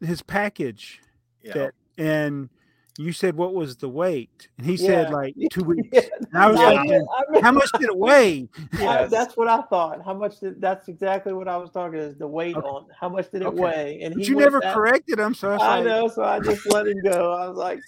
[0.00, 1.00] his package
[1.42, 1.54] Yeah.
[1.54, 2.50] that, and
[2.98, 5.88] you said what was the weight, and he said like two weeks.
[5.92, 6.00] Yeah,
[6.30, 6.84] And I was I like, I
[7.30, 8.48] meant- how much did it weigh?
[8.74, 10.04] I- that's what I thought.
[10.04, 12.66] How much did that's exactly what I was talking is the weight Okay.
[12.66, 13.58] on how much did it Okay.
[13.60, 14.00] weigh?
[14.02, 16.38] And But he you never that- corrected him, so I, I like, know, so I
[16.40, 17.32] just let him go.
[17.32, 17.80] I was like,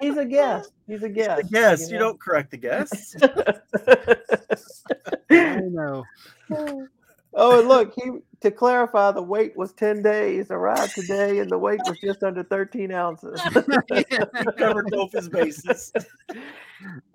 [0.00, 0.72] he's a guest.
[0.86, 1.44] He's a guest.
[1.50, 2.00] Yes, you know?
[2.10, 3.16] don't correct the guests.
[5.30, 6.04] I know.
[7.36, 8.10] Oh, and look, he
[8.40, 10.50] to clarify, the weight was ten days.
[10.50, 13.40] Arrived today, and the weight was just under thirteen ounces.
[14.58, 15.92] Covered both his bases.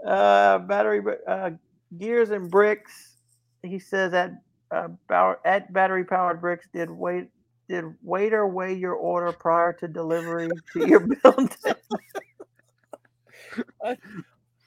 [0.06, 1.52] uh, battery uh,
[1.98, 3.18] gears and bricks.
[3.64, 4.32] He says at
[4.72, 7.30] uh, Bow- at battery powered bricks did wait
[7.70, 11.76] did waiter weigh your order prior to delivery to your building?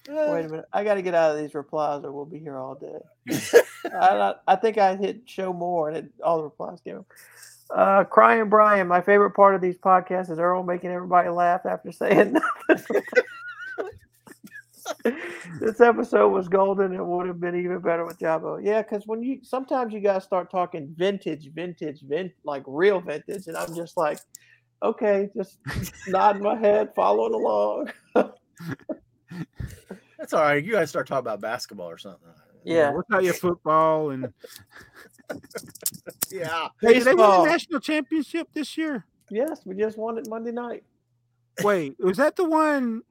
[0.09, 2.59] Wait a minute, I got to get out of these replies, or we'll be here
[2.59, 2.99] all day.
[3.87, 7.05] I, I think I hit show more, and it, all the replies came.
[7.71, 11.91] Uh, crying Brian, my favorite part of these podcasts is Earl making everybody laugh after
[11.91, 12.37] saying
[12.69, 13.03] nothing.
[15.61, 16.95] this episode was golden.
[16.95, 18.63] It would have been even better with Jabo.
[18.63, 23.47] Yeah, because when you sometimes you guys start talking vintage, vintage, vint like real vintage,
[23.47, 24.19] and I'm just like,
[24.83, 25.59] okay, just
[26.09, 27.91] nodding my head, following along.
[30.19, 30.65] That's all right.
[30.65, 32.29] You guys start talking about basketball or something.
[32.65, 32.93] Yeah.
[32.93, 34.33] We'll tell you football and
[36.31, 36.69] Yeah.
[36.81, 39.05] Hey, did they win the national championship this year?
[39.31, 40.85] Yes, we just won it Monday night.
[41.63, 43.03] Wait, was that the one?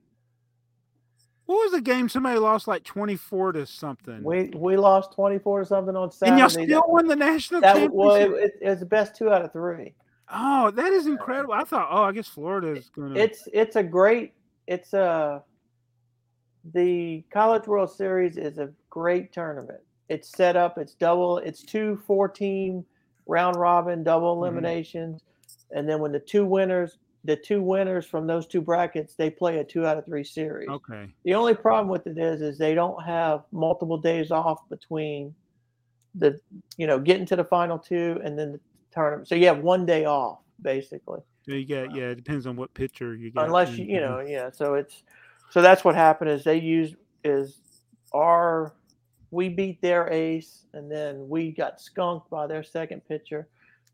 [1.45, 4.23] What was the game somebody lost like twenty four to something?
[4.23, 6.31] We we lost twenty four to something on Saturday.
[6.31, 7.93] and y'all still won the national that championship.
[7.93, 9.93] well, it, it, it was the best two out of three.
[10.31, 11.53] oh, that is incredible!
[11.53, 13.19] I thought, oh, I guess Florida is going to.
[13.19, 14.33] It's it's a great
[14.67, 15.43] it's a
[16.73, 19.81] the College World Series is a great tournament.
[20.10, 20.77] It's set up.
[20.77, 21.38] It's double.
[21.40, 22.85] It's two four team
[23.26, 24.38] round robin double Mhm.
[24.38, 25.22] eliminations,
[25.72, 29.60] and then when the two winners the two winners from those two brackets they play
[29.60, 30.68] a two out of three series.
[30.68, 31.10] okay.
[31.23, 35.34] The only problem with it is, is they don't have multiple days off between
[36.15, 36.38] the,
[36.76, 38.60] you know, getting to the final two and then the
[38.91, 39.30] tournament.
[39.30, 42.10] So you have one day off basically, So you got yeah.
[42.10, 43.45] It depends on what pitcher you got.
[43.45, 44.02] unless you, you Mhm.
[44.02, 44.49] know, yeah.
[44.52, 45.03] So it's,
[45.53, 47.59] so that's what happened is they used is
[48.11, 48.73] our,
[49.30, 53.47] we beat their ace and then we got skunked by their second pitcher.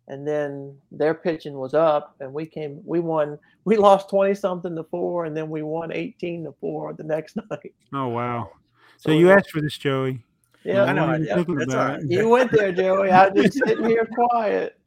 [0.07, 2.81] And then their pitching was up, and we came.
[2.83, 3.37] We won.
[3.65, 7.35] We lost twenty something to four, and then we won eighteen to four the next
[7.51, 7.75] night.
[7.93, 8.49] Oh wow!
[8.97, 10.23] So So you asked for this, Joey.
[10.63, 11.35] Yeah, I know I wasn't did.
[11.35, 12.09] thinking It's about all right.
[12.09, 13.11] You went there, Joey.
[13.11, 14.79] I was just sitting here quiet.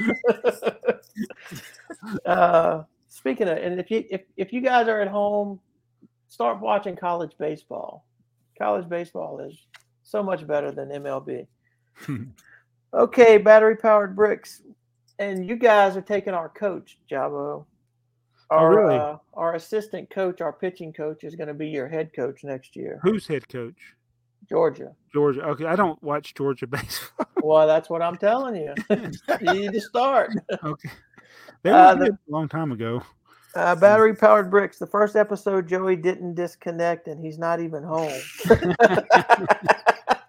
[2.26, 5.60] uh, speaking of, and if you if if you guys are at home,
[6.28, 8.04] start watching college baseball.
[8.58, 9.66] College baseball is
[10.02, 11.46] so much better than MLB.
[12.94, 14.62] okay, battery powered bricks,
[15.18, 17.64] and you guys are taking our coach, Jabo.
[18.50, 18.96] Our, Oh, really?
[18.98, 22.76] uh, our assistant coach, our pitching coach, is going to be your head coach next
[22.76, 23.94] year, Who's head coach?
[24.48, 24.92] Georgia.
[25.12, 25.42] Georgia.
[25.42, 27.26] Okay, I don't watch Georgia baseball.
[27.42, 28.72] Well, that's what I'm telling you.
[29.40, 30.30] you need to start.
[30.62, 30.90] okay,
[31.62, 33.02] they were Uh, the- a long time ago.
[33.56, 34.78] Uh, battery powered bricks.
[34.78, 38.12] The first episode, Joey didn't disconnect, and he's not even home.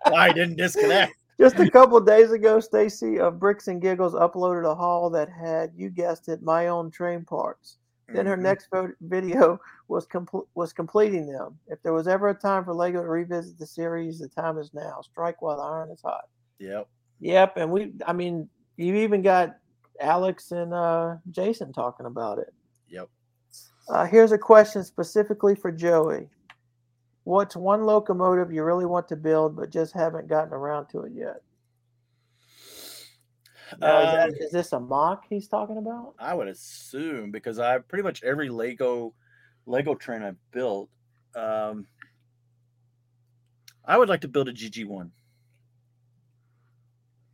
[0.06, 1.14] I didn't disconnect.
[1.40, 5.72] Just a couple days ago, Stacy of Bricks and Giggles uploaded a haul that had,
[5.76, 7.78] you guessed it, my own train parts.
[8.10, 8.42] Then her Mhm.
[8.42, 8.70] next
[9.02, 9.60] video
[9.90, 11.60] was compl- was completing them.
[11.68, 14.74] If there was ever a time for Lego to revisit the series, the time is
[14.74, 15.02] now.
[15.02, 16.30] Strike while the iron is hot.
[16.60, 16.88] Yep.
[17.20, 18.48] Yep, and we, I mean,
[18.78, 19.58] you even got
[20.00, 22.54] Alex and uh, Jason talking about it.
[23.90, 23.98] Yep.
[23.98, 26.28] Uh, here's a question specifically for Joey.
[27.24, 31.12] What's one locomotive you really want to build but just haven't gotten around to it
[31.14, 31.42] yet?
[33.80, 36.14] Now, is, that, Um, is this a MOC he's talking about?
[36.20, 39.14] I would assume because I pretty much every Lego
[39.66, 40.90] Lego train I've built.
[41.36, 41.86] Um,
[43.84, 45.12] I would like to build a GG one.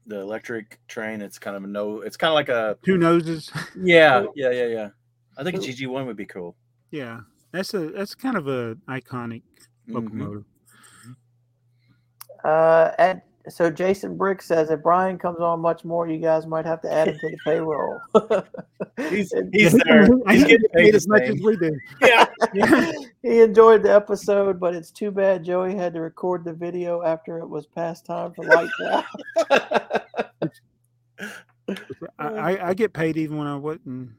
[0.07, 1.21] The electric train.
[1.21, 2.01] It's kind of a no.
[2.01, 3.51] It's kind of like a Two noses.
[3.79, 4.89] yeah, yeah, yeah, yeah.
[5.37, 6.55] I think a GG one would be cool.
[6.91, 9.41] yeah, that's a that's kind of a iconic
[9.89, 9.93] Mhm.
[9.95, 10.45] locomotive.
[12.43, 16.65] Uh, and so Jason Brick says if Brian comes on much more, you guys might
[16.65, 17.99] have to add him to the payroll.
[19.09, 20.07] He's he's there.
[20.29, 21.77] He's getting paid as much as we do.
[22.01, 22.25] Yeah.
[22.53, 22.91] Yeah.
[23.21, 27.39] he enjoyed the episode, but it's too bad Joey had to record the video after
[27.39, 29.05] it was past time for lights out.
[32.19, 34.11] I, I, I get paid even when I wasn't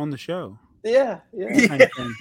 [0.00, 0.58] on the show.
[0.84, 1.46] yeah, yeah.
[1.52, 1.66] Yeah.
[1.68, 2.14] kind of thing.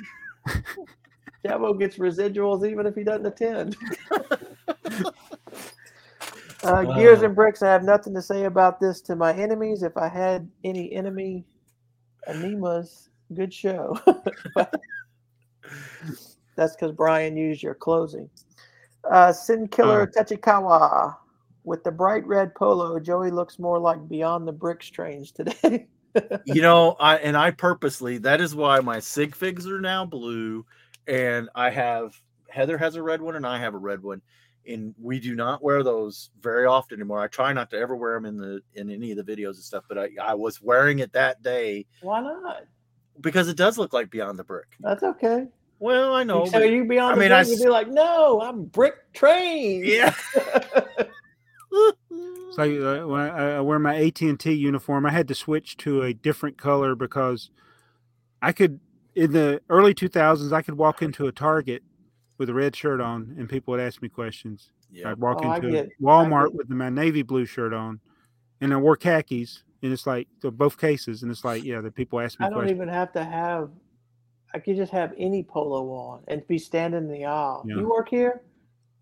[1.46, 3.78] Jabo gets residuals even if he doesn't attend.
[6.64, 7.28] uh, Gears Uh.
[7.28, 7.62] and bricks.
[7.64, 9.82] I have nothing to say about this to my enemies.
[9.84, 11.46] If I had any enemy
[12.28, 13.98] anemas, good show.
[16.56, 18.30] That's because Brian used your closing.
[19.10, 21.16] Uh, Sin Killer Tachikawa.
[21.64, 25.88] With the bright red polo, Joey looks more like Beyond the Bricks trains today.
[26.46, 30.66] You know, I and I purposely that is why my sig figs are now blue,
[31.08, 32.20] and I have
[32.50, 34.22] Heather has a red one and I have a red one,
[34.68, 37.20] and we do not wear those very often anymore.
[37.22, 39.64] I try not to ever wear them in the in any of the videos and
[39.64, 42.64] stuff, but I I was wearing it that day Why not?
[43.22, 44.68] because it does look like Beyond the Brick.
[44.80, 45.48] That's okay.
[45.80, 46.46] Well, I know.
[46.46, 49.84] so you Beyond I the mean, I you'd be like, no, I'm Brick Train.
[49.86, 50.14] yeah.
[52.12, 55.36] It's like uh, when I, I wear my AT and T uniform, I had to
[55.36, 57.52] switch to a different color because
[58.42, 58.80] I could
[59.16, 61.84] in the early 2000s I could walk into a Target
[62.38, 64.72] with a red shirt on and people would ask me questions.
[64.92, 65.12] yeah.
[65.12, 68.00] I'd walk Oh, into get- Walmart with my navy blue shirt on,
[68.62, 71.92] and I wore khakis, and it's like so both cases, and it's like yeah, the
[71.92, 72.76] people ask me I don't questions.
[72.78, 73.70] even have to have.
[74.54, 77.64] I could just have any polo on and be standing in the aisle.
[77.68, 77.76] Yeah.
[77.76, 78.42] You work here?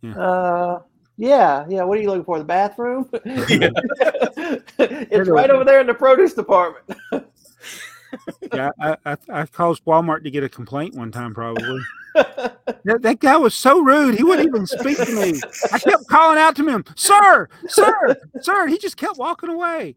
[0.02, 0.18] Yeah.
[0.20, 0.82] Uh,
[1.18, 1.84] yeah, yeah.
[1.84, 2.38] What are you looking for?
[2.40, 3.10] The bathroom?
[3.50, 3.70] Yeah.
[4.80, 7.00] it's right over there in the produce department.
[8.54, 11.80] yeah, I, I I caused Walmart to get a complaint one time probably.
[12.84, 14.16] That, that guy was so rude.
[14.16, 15.40] He wouldn't even speak to me.
[15.72, 18.66] I kept calling out to him, sir, sir, sir.
[18.68, 19.96] He just kept walking away.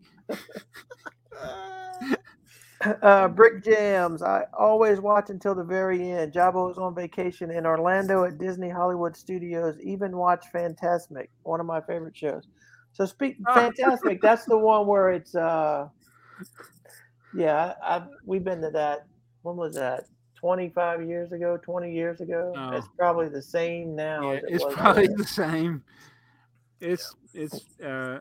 [3.02, 4.22] uh, Brick Jams.
[4.22, 6.32] I always watch until the very end.
[6.32, 9.76] Jabo is on vacation in Orlando at Disney Hollywood Studios.
[9.82, 12.46] Even watch Fantasmic, one of my favorite shows.
[12.92, 13.54] So speak Oh.
[13.54, 14.20] Fantasmic.
[14.20, 15.34] that's the one where it's.
[15.34, 15.88] uh
[17.34, 19.06] Yeah, I, I've we've been to that.
[19.42, 20.04] When was that?
[20.34, 21.58] Twenty five years ago.
[21.62, 22.52] Twenty years ago.
[22.56, 22.70] Oh.
[22.70, 24.30] It's probably the same now.
[24.32, 25.16] Yeah, as it it's was probably then.
[25.18, 25.82] the same.
[26.80, 28.20] It's it's uh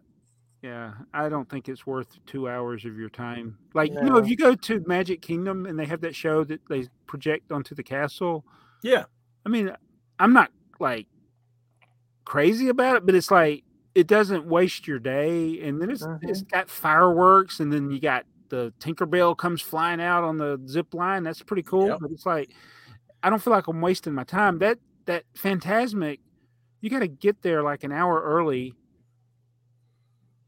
[0.62, 3.58] yeah, I don't think it's worth two hours of your time.
[3.74, 6.62] Like you know, if you go to Magic Kingdom and they have that show that
[6.68, 8.46] they project onto the castle,
[8.84, 9.06] Yeah.
[9.46, 9.72] I mean,
[10.20, 11.08] I'm not like
[12.26, 13.64] crazy about it, but it's like
[13.96, 15.62] it doesn't waste your day.
[15.62, 16.58] And then it's it's mm-hmm.
[16.58, 21.24] got fireworks, and then you got the Tinkerbell comes flying out on the zip line.
[21.24, 21.88] That's pretty cool.
[21.88, 22.00] Yep.
[22.02, 22.52] But it's like
[23.24, 24.60] I don't feel like I'm wasting my time.
[24.60, 26.20] That that Fantasmic,
[26.82, 28.76] you got to get there like an hour early,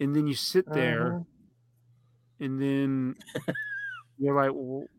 [0.01, 1.27] and then you sit there, Mhm.
[2.41, 3.15] and then
[4.19, 4.89] you're like, well,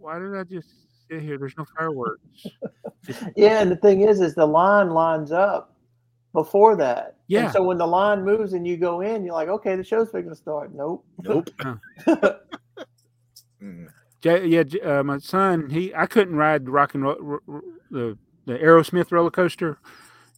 [0.00, 0.68] why did I just
[1.10, 1.38] sit here?
[1.38, 2.52] There's no fireworks.
[3.36, 5.76] Yeah, and the thing is, is the line lines up
[6.34, 7.16] before that.
[7.28, 7.42] Yeah.
[7.44, 10.10] And so when the line moves and you go in, you're like, okay, the show's
[10.10, 10.74] fixing to start.
[10.74, 11.04] Nope.
[11.22, 11.50] Nope.
[11.60, 11.76] Huh.
[13.62, 13.88] Mm.
[14.22, 18.18] Yeah, uh, my son, he I couldn't ride the rock and roll, r- r- the
[18.46, 19.78] the Aerosmith roller coaster.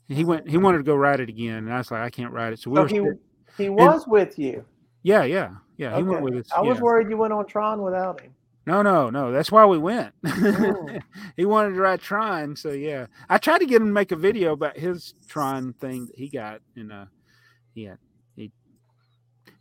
[0.09, 0.49] He went.
[0.49, 2.61] He wanted to go ride it again, and I was like, I can't ride it.
[2.61, 2.89] So we So were.
[2.89, 3.21] he sit-
[3.57, 4.65] he was with you.
[5.03, 5.97] yeah, yeah, yeah.
[5.97, 6.49] He went with us.
[6.55, 8.33] I was worried you went on Tron without him.
[8.67, 9.31] No, no, no.
[9.33, 10.13] That's why we went.
[10.25, 11.01] Mm.
[11.37, 13.07] he wanted to ride Tron, so yeah.
[13.29, 16.29] I tried to get him to make a video about his Tron thing that he
[16.29, 17.05] got, and uh,
[17.75, 17.95] yeah,
[18.37, 18.51] he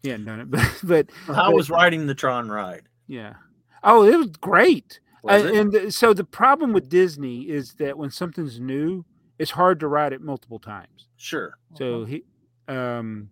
[0.03, 2.83] he hadn't done it, but but How was riding the Tron ride?
[3.07, 3.35] yeah.
[3.83, 4.99] Oh, it was great.
[5.23, 5.55] Was Uh, it?
[5.55, 9.05] and th- so the problem with Disney is that when something's new,
[9.39, 11.07] it's hard to ride it multiple times.
[11.17, 11.57] Sure.
[11.75, 12.23] So he,
[12.67, 13.29] um,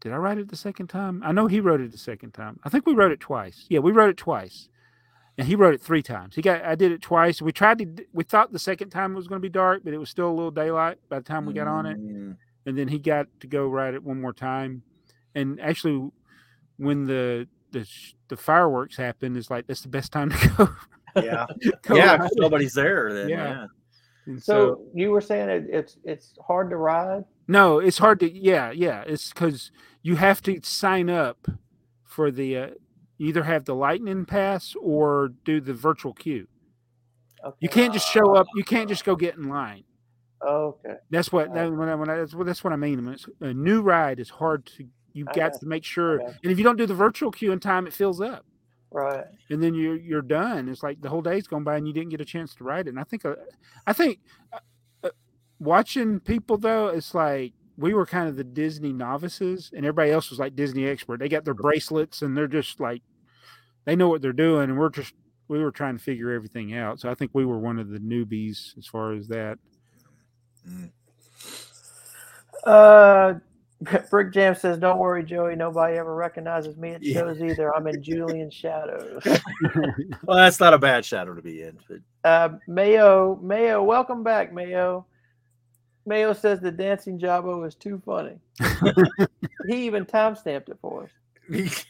[0.00, 1.22] did I ride it the second time?
[1.24, 2.60] I know he rode it the second time.
[2.64, 3.66] I think we rode it twice.
[3.68, 4.68] Yeah, we rode it twice,
[5.38, 6.34] and he rode it three times.
[6.36, 7.40] He got I did it twice.
[7.42, 8.06] We tried to.
[8.12, 10.28] We thought the second time it was going to be dark, but it was still
[10.28, 11.98] a little daylight by the time we got on it.
[11.98, 12.36] Mm,
[12.66, 14.82] And then he got to go ride it one more time,
[15.34, 16.10] and actually,
[16.76, 17.88] when the the
[18.28, 21.22] the fireworks happened, it's like that's the best time to go.
[21.22, 21.46] Yeah.
[21.90, 22.24] yeah.
[22.24, 22.32] it.
[22.36, 23.28] nobody's there then.
[23.28, 23.36] Yeah.
[23.36, 23.66] Yeah.
[24.26, 27.24] And So, you were saying it, it's it's hard to ride.
[27.48, 28.30] No, it's hard to.
[28.30, 29.04] Yeah, yeah.
[29.06, 29.70] It's because
[30.02, 31.48] you have to sign up
[32.04, 32.56] for the.
[32.56, 32.66] Uh,
[33.18, 36.46] either have the lightning pass or do the virtual queue.
[37.44, 37.56] Okay.
[37.60, 38.46] You can't just show up.
[38.54, 39.84] You can't just go get in line.
[40.46, 40.96] Okay.
[41.10, 41.54] That's what.
[41.54, 43.08] That, when I, when I, that's, what, that's what I mean.
[43.08, 44.86] It's a new ride is hard to.
[45.12, 47.86] You've got to make sure, and if you don't do the virtual queue in time,
[47.86, 48.44] it fills up,
[48.90, 49.24] Right.
[49.50, 50.68] and then you're you're done.
[50.68, 52.86] It's like the whole day's gone by and you didn't get a chance to write
[52.86, 52.90] it.
[52.90, 53.34] And I think, uh,
[53.86, 54.20] I think,
[54.52, 54.58] uh,
[55.04, 55.10] uh,
[55.58, 60.30] watching people though, it's like we were kind of the Disney novices, and everybody else
[60.30, 61.18] was like Disney expert.
[61.18, 63.02] They got their bracelets, and they're just like,
[63.84, 65.14] they know what they're doing, and we're just
[65.48, 67.00] we were trying to figure everything out.
[67.00, 69.58] So I think we were one of the newbies as far as that.
[72.64, 73.34] Uh,
[74.10, 75.54] Brick Jam says, "Don't worry, Joey.
[75.54, 77.20] Nobody ever recognizes me at Yeah.
[77.20, 77.74] shows either.
[77.74, 79.22] I'm in Julian's shadows."
[80.24, 81.78] Well, that's not a bad shadow to be in.
[81.88, 85.06] But Uh, Mayo, Mayo, welcome back, Mayo.
[86.06, 88.38] Mayo says the dancing Jabo is too funny.
[89.68, 91.08] he even timestamped it for
[91.52, 91.84] us.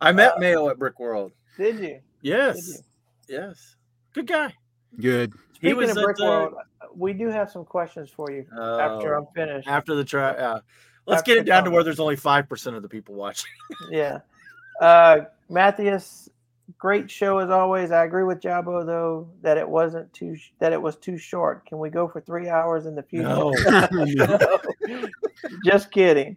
[0.00, 1.32] I met Mayo at Brick World.
[1.56, 1.80] Did you?
[1.80, 2.68] Did Yes.
[3.28, 3.36] you?
[3.36, 3.76] Yes.
[4.14, 4.54] Good guy.
[4.98, 5.32] Good.
[5.60, 6.54] He was of at Brick the- World,
[6.94, 9.68] we do have some questions for you after Uh, I'm finished.
[9.68, 10.30] after the try.
[10.30, 10.60] Uh,
[11.06, 13.50] let's After get it down to where there's only 5% of the people watching.
[13.90, 14.20] Yeah.
[14.80, 16.28] Uh, Matthias,
[16.78, 17.90] great show as always.
[17.90, 21.66] I agree with Jabo though that it wasn't too sh- that it was too short.
[21.66, 23.24] Can we go for three hours in the future?
[23.28, 23.52] No.
[25.64, 26.36] Just kidding.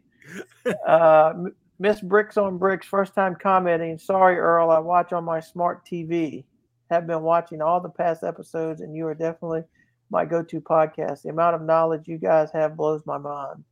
[0.87, 1.33] Uh,
[1.79, 3.97] Miss Bricks on Bricks, first time commenting.
[3.97, 4.69] Sorry, Earl.
[4.71, 6.43] I watch on my smart TV.
[6.89, 9.63] Have been watching all the past episodes, and you are definitely
[10.11, 11.23] my go-to podcast.
[11.23, 13.63] The amount of knowledge you guys have blows my mind.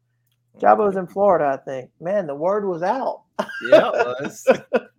[0.59, 1.91] Jabo's in Florida, I think.
[2.01, 3.21] Man, the word was out.
[3.69, 4.43] Yeah, it was.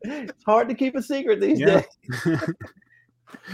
[0.02, 1.82] it's hard to keep a secret these Yeah.
[1.82, 2.24] days.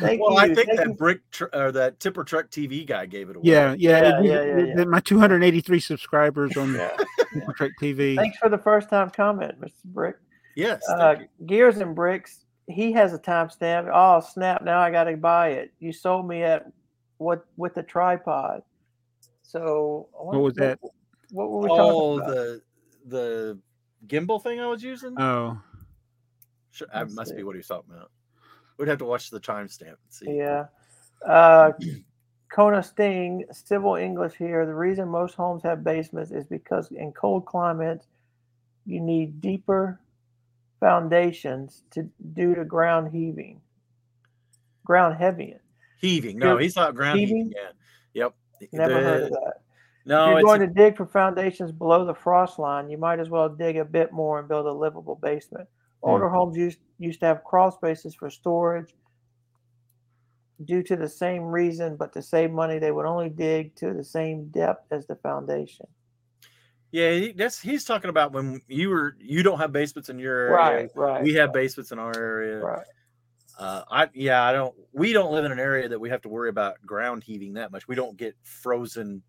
[0.00, 0.38] Thank well, you.
[0.38, 0.94] I think Thank that you.
[0.94, 3.44] brick tr- or that tipper truck TV guy gave it away.
[3.44, 4.84] Yeah, yeah, Yeah, it- yeah, it- yeah, yeah.
[4.84, 6.96] My 283 subscribers on Yeah.
[7.56, 8.16] Truck TV.
[8.16, 9.84] Thanks for the first time comment, Mr.
[9.84, 10.16] Brick.
[10.54, 10.80] Yes.
[10.88, 11.16] Uh.
[11.44, 12.44] Gears and Bricks.
[12.68, 13.90] He has a timestamp.
[13.92, 14.64] Oh snap!
[14.64, 15.72] Now I got to buy it.
[15.78, 16.66] You sold me at
[17.18, 18.62] what with the tripod.
[19.42, 20.78] So What was that?
[21.30, 22.34] What were we oh, talking about?
[22.34, 22.62] the
[23.06, 23.58] the
[24.06, 25.18] gimbal thing I was using.
[25.20, 25.60] Oh,
[26.70, 27.36] Sure, that must see.
[27.38, 28.10] be what he's talking about.
[28.76, 30.36] We'd have to watch the timestamp and see.
[30.36, 30.66] Yeah.
[31.24, 31.72] Uh,
[32.52, 34.66] Kona Sting, civil English here.
[34.66, 38.06] The reason most homes have basements is because in cold climates,
[38.84, 39.98] you need deeper
[40.78, 43.60] foundations to due to ground heaving,
[44.84, 45.58] ground heaving.
[46.00, 46.38] Heaving.
[46.38, 47.36] No, he's not ground heaving.
[47.36, 47.52] heaving?
[47.54, 47.70] Yeah.
[48.24, 48.34] Yep.
[48.72, 49.54] Never heard of that.
[50.06, 53.28] No, if you're going to dig for foundations below the frost line, you might as
[53.28, 55.68] well dig a bit more and build a livable basement.
[56.02, 56.34] Older mm-hmm.
[56.34, 58.94] homes used used to have crawl spaces for storage.
[60.64, 64.04] Due to the same reason, but to save money, they would only dig to the
[64.04, 65.86] same depth as the foundation.
[66.92, 67.32] yeah.
[67.34, 70.54] That's he's talking about when you were you don't have basements in your area.
[70.54, 71.22] Right, right.
[71.22, 72.58] We have basements in our area.
[72.58, 72.86] right.
[73.58, 74.74] Uh, I yeah, I don't.
[74.92, 77.72] We don't live in an area that we have to worry about ground heaving that
[77.72, 77.88] much.
[77.88, 79.22] We don't get frozen.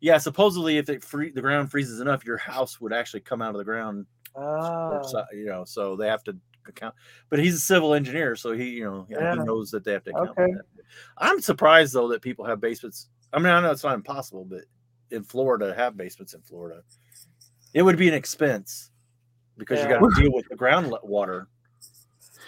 [0.00, 3.50] Yeah, supposedly if it free, the ground freezes enough, your house would actually come out
[3.50, 4.06] of the ground.
[4.34, 6.36] So- you know, so they have to
[6.66, 6.94] account.
[7.30, 9.34] But he's a civil engineer, so he you know Yeah.
[9.34, 10.30] he knows that they have to account.
[10.38, 10.52] Okay.
[10.52, 10.62] that.
[11.18, 13.08] I'm surprised though that people have basements.
[13.32, 14.62] I mean, I know it's not impossible, but
[15.10, 16.82] in Florida, have basements in Florida,
[17.74, 18.90] it would be an expense
[19.58, 19.88] because Yeah.
[19.94, 21.48] you got to deal with the ground water.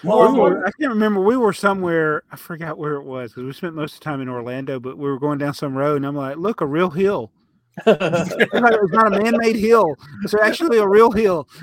[0.02, 1.20] Well, we were, I can't remember.
[1.20, 2.22] We were somewhere.
[2.31, 4.81] I forgot where it was because we spent most of the time in Orlando.
[4.81, 7.31] But we were going down some road, and I'm like, "Look, a real hill.
[7.86, 9.97] It's not, it's not a man-made hill.
[10.22, 11.48] It's actually a real hill."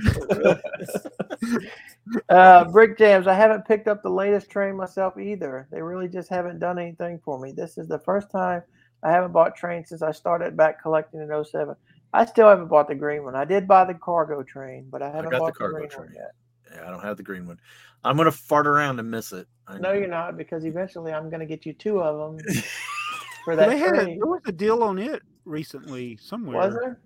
[2.30, 3.28] Uh, Brick Jams.
[3.28, 5.68] I haven't picked up the latest train myself either.
[5.72, 7.52] They really just haven't done anything for me.
[7.52, 8.64] This is the first time
[9.04, 11.76] I haven't bought trains since I started back collecting in 07.
[12.14, 13.36] I still haven't bought the green one.
[13.36, 16.06] I did buy the cargo train, but I haven't got bought the, cargo green train.
[16.06, 16.32] one yet.
[16.78, 17.60] Yeah, I don't have the green one.
[18.04, 19.48] I'm gonna fart around and miss it.
[19.68, 19.94] I No, know.
[19.94, 22.46] you're not, because eventually I'm going to get you two of them
[23.44, 26.58] for that they had a, there was a deal on it recently somewhere.
[26.58, 27.00] Was there?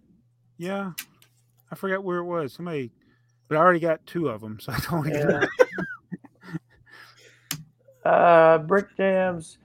[0.57, 0.91] Yeah,
[1.72, 2.53] I forgot where it was.
[2.53, 2.91] Somebody,
[3.48, 5.30] but I already got two of them, so I don't even.
[5.30, 5.45] Yeah.
[8.03, 9.60] Uh, Brick Jams.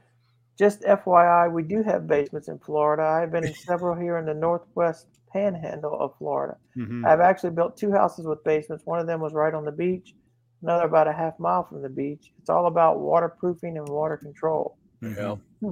[0.58, 3.02] Just FYI, we do have basements in Florida.
[3.02, 6.56] I've been in several here in the northwest panhandle of Florida.
[6.76, 7.06] Mhm.
[7.06, 8.86] I've actually built two houses with basements.
[8.86, 10.14] One of them was right on the beach,
[10.62, 12.32] another about a half mile from the beach.
[12.38, 14.78] It's all about waterproofing and water control.
[15.00, 15.36] Yeah.
[15.60, 15.70] Hmm.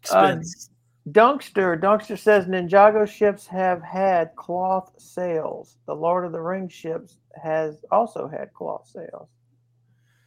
[0.00, 0.70] Expense.
[1.10, 5.76] Dunkster, Dunkster says Ninjago ships have had cloth sails.
[5.86, 9.28] The Lord of the Rings ships has also had cloth sails.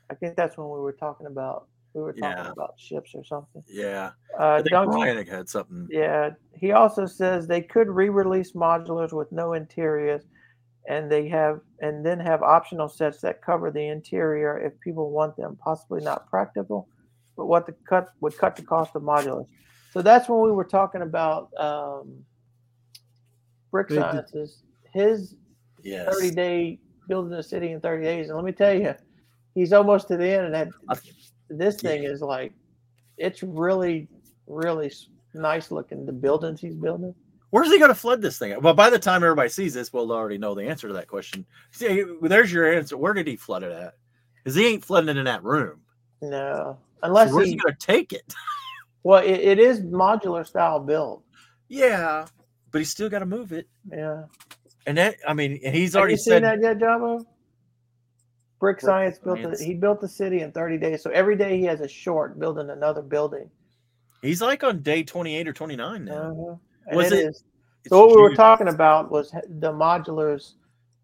[0.10, 1.68] I think that's when we were talking about
[1.98, 2.52] we were talking Yeah.
[2.52, 3.64] about ships or something.
[3.68, 4.12] yeah.
[4.40, 5.88] Uh, I think Dunkster, had something.
[5.90, 10.24] yeah, he also says they could re-release modulars with no interiors,
[10.88, 15.36] and they have and then have optional sets that cover the interior if people want
[15.36, 15.58] them.
[15.64, 16.88] Possibly not practical,
[17.36, 19.48] but what the cut would cut the cost of modulars.
[19.92, 22.24] So that's when we were talking about um,
[23.72, 24.64] Brick Science's.
[24.94, 25.36] His
[25.84, 26.14] Yes.
[26.14, 28.94] 30 day building a city in 30 days, and let me tell you,
[29.56, 30.96] he's almost to the end, and that I-
[31.50, 32.54] this thing is like,
[33.18, 34.08] it's really,
[34.48, 34.92] really
[35.34, 36.06] nice looking.
[36.06, 37.14] The buildings he's building.
[37.50, 38.60] Where's he going to flood this thing?
[38.62, 41.46] Well, by the time everybody sees this, we'll already know the answer to that question.
[41.72, 42.98] See, there's your answer.
[42.98, 43.94] Where did he flood it at?
[44.44, 45.80] Because he ain't flooding it in that room.
[46.22, 48.34] No, So unless where's he, he going to take it?
[49.04, 51.24] well, it, it is modular style build.
[51.70, 52.26] yeah,
[52.72, 53.68] but he's still got to move it.
[53.90, 54.24] Yeah.
[54.86, 57.24] And that, I mean, and he's Have already said, that yet, Jabo?
[58.60, 59.62] Brick Brick Science built Science.
[59.62, 59.66] it.
[59.66, 61.04] He built the city in 30 days.
[61.04, 63.50] So every day he has a short building another building.
[64.22, 66.14] he's like on day 28 or 29 now.
[66.14, 66.96] Uh-huh.
[66.96, 67.44] Was it it- is-
[67.88, 70.54] So what we were talking about was the modulars,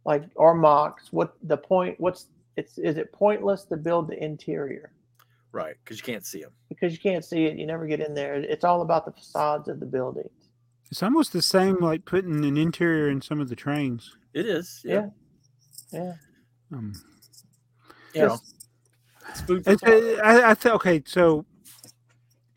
[0.06, 1.10] like or MOCs.
[1.12, 2.00] What the point?
[2.00, 2.28] What's
[2.58, 4.92] it's is it pointless to build the interior
[5.52, 6.52] Right, because you can't see him.
[6.70, 7.58] because you can't see it.
[7.58, 8.34] You never get in there.
[8.36, 10.32] It's all about the facades of the buildings.
[10.92, 14.16] It's almost the same like putting an interior in some of the trains.
[14.34, 14.82] It is.
[14.84, 15.10] Yeah.
[15.92, 16.00] Yeah.
[16.00, 16.14] Yeah.
[16.78, 16.94] Um,
[18.14, 18.40] You know,
[19.30, 19.94] it's food for it's, thought.
[20.23, 21.45] I, I think okay, so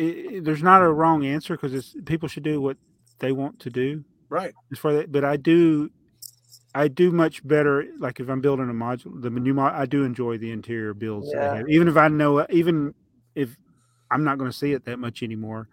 [0.01, 0.03] i
[0.35, 2.77] i- there's not a wrong answer because people should do what
[3.19, 4.53] they want to do Right.
[4.73, 5.11] as far that.
[5.13, 5.91] But I do,
[6.75, 7.87] I do much better.
[7.99, 11.31] Like if I'm building a module, the new mod, I do enjoy the interior builds.
[11.33, 11.55] that I Yeah.
[11.57, 12.95] have, even if I know, even
[13.35, 13.57] if
[14.11, 15.69] I'm not going to see it that much anymore.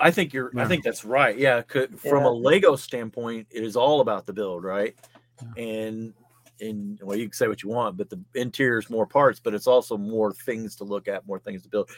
[0.00, 0.52] I think you're.
[0.56, 1.36] I think that's right.
[1.36, 2.26] Yeah, from Yeah.
[2.28, 4.94] a Lego standpoint, it is all about the build, right?
[5.56, 5.62] Yeah.
[5.64, 6.14] And
[6.60, 9.54] and well, you can say what you want, but the interior is more parts, but
[9.54, 11.90] it's also more things to look at, more things to build.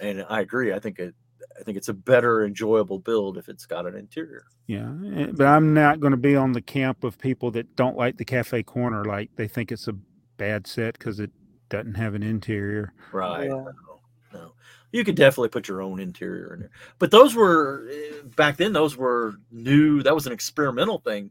[0.00, 0.72] And I agree.
[0.72, 1.14] I think it.
[1.60, 4.46] I think it's a better, enjoyable build if it's got an interior.
[4.66, 7.96] Yeah, eh, but I'm not going to be on the camp of people that don't
[7.96, 9.04] like the cafe corner.
[9.04, 9.94] Like they think it's a
[10.36, 11.30] bad set because it
[11.68, 12.92] doesn't have an interior.
[13.12, 13.44] Right.
[13.44, 13.48] Yeah.
[13.48, 14.00] No,
[14.32, 14.52] no.
[14.90, 16.70] You could definitely put your own interior in there.
[16.98, 18.72] But those were eh, back then.
[18.72, 20.02] Those were new.
[20.02, 21.30] That was an experimental thing.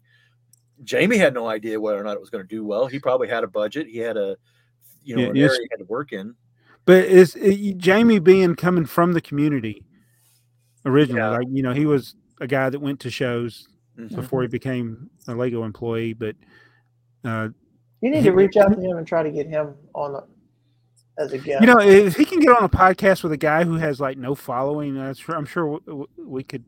[0.84, 2.88] Jamie had no idea whether or not it was going to do well.
[2.88, 3.88] He probably had a budget.
[3.88, 4.36] He had a,
[5.04, 6.36] you know, Yeah, an area he had to work in.
[6.86, 9.84] But is it, Jamie being coming from the community
[10.86, 11.22] originally?
[11.22, 11.30] Yeah.
[11.30, 13.68] Like you know, he was a guy that went to shows
[13.98, 14.16] Mhm.
[14.16, 16.14] before he became a Lego employee.
[16.14, 16.36] But
[17.24, 17.50] uh,
[18.02, 20.24] You need to reach out to him and try to get him on a,
[21.22, 21.62] as a guest.
[21.62, 24.18] you know, if he can get on a podcast with a guy who has like
[24.18, 26.66] no following, that's sure, I'm sure w- w- we could.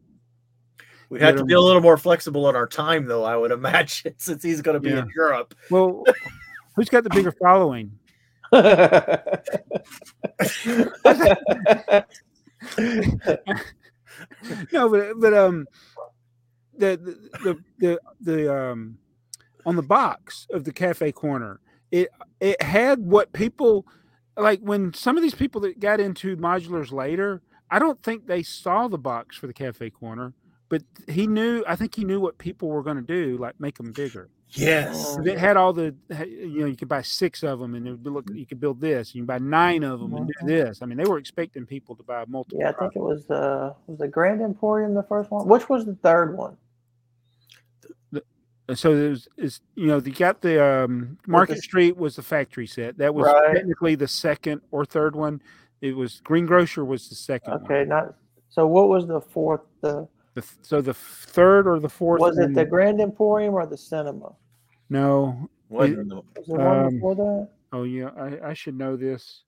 [1.10, 3.24] We had to be a little more flexible on our time, though.
[3.24, 5.00] I would imagine, since he's going to be Yeah.
[5.00, 5.54] in Europe.
[5.70, 6.04] Well,
[6.76, 7.92] who's got the bigger following?
[14.72, 15.66] no, but but um,
[16.78, 16.98] the
[17.44, 18.98] the the the um,
[19.66, 21.60] on the box of the cafe corner,
[21.92, 22.10] it
[22.40, 23.86] it had what people
[24.38, 27.42] like when some of these people that got into modulars later.
[27.72, 30.34] I don't think they saw the box for the cafe corner,
[30.70, 31.64] but he knew.
[31.68, 34.30] I think he knew what people were going to do, like make them bigger.
[34.50, 35.16] Yes.
[35.20, 35.26] Oh.
[35.26, 35.94] It had all the,
[36.28, 38.30] you know, you could buy six of them, and it would look.
[38.34, 39.14] You could build this.
[39.14, 40.48] You can buy nine of them and do Mhm.
[40.48, 40.82] this.
[40.82, 42.60] I mean, they were expecting people to buy multiple.
[42.60, 45.48] yeah, I think it was the was the Grand Emporium the first one.
[45.48, 46.58] Which was the third one?
[48.68, 52.24] And so there's is you know you got the um, Market the- Street was the
[52.24, 52.98] factory set.
[52.98, 53.56] That was Right.
[53.58, 55.40] technically the second or third one.
[55.82, 57.64] It was Green Grocer was the second one.
[57.64, 58.16] Okay, not
[58.50, 58.66] so.
[58.66, 59.62] What was the fourth?
[59.82, 63.66] The The, th- so the third or the fourth was it the Grand Emporium or
[63.66, 64.34] the Cinema?
[64.90, 67.50] no Wasn't in Was there one Um, before that?
[67.74, 69.44] Oh yeah, I, I should know this.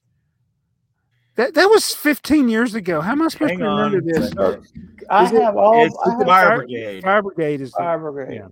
[1.36, 3.00] That that was 15 years ago.
[3.02, 4.06] How am I supposed Hang to remember on.
[4.06, 4.32] this?
[4.32, 4.62] So,
[5.10, 5.86] I Is it- have all.
[5.86, 7.04] it's I the have fire fire- brigade.
[7.04, 8.36] Fire Brigade is the, Fire Brigade.
[8.36, 8.48] yeah.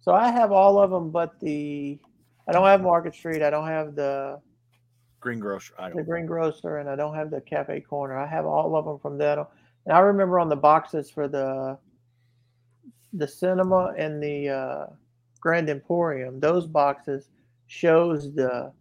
[0.00, 1.98] So I have all of them, but the
[2.48, 3.42] I don't have Market Street.
[3.42, 4.40] I don't have the
[5.20, 5.74] Greengrocer.
[5.78, 6.06] I the don't.
[6.06, 8.16] Green Grocer, and I don't have the Cafe Corner.
[8.16, 9.38] I have all of them from that.
[9.86, 11.78] And I remember on the boxes for the
[13.12, 14.86] the cinema and the uh,
[15.40, 17.28] Grand Emporium, those boxes
[17.66, 18.72] shows the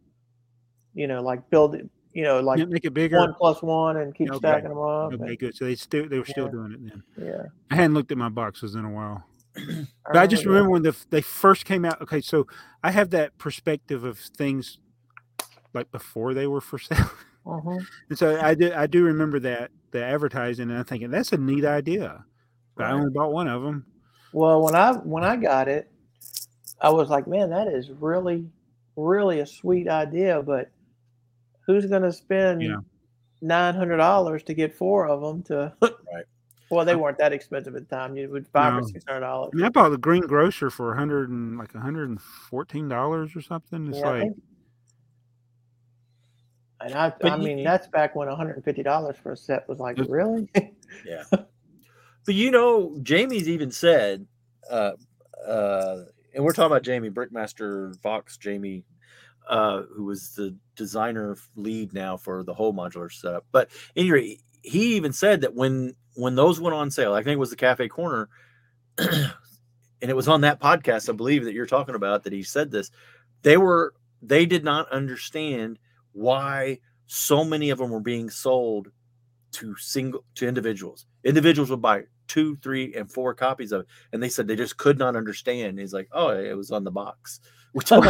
[0.93, 3.17] you know like build it, you know like Yeah, make it bigger.
[3.17, 4.37] one plus one and keep Okay.
[4.37, 5.13] stacking them up.
[5.13, 5.55] Okay, and- good.
[5.55, 6.51] So they still they were still Yeah.
[6.51, 6.79] doing it
[7.17, 7.27] then.
[7.27, 9.23] yeah, I hadn't looked at my boxes in a while.
[10.11, 10.49] But I just that.
[10.49, 12.01] remember when the, they first came out.
[12.01, 12.47] Okay, so
[12.83, 14.79] I have that perspective of things
[15.73, 17.11] like before they were for sale,
[17.45, 17.85] Mhm.
[18.09, 21.37] and so I do I do remember that the advertising, and I'm thinking that's a
[21.37, 22.23] neat idea.
[22.75, 23.85] But I only bought one of them.
[24.33, 25.91] Well, when I when I got it,
[26.81, 28.47] I was like, man, that is really,
[28.95, 30.41] really a sweet idea.
[30.43, 30.69] But
[31.65, 32.77] who's going to spend Yeah.
[33.41, 35.43] nine hundred dollars to get four of them?
[35.43, 36.25] To Right.
[36.71, 38.15] Well, they weren't that expensive at the time.
[38.15, 38.87] You would five or No.
[38.87, 39.49] six hundred dollars.
[39.53, 42.21] I mean, I bought the Green Grocer for a hundred and like a hundred and
[42.21, 43.87] fourteen dollars or something.
[43.87, 44.43] It's Yeah, I like think-
[46.81, 49.31] and I, But I you- mean, that's back when one hundred and fifty dollars for
[49.33, 50.49] a set was like, really?
[51.05, 51.23] Yeah.
[51.31, 54.25] but you know, Jamie's even said,
[54.71, 54.93] uh,
[55.47, 56.03] uh,
[56.33, 58.83] and we're talking about Jamie Brickmaster Fox, Jamie,
[59.47, 63.45] uh, who was the designer lead now for the whole modular setup.
[63.51, 67.39] But anyway, he even said that when when those went on sale, I think it
[67.39, 68.29] was the Cafe Corner,
[68.97, 69.31] and
[70.01, 72.91] it was on that podcast, I believe that you're talking about that he said this.
[73.43, 75.79] They were they did not understand
[76.19, 78.91] why so many of them were being sold
[79.53, 81.05] to single to individuals.
[81.23, 84.77] Individuals would buy two, three, and four copies of it, and they said they just
[84.77, 85.79] could not understand.
[85.79, 87.39] He's like, "Oh, it was on the box."
[87.85, 88.03] Told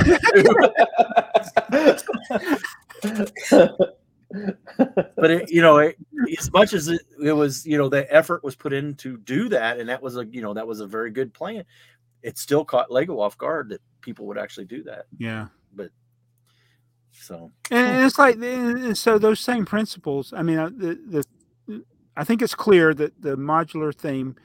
[5.15, 5.97] but it, you know, it,
[6.37, 9.49] as much as it, it was, you know, the effort was put in to do
[9.49, 11.63] that, and that was a, you know, that was a very good plan.
[12.21, 15.05] It still caught Lego off guard that people would actually do that.
[15.17, 15.47] yeah.
[17.21, 21.23] So and, and it's like and so those same principles i mean uh, the,
[21.67, 21.83] the
[22.15, 24.35] i think it's clear that the modular theme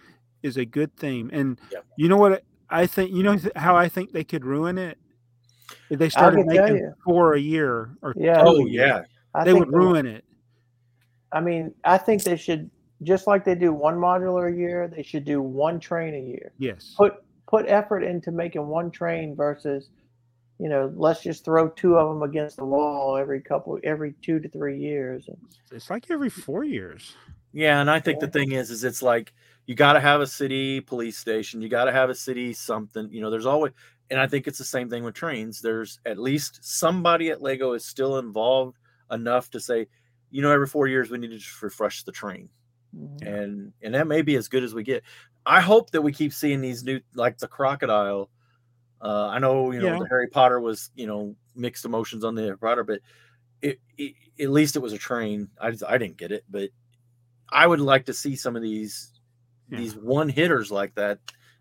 [0.42, 1.78] is a good theme and Yeah.
[1.96, 4.98] you know what i think you know how i think they could ruin it
[5.88, 6.92] if they started making you.
[7.04, 8.42] four a year or Yeah.
[8.42, 9.02] two oh a yeah,
[9.34, 10.24] I they would the- ruin it
[11.32, 12.70] I mean, I think they should
[13.02, 14.86] just like they do one modular a year.
[14.86, 16.52] They should do one train a year.
[16.58, 17.14] yes Put
[17.48, 19.90] put effort into making one train versus,
[20.58, 24.38] you know, let's just throw two of them against the wall every couple every two
[24.38, 25.28] to three years.
[25.72, 27.14] it's like every four years
[27.54, 27.80] yeah.
[27.80, 29.32] And I think the thing is, is it's like
[29.66, 31.62] you got to have a city police station.
[31.62, 33.08] You got to have a city something.
[33.12, 33.72] You know, there's always,
[34.10, 35.60] and I think it's the same thing with trains.
[35.60, 38.76] There's at least somebody at Lego is still involved
[39.12, 39.86] enough to say,
[40.32, 42.50] you know, every four years we need to just refresh the train.
[42.94, 43.26] Mhm.
[43.26, 45.02] and and that may be as good as we get.
[45.46, 48.30] I hope that we keep seeing these new like the crocodile.
[49.04, 49.98] Uh, I know you know Yeah.
[49.98, 53.00] the Harry Potter was you know mixed emotions on the Harry Potter, but
[53.62, 55.48] it, it at least it was a train.
[55.60, 56.70] I just- I didn't get it, but
[57.50, 59.12] I would like to see some of these
[59.70, 59.78] Yeah.
[59.78, 61.18] these one hitters like that.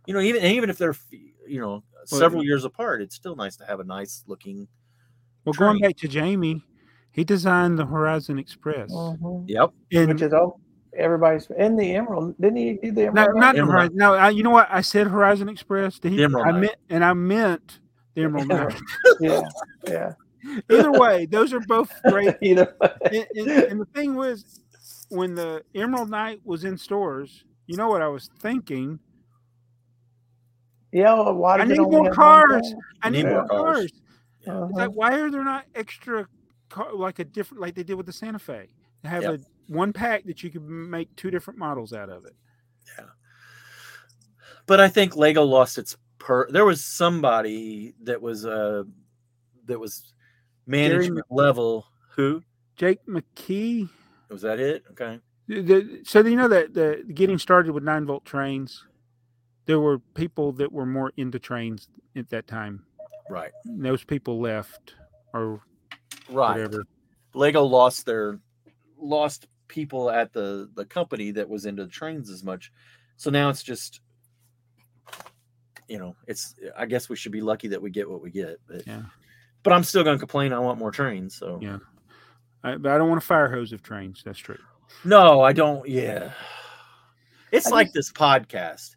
[0.08, 0.96] You know, even even if they're
[1.48, 4.68] you know several years apart, it's still nice to have a nice looking.
[5.46, 6.62] well going back to jamie
[7.12, 9.44] he designed the horizon express Mhm.
[9.50, 9.74] Yep.
[9.92, 10.62] and Which is all
[10.98, 12.36] everybody's in the Emerald.
[12.40, 13.40] Didn't he do the No, Emerald?
[13.40, 13.76] not the Emerald.
[13.80, 13.98] Horizon.
[13.98, 14.68] No, I, you know what?
[14.70, 16.00] I said Horizon Express.
[16.00, 17.80] Did he, The Emerald I meant, and I meant
[18.16, 18.80] the Emerald Night.
[19.20, 19.42] yeah,
[19.88, 20.14] yeah.
[20.70, 22.36] Either way, those are both great.
[22.42, 22.90] Either way.
[23.12, 24.60] And, and, and the thing was,
[25.10, 29.00] when the Emerald Night was in stores, you know what I was thinking?
[30.92, 32.74] Yeah, well, why I did it need more cars.
[33.02, 33.78] I need need more more cars.
[33.78, 33.92] cars.
[34.48, 34.66] Uh-huh.
[34.66, 36.28] It's like, why are there not extra,
[36.70, 38.68] car, like a different, like they did with the Santa Fe?
[39.06, 39.34] Have Yep.
[39.34, 42.36] a one pack that you could make two different models out of it.
[42.98, 43.06] Yeah.
[44.66, 46.50] But I think Lego lost its per.
[46.50, 48.84] There was somebody that was uh
[49.66, 50.14] that was
[50.68, 51.88] management level.
[52.16, 52.44] Who
[52.76, 53.90] Jake McKee.
[54.30, 54.60] was that?
[54.60, 55.20] It okay.
[55.48, 58.86] The- the, so you know that the getting started with nine volt trains,
[59.66, 62.86] there were people that were more into trains at that time.
[63.30, 64.96] Right, And those people left
[65.34, 65.62] or
[66.30, 66.50] right.
[66.58, 66.84] whatever.
[67.34, 68.40] Lego lost their
[68.98, 72.72] lost people at the the company that was into trains as much.
[73.18, 74.00] So now it's just
[75.90, 78.58] you know, it's I guess we should be lucky that we get what we get.
[78.68, 79.04] But Yeah.
[79.64, 81.36] but I'm still gonna complain I want more trains.
[81.36, 81.80] So Yeah.
[82.64, 84.22] I, but I don't want a fire hose of trains.
[84.24, 84.60] That's true.
[85.04, 86.32] no, I don't yeah.
[87.52, 88.96] It's I like just- this podcast.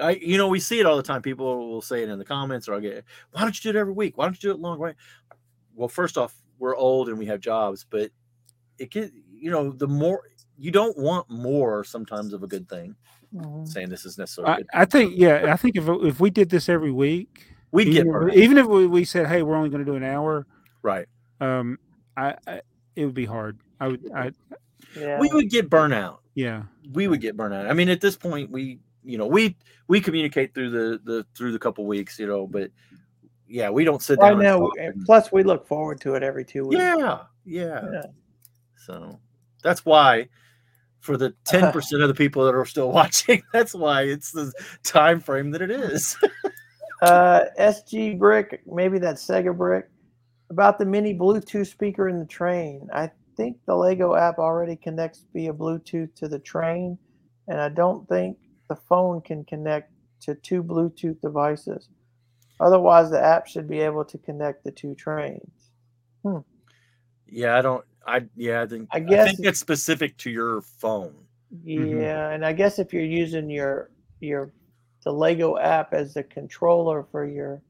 [0.00, 1.22] I, you know, we see it all the time.
[1.22, 3.80] People will say it in the comments, or I'll get, "Why don't you do it
[3.80, 4.16] every week?
[4.16, 4.94] Why don't you do it long?" Right?
[5.74, 8.12] Well, first off, we're old and we have jobs, but
[8.78, 9.10] it can,
[9.40, 10.22] you know, the more
[10.58, 12.94] you don't want more sometimes of a good thing.
[13.34, 13.68] Mhm.
[13.68, 14.82] Saying this is necessarily I.
[14.82, 18.12] I think yeah, I think if if we did this every week, We'd get even,
[18.12, 20.46] burned if, even if we, we said, hey, we're only going to do an hour,
[20.82, 21.06] right.
[21.40, 21.78] um,
[22.16, 22.62] I, I
[22.96, 23.58] it would be hard.
[23.80, 24.32] I would, I
[24.98, 25.20] Yeah.
[25.20, 26.18] We would get burnout.
[26.34, 26.62] yeah,
[26.92, 27.68] we would get burnout.
[27.68, 29.54] I mean, at this point, we you know we
[29.88, 32.70] we communicate through the the through the couple weeks, you know, but
[33.46, 34.42] yeah, we don't sit right down.
[34.42, 34.70] now.
[34.80, 36.80] and- Plus, we look forward to it every two weeks.
[36.80, 38.02] yeah, yeah, Yeah.
[38.76, 39.20] So
[39.62, 40.28] that's why
[41.00, 44.52] for the ten percent of the people that are still watching, that's why it's the
[44.84, 46.16] time frame that it is.
[47.00, 49.88] Uh, SG Brick, maybe that Sega Brick,
[50.50, 52.88] about the mini Bluetooth speaker in the train.
[52.92, 56.98] I think the Lego app already connects via Bluetooth to the train,
[57.46, 58.36] and I don't think
[58.68, 61.88] the phone can connect to two Bluetooth devices.
[62.60, 65.70] Otherwise, the app should be able to connect the two trains.
[67.26, 67.84] yeah, I don't.
[68.08, 71.14] I yeah, I think I I, guess- think that's specific to your phone.
[71.64, 72.34] Yeah, Mhm.
[72.34, 73.90] and I guess if you're using your
[74.20, 74.52] your
[75.04, 77.62] the Lego app as the controller for your,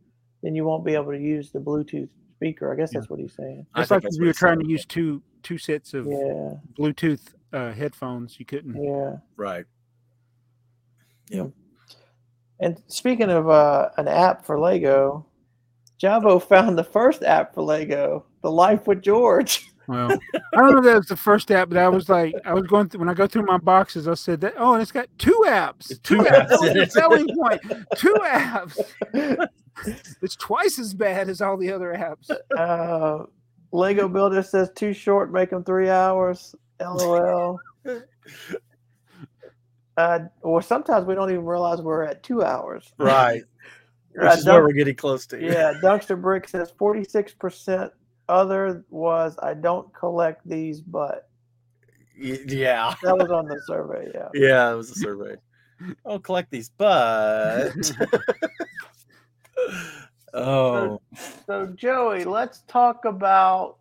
[0.42, 2.72] then you won't be able to use the Bluetooth speaker.
[2.72, 3.00] I guess Yeah.
[3.00, 3.66] that's what he's saying.
[3.74, 7.34] I it's like if you were trying to use two two sets of Yeah, Bluetooth
[7.52, 8.82] uh, headphones, you couldn't.
[8.82, 9.18] yeah.
[9.36, 9.64] Right.
[11.30, 11.46] Yeah.
[12.60, 15.24] And speaking of uh, an app for Lego,
[16.02, 19.70] Jabo found the first app for Lego, The Life with George.
[19.88, 22.52] Well, I don't know if that was the first app, but I was like, I
[22.54, 24.06] was going through when I go through my boxes.
[24.06, 24.52] I said that.
[24.58, 25.88] Oh, and it's got two apps.
[26.02, 26.46] Two two apps.
[26.46, 26.92] apps That was in the it.
[26.92, 27.62] selling point.
[27.96, 29.48] Two apps.
[30.22, 32.30] It's twice as bad as all the other apps.
[32.56, 33.24] Uh,
[33.72, 36.54] Lego Builder says too short, make them three hours.
[36.80, 37.58] LOL.
[39.96, 42.92] Uh, or sometimes we don't even realize we're at two hours.
[42.98, 43.42] Right.
[44.12, 45.40] Which Uh, is where we're getting close to.
[45.44, 47.90] yeah, Dunkster Brick says 46%
[48.28, 51.28] other was I don't collect these, but
[52.16, 52.94] Yeah.
[53.02, 54.10] that was on the survey.
[54.14, 54.28] Yeah.
[54.34, 55.36] Yeah, it was a survey.
[56.06, 57.70] I'll collect these, but
[60.34, 61.00] oh,
[61.46, 63.76] So, Joey, let's talk about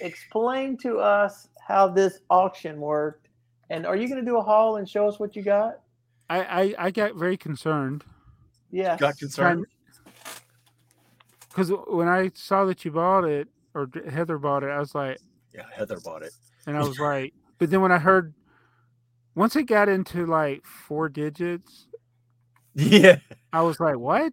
[0.00, 3.28] explain to us how this auction worked.
[3.70, 5.80] And are you going to do a haul and show us what you got?
[6.28, 8.04] I, I, I got very concerned
[8.70, 9.66] Yeah, got concerned.
[11.54, 15.18] Because when I saw that you bought it or Heather bought it, I was like,
[15.52, 16.32] Yeah, Heather bought it.
[16.66, 18.34] and I was like, but then when I heard
[19.36, 21.86] once it got into like four digits,
[22.74, 23.18] Yeah,
[23.52, 24.32] I was like, what?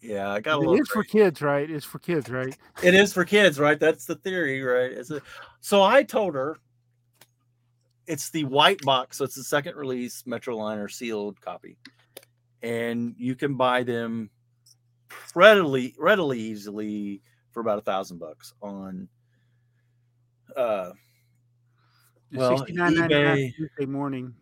[0.00, 0.80] yeah, I got a It little.
[0.80, 1.68] is for kids, right?
[1.70, 2.56] It's for kids, right?
[2.82, 3.78] It is for kids, right?
[3.78, 4.90] That's the theory, right?
[4.92, 5.20] It's a,
[5.60, 6.58] so I told her
[8.06, 11.76] it's the white box, so it's the second release Metroliner sealed copy,
[12.62, 14.30] and you can buy them
[15.34, 17.22] readily, readily, easily
[17.52, 19.08] for about a thousand bucks on.
[20.56, 20.90] Uh,
[22.32, 24.34] Well, $69.99 eBay- Tuesday morning.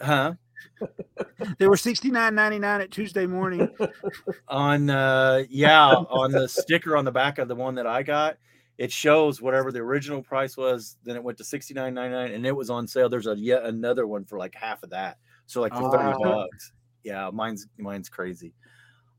[0.00, 0.34] huh?
[1.58, 3.66] They were sixty nine ninety nine at Tuesday morning.
[4.48, 8.36] on uh yeah on the sticker on the back of the one that i got
[8.76, 12.68] it shows whatever the original price was then it went to 69.99 and it was
[12.68, 15.16] on sale there's a yet another one for like half of that
[15.46, 16.18] so like for Oh, 30 wow.
[16.50, 16.72] bucks
[17.04, 18.52] yeah mine's mine's crazy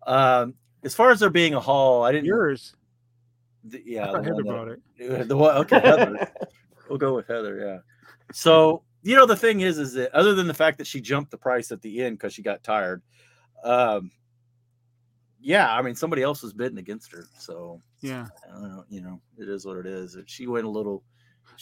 [0.06, 0.53] um
[0.84, 2.76] as far as there being a haul i didn't Yours.
[3.70, 4.80] th- I yeah thought the Heather bought it.
[5.28, 6.32] the one okay heather
[6.90, 7.78] we'll go with heather yeah
[8.34, 11.32] so you know the thing is is that other than the fact that she jumped
[11.32, 13.02] the price at the end because she got tired
[13.64, 14.12] um
[15.40, 18.28] yeah i mean somebody else was bidding against her so Yeah.
[18.48, 21.03] I don't know, you know it is what it is she went a little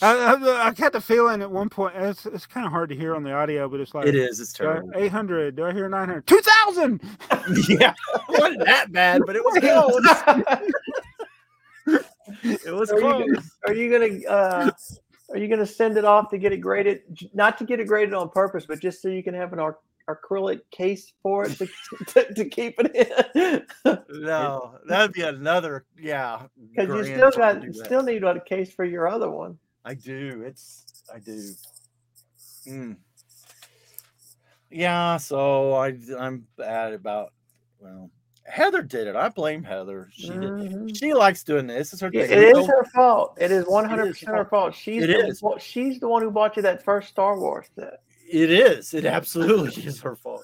[0.02, 2.96] I, I, I got the feeling at one point it's, it's kind of hard to
[2.96, 5.56] hear on the audio, but it's like it is it's terrible eight hundred.
[5.56, 6.26] Do I hear nine hundred?
[6.26, 7.02] Two thousand.
[7.68, 10.70] yeah it wasn't that bad but it was close
[12.64, 14.70] it was Are you close gonna- Are you gonna uh,
[15.30, 17.02] are you gonna send it off to get it graded?
[17.34, 19.78] Not to get it graded on purpose, but just so you can have an ar-
[20.08, 21.68] acrylic case for it to,
[22.06, 23.92] to, to keep it in.
[24.22, 26.42] no that'd be another yeah
[26.74, 29.58] Because you still got still need a case for your other one.
[29.84, 30.42] I do.
[30.46, 31.42] It's I do.
[32.66, 32.96] Mm.
[34.70, 37.32] Yeah, so I I'm bad about
[37.78, 38.10] well
[38.46, 39.14] Heather did it.
[39.16, 40.08] I blame Heather.
[40.12, 40.40] She did.
[40.40, 40.98] Mhm.
[40.98, 41.92] She likes doing this.
[41.92, 42.20] It's her thing.
[42.30, 43.36] it We go- her fault.
[43.40, 44.48] It is one hundred percent her fault.
[44.72, 44.74] fault.
[44.74, 45.42] She's It the, is.
[45.62, 48.02] she's the one who bought you that first Star Wars set.
[48.30, 48.92] It is.
[48.94, 50.42] It absolutely is her fault.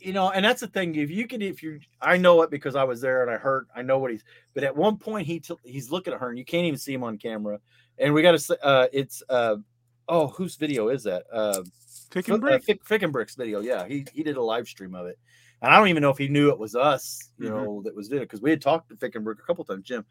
[0.00, 0.94] You know, and that's the thing.
[0.94, 3.66] If you can, if you, I know it because I was there and I heard.
[3.74, 4.22] I know what he's.
[4.54, 6.92] But at one point, he t- he's looking at her and you can't even see
[6.92, 7.58] him on camera.
[7.98, 8.64] And we got to.
[8.64, 9.56] Uh, it's uh,
[10.08, 11.24] oh, whose video is that?
[11.32, 11.62] Uh,
[12.10, 12.64] Fick F- and uh, brick.
[12.64, 13.60] Fick, Fick and Bricks video.
[13.60, 15.18] Yeah, he he did a live stream of it,
[15.60, 17.52] and I don't even know if he knew it was us, you Mhm.
[17.52, 19.64] know, that was doing it because we had talked to Fick and Brick a couple
[19.64, 20.04] times, Jim,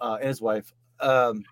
[0.00, 0.72] uh, and his wife.
[1.00, 1.44] Um,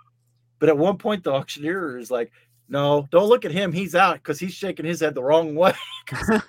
[0.59, 2.33] but at one point, the auctioneer is like,
[2.69, 3.73] "No, don't look at him.
[3.73, 5.75] He's out because he's shaking his head the wrong way."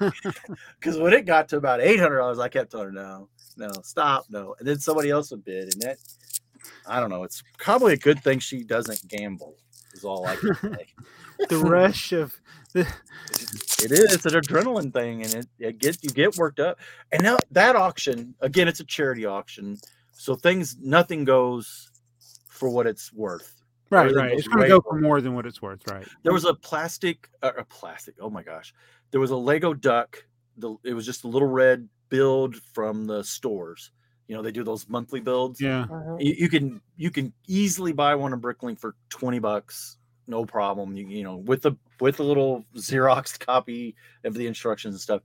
[0.79, 3.69] Because when it got to about eight hundred dollars, I kept telling her, "No, no,
[3.83, 5.97] stop, no." And then somebody else would bid, and that
[6.87, 7.23] I don't know.
[7.23, 9.55] It's probably a good thing she doesn't gamble.
[9.93, 10.87] Is all I can say.
[11.49, 12.35] the rush of
[12.73, 12.81] the
[13.81, 14.13] It is.
[14.13, 16.79] It's an adrenaline thing, and it, it get you get worked up.
[17.11, 19.77] And now that auction again, it's a charity auction,
[20.11, 21.89] so things nothing goes
[22.47, 23.61] for what it's worth.
[23.89, 24.33] right, Everything right.
[24.33, 26.07] It's going to go for more than what it's worth, right?
[26.23, 28.15] There was a plastic, uh, a plastic.
[28.19, 28.73] Oh my gosh,
[29.11, 30.23] there was a Lego duck.
[30.57, 33.91] The it was just a little red build from the stores.
[34.27, 35.61] You know, they do those monthly builds.
[35.61, 35.85] Yeah.
[35.89, 36.23] Mhm.
[36.23, 39.97] You, you can you can easily buy one in Bricklink for twenty bucks,
[40.27, 40.95] no problem.
[40.97, 45.21] You, you know, with the with a little Xerox copy of the instructions and stuff.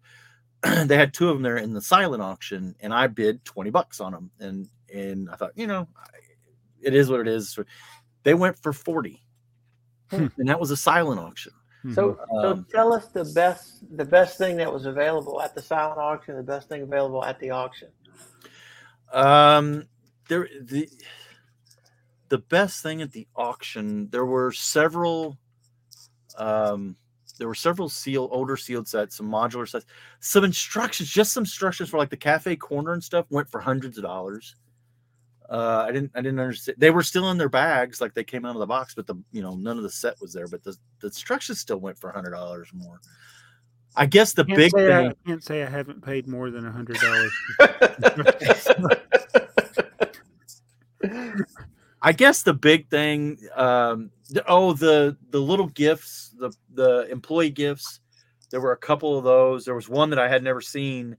[0.86, 4.00] they had two of them there in the silent auction, and I bid twenty bucks
[4.00, 5.88] on them, and and I thought, you know,
[6.82, 7.58] it is what it is.
[8.24, 9.22] They went for forty,
[10.10, 10.26] Hmm.
[10.36, 11.52] and that was a silent auction.
[11.94, 15.62] So, so Um, tell us the best the best thing that was available at the
[15.62, 17.88] silent auction, the best thing available at the auction.
[19.12, 19.86] Um,
[20.28, 20.88] there the
[22.28, 24.08] the best thing at the auction.
[24.10, 25.36] There were several.
[26.38, 26.96] Um,
[27.38, 29.86] there were several seal older sealed sets, some modular sets,
[30.20, 33.96] some instructions, just some instructions for like the cafe corner and stuff went for hundreds
[33.98, 34.56] of dollars.
[35.48, 36.78] Uh, I didn't I didn't understand.
[36.78, 39.16] They were still in their bags, like they came out of the box, but the
[39.32, 40.46] you know none of the set was there.
[40.46, 43.00] But the, the instructions still went for a hundred dollars more.
[43.96, 44.90] I guess the big thing.
[44.90, 47.32] I can't say I haven't paid more than a hundred dollars.
[52.02, 54.10] I guess the big thing, um,
[54.46, 58.00] oh, the the little gifts, the the employee gifts.
[58.50, 59.64] There were a couple of those.
[59.64, 61.16] There was one that I had never seen.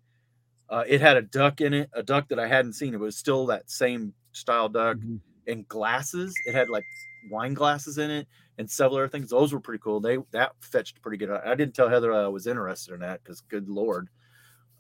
[0.69, 2.93] Uh, it had a duck in it, a duck that I hadn't seen.
[2.93, 5.19] It was still that same style duck Mhm.
[5.47, 6.33] and glasses.
[6.45, 6.85] It had like
[7.29, 8.27] wine glasses in it
[8.57, 9.29] and several other things.
[9.29, 9.99] Those were pretty cool.
[9.99, 11.29] They that fetched pretty good.
[11.29, 14.09] I, I didn't tell Heather I was interested in that because good lord.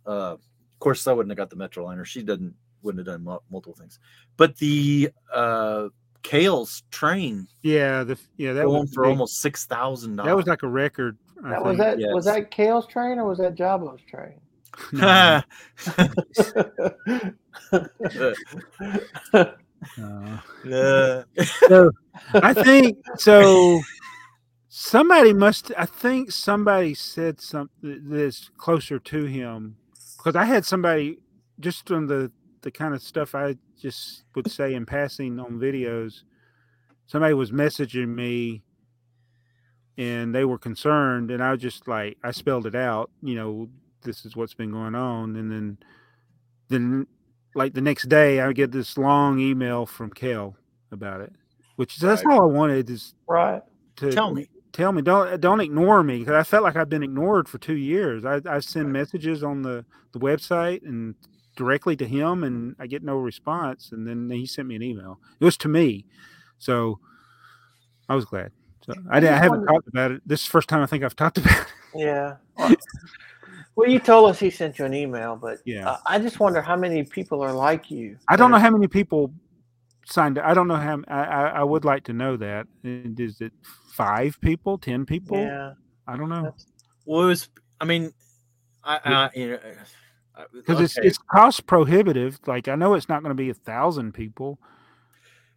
[0.05, 0.39] Uh, of
[0.79, 2.05] course, I wouldn't have got the Metroliner.
[2.05, 3.99] She doesn't wouldn't have done multiple things.
[4.37, 5.89] But the uh
[6.23, 9.09] Kale's train Yeah, the yeah that going was for big.
[9.11, 10.29] almost six thousand dollars.
[10.29, 11.17] that was like a record.
[11.43, 11.99] I That was think.
[12.01, 14.39] that was that Kale's train or was that Jabo's train?
[14.93, 15.41] No,
[19.97, 21.23] No.
[21.67, 21.91] so
[22.33, 23.81] I think so.
[24.69, 25.71] Somebody must.
[25.77, 29.77] I think somebody said something that's closer to him
[30.17, 31.19] because I had somebody
[31.59, 32.31] just from the
[32.61, 36.21] the kind of stuff I just would say in passing on videos.
[37.07, 38.63] Somebody was messaging me,
[39.97, 43.09] and they were concerned, and I just like I spelled it out.
[43.21, 43.69] You know,
[44.03, 45.77] this is what's been going on, and then
[46.69, 47.07] then
[47.55, 50.55] like the next day I get this long email from Kel
[50.91, 51.33] about it,
[51.75, 52.33] which is that's Right.
[52.39, 53.61] all I wanted is right.
[53.97, 54.47] to Tell me.
[54.73, 57.75] tell me don't don't ignore me because I felt like I've been ignored for two
[57.77, 58.23] years.
[58.25, 61.15] I I send messages on the the website and
[61.57, 63.91] directly to him, and I get no response.
[63.91, 65.19] And then he sent me an email.
[65.39, 66.05] It was to me,
[66.57, 66.99] so
[68.09, 68.51] I was glad.
[68.85, 70.21] So I, didn't, I haven't wonder- talked about it.
[70.25, 71.67] This is the first time I think I've talked about it.
[71.93, 72.35] Yeah.
[73.75, 75.89] Well, you told us he sent you an email, but Yeah.
[75.89, 78.17] uh, I just wonder how many people are like you.
[78.27, 79.33] I don't know how many people
[80.05, 80.37] signed.
[80.39, 81.01] I don't know how.
[81.07, 82.67] I I, I would like to know that.
[82.83, 83.53] Is it
[83.93, 85.37] five people, ten people?
[85.37, 85.73] Yeah.
[86.07, 86.65] I don't know That's-
[87.05, 87.49] Well, it was.
[87.79, 88.11] I mean,
[88.83, 89.59] I, I you know,
[90.35, 91.07] uh, because it's okay.
[91.07, 92.39] it's cost prohibitive.
[92.45, 94.59] Like I know it's not going to be a thousand people,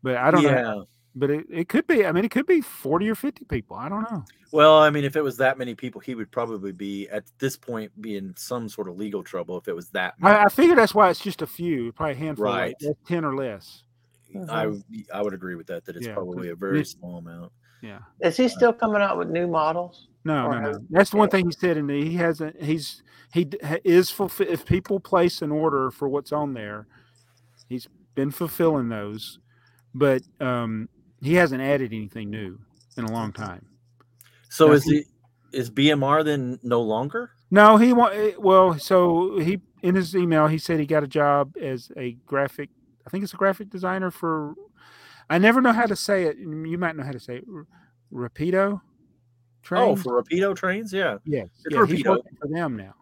[0.02, 0.86] but I don't know.
[1.14, 1.20] Yeah.
[1.20, 2.04] But it, it could be.
[2.04, 3.76] I mean, it could be forty or fifty people.
[3.76, 4.24] I don't know.
[4.52, 7.56] Well, I mean, if it was that many people, he would probably be at this
[7.56, 9.56] point be in some sort of legal trouble.
[9.58, 10.34] If it was that, many.
[10.36, 12.74] I, I figure that's why it's just a few, probably a handful, Right.
[12.80, 13.82] that's ten or less.
[14.48, 14.72] I
[15.12, 15.84] I would agree with that.
[15.84, 17.52] That it's Yeah, probably 'cause a very small amount.
[17.82, 17.98] Yeah.
[18.20, 20.08] Is he still coming out with new models?
[20.24, 20.78] No, no, no.
[20.90, 22.60] That's the one thing he said, and he hasn't.
[22.62, 23.48] He's he
[23.84, 24.48] is fulfill.
[24.48, 26.86] If people place an order for what's on there,
[27.68, 29.38] he's been fulfilling those,
[29.94, 30.88] but um,
[31.24, 32.59] he hasn't added anything new
[32.96, 33.66] in a long time.
[34.48, 34.74] So Yeah.
[34.74, 35.05] is he
[35.52, 37.30] is BMR then no longer?
[37.51, 38.78] No, he want eh, well.
[38.78, 42.70] So he in his email he said he got a job as a graphic.
[43.06, 44.55] I think it's a graphic designer for.
[45.30, 46.36] I never know how to say it.
[46.38, 47.44] You might know how to say it.
[48.12, 48.80] Rapido.
[49.72, 52.10] Oh, for Rapido trains, yeah, yes, it's yeah, he's Rapido.
[52.10, 52.94] working for them now.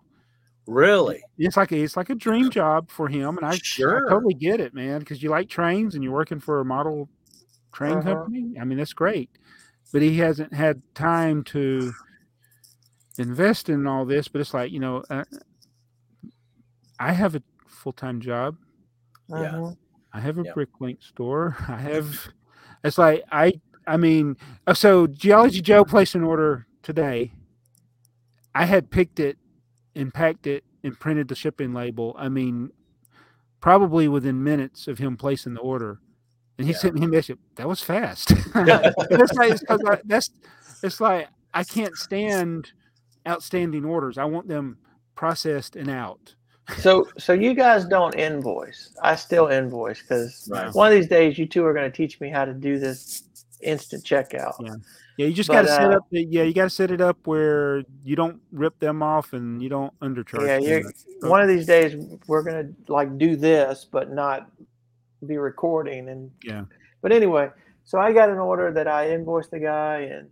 [0.67, 1.21] really.
[1.39, 4.07] It's like a, it's like a dream job for him, and I, Sure.
[4.07, 5.01] I totally get it, man.
[5.01, 7.09] Because you like trains and you're working for a model
[7.73, 8.15] train Uh-huh.
[8.15, 8.55] company.
[8.61, 9.31] I mean, that's great,
[9.93, 11.93] but he hasn't had time to
[13.19, 15.25] invest in all this, but it's like you know, uh,
[16.99, 18.57] I have a full time job.
[19.29, 19.53] Yeah.
[19.53, 19.77] Mhm.
[20.13, 20.55] I have a Yep.
[20.55, 21.57] Bricklink store.
[21.69, 22.33] I have.
[22.85, 23.61] It's like I.
[23.87, 24.37] I mean,
[24.67, 27.33] uh, so Geology Joe placed an order today.
[28.55, 29.39] I had picked it
[29.97, 32.15] and packed it and printed the shipping label.
[32.17, 32.71] I mean,
[33.61, 35.99] probably within minutes of him placing the order,
[36.59, 36.79] and he Yeah.
[36.79, 37.39] sent me a message.
[37.57, 38.31] That was fast.
[38.55, 40.31] it's like, it's I- that's
[40.83, 42.73] it's like I can't stand
[43.27, 44.19] outstanding orders.
[44.19, 44.79] I want them
[45.15, 46.35] processed and out.
[46.79, 48.97] So, so you guys don't invoice.
[49.03, 50.73] I still invoice because Right.
[50.75, 53.25] one of these days you two are going to teach me how to do this
[53.61, 54.55] instant checkout.
[54.61, 54.75] Yeah.
[55.19, 56.05] Yeah, you just got to set uh, up.
[56.11, 59.63] The, yeah, you got to set it up where you don't rip them off and
[59.63, 60.47] you don't undercharge.
[60.47, 60.91] Yeah, you're,
[61.31, 61.95] one of these days
[62.27, 64.51] we're gonna like do this, but not
[65.27, 66.09] be recording.
[66.09, 66.65] And Yeah.
[67.03, 67.51] But anyway,
[67.85, 70.31] so I got an order that I invoiced the guy, and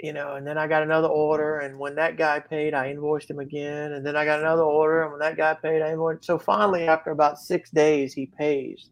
[0.00, 3.30] you know, and then I got another order, and when that guy paid, I invoiced
[3.30, 6.24] him again, and then I got another order, and when that guy paid, I invoiced.
[6.24, 8.88] So finally, after about six days, he pays,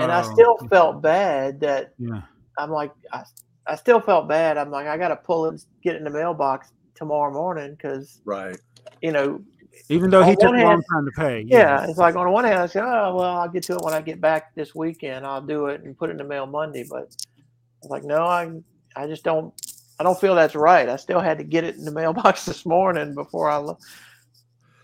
[0.00, 2.22] and I Oh, still felt bad that Yeah.
[2.58, 3.24] I'm like, I,
[3.66, 4.58] I still felt bad.
[4.58, 8.20] I'm like, I got to pull it, get it in the mailbox tomorrow morning because
[8.24, 8.56] Right.
[9.02, 9.42] you know
[9.88, 11.40] Even though he on took a long time to pay.
[11.46, 13.82] yeah, it's like on the one hand, I said, "Oh well, I'll get to it
[13.82, 15.26] when I get back this weekend.
[15.26, 18.22] I'll do it and put it in the mail Monday." But I was like, "No,
[18.22, 18.50] I,
[18.96, 19.54] I just don't,
[19.98, 20.88] I don't feel that's right.
[20.88, 23.78] I still had to get it in the mailbox this morning before I look."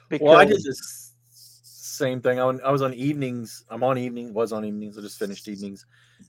[0.08, 2.40] Because Well, I did this same thing.
[2.40, 3.64] I, I was on evenings.
[3.68, 4.32] I'm on evening.
[4.32, 4.98] Was on evenings.
[4.98, 5.86] I just finished evenings,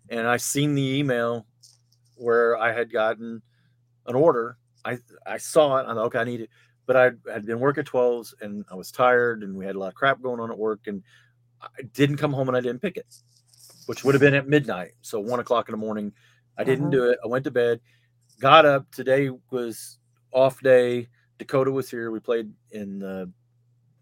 [0.10, 1.46] and I seen the email
[2.16, 3.42] where I had gotten
[4.06, 4.58] an order.
[4.84, 5.86] I I saw it.
[5.88, 6.50] I'm like, okay, I need it.
[6.86, 9.88] But I had been working 12s and I was tired and we had a lot
[9.88, 11.02] of crap going on at work and
[11.62, 13.08] I didn't come home and I didn't pick it,
[13.88, 14.92] which would have been at midnight.
[15.02, 16.12] So one o'clock in the morning.
[16.58, 16.92] I didn't Mhm.
[16.92, 17.20] do it.
[17.24, 17.82] I went to bed,
[18.40, 18.90] got up.
[18.92, 19.98] Today was
[20.32, 21.10] off day.
[21.40, 22.12] Dakota was here.
[22.12, 23.32] We played in the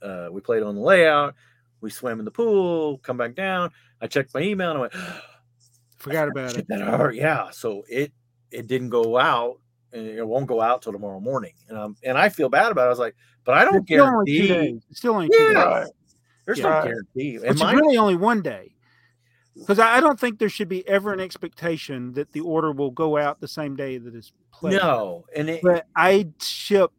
[0.02, 1.34] uh, we played on the layout.
[1.80, 3.72] We swam in the pool, come back down.
[4.02, 4.94] I checked my email and I went,
[5.98, 6.68] Forgot about Shit, it.
[6.68, 7.12] that.
[7.16, 7.50] Yeah.
[7.52, 8.12] So it
[8.52, 9.60] it didn't go out
[9.94, 11.54] it won't go out till tomorrow morning.
[11.70, 12.88] And um and I feel bad about it.
[12.88, 13.16] I was like,
[13.46, 14.72] but I don't It's still only two guarantee.
[14.72, 14.82] days.
[14.90, 15.54] It's still only two Yeah.
[15.54, 15.66] days.
[15.66, 15.88] Right.
[16.46, 16.64] There's Yeah.
[16.64, 16.84] no Right.
[16.84, 17.36] guarantee.
[17.36, 18.76] And Which is really only one day.
[19.56, 22.92] Because I I don't think there should be ever an expectation that the order will
[22.92, 24.82] go out the same day that it's placed.
[24.82, 25.26] no.
[25.36, 26.92] And it, But I ship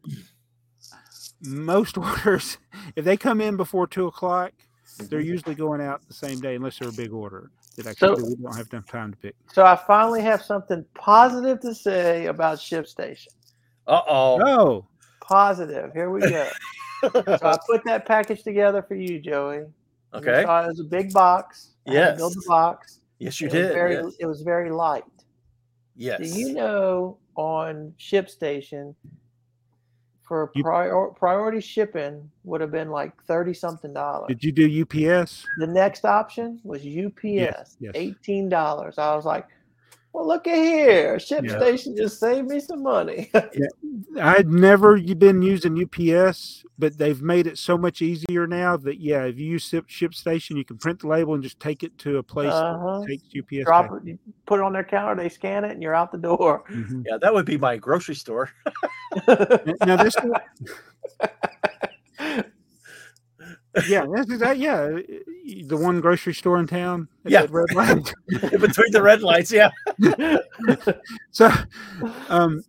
[1.41, 2.57] most orders.
[2.95, 4.53] If they come in before two o'clock,
[4.97, 5.27] they're Mm-hmm.
[5.27, 8.25] usually going out the same day unless they're a big order that I So- can,
[8.25, 9.35] we don't have enough time to pick.
[9.51, 13.27] So I finally have something positive to say about ShipStation.
[13.87, 14.37] uh oh.
[14.37, 14.87] No.
[15.21, 15.91] Positive.
[15.93, 16.47] Here we go.
[17.03, 19.57] so I put that package together for you, Joey.
[19.57, 19.73] And
[20.13, 20.43] you okay.
[20.43, 21.71] saw it was a big box.
[21.87, 22.99] I had build the box.
[23.19, 23.73] Yes, you It was did.
[23.73, 24.13] very, yes.
[24.19, 25.03] It was very light.
[25.95, 26.19] yes.
[26.19, 28.93] Do you know on ShipStation
[30.27, 34.27] for prior, priority shipping would have been like thirty something dollars.
[34.27, 35.45] did you do UPS?
[35.59, 37.91] The next option was UPS, yes.
[37.93, 38.97] eighteen dollars.
[38.97, 39.47] I was like,
[40.15, 43.67] "Well, look at here, ShipStation just saved me some money." yeah.
[44.21, 49.23] I'd never been using UPS, but they've made it so much easier now that yeah,
[49.25, 52.17] if you use Ship, ShipStation, you can print the label and just take it to
[52.19, 52.99] a place Uh-huh.
[53.01, 53.65] that takes UPS.
[53.65, 53.99] Drop back.
[54.05, 56.63] it, put it on their counter, they scan it, and you're out the door.
[56.69, 57.03] Mhm.
[57.05, 58.51] Yeah, that would be my grocery store.
[59.85, 60.15] Now this,
[63.87, 64.99] yeah, that's exactly yeah,
[65.67, 67.07] the one grocery store in town.
[67.25, 67.45] at Yeah.
[67.49, 68.13] red light.
[68.27, 69.69] Between the red lights, yeah.
[71.31, 71.49] so
[72.29, 72.63] um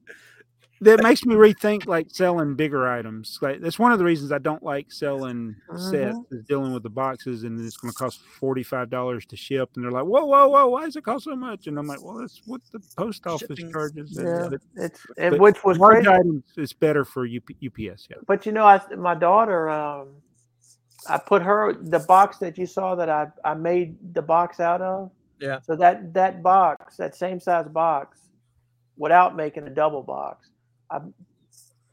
[0.82, 4.36] that makes me rethink like selling bigger items like that's one of the reasons i
[4.36, 9.26] don't like selling sets is dealing with the boxes and it's going to cost $45
[9.26, 11.78] to ship and they're like whoa whoa whoa why does it cost so much and
[11.78, 13.72] i'm like well that's what the post office Shipping.
[13.72, 16.08] charges and- yeah, but- it's and which was large crazy.
[16.10, 20.08] items is better for UP, ups yeah But you know, I my daughter, um,
[21.08, 24.82] I put her the box that you saw that I I made the box out
[24.82, 25.10] of.
[25.40, 25.60] Yeah.
[25.60, 28.18] So that that box, that same size box,
[28.96, 30.48] without making a double box,
[30.90, 31.00] I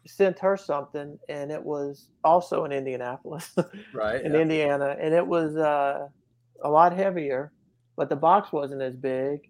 [0.06, 3.56] sent her something, and it was also in Indianapolis,
[3.94, 4.22] Right.
[4.22, 4.40] in yeah.
[4.40, 6.07] Indiana, and it was uh,
[6.64, 7.52] a lot heavier,
[7.95, 9.49] but the box wasn't as big,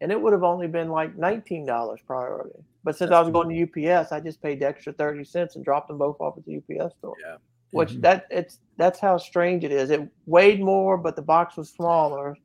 [0.00, 2.58] and it would have only been like nineteen dollars priority.
[2.82, 5.56] But since I That's was going to UPS, I just paid the extra thirty cents
[5.56, 7.16] and dropped them both off at the UPS store.
[7.24, 7.36] Yeah.
[7.74, 8.00] Which Mhm.
[8.02, 9.90] that it's that's how strange it is.
[9.90, 12.36] It weighed more, but the box was smaller.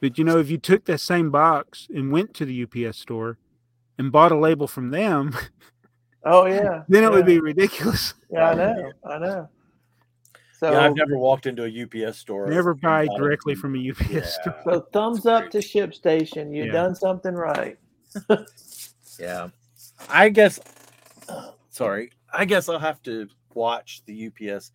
[0.00, 3.36] but you know if you took that same box and went to the ups store
[3.98, 5.32] and bought a label from them
[6.24, 6.84] Oh yeah.
[6.88, 8.92] then it would be ridiculous Yeah, I know.
[9.04, 9.48] I know.
[10.52, 12.46] So yeah, I've never walked into a UPS store.
[12.46, 14.22] never buy bought directly from- from a ups Yeah.
[14.22, 16.54] store so thumbs up to ShipStation.
[16.54, 16.72] You've Yeah.
[16.80, 17.76] done something right.
[19.18, 19.48] Yeah.
[20.08, 20.60] I guess
[21.70, 22.10] sorry.
[22.32, 24.72] I guess I'll have to watch the UPS.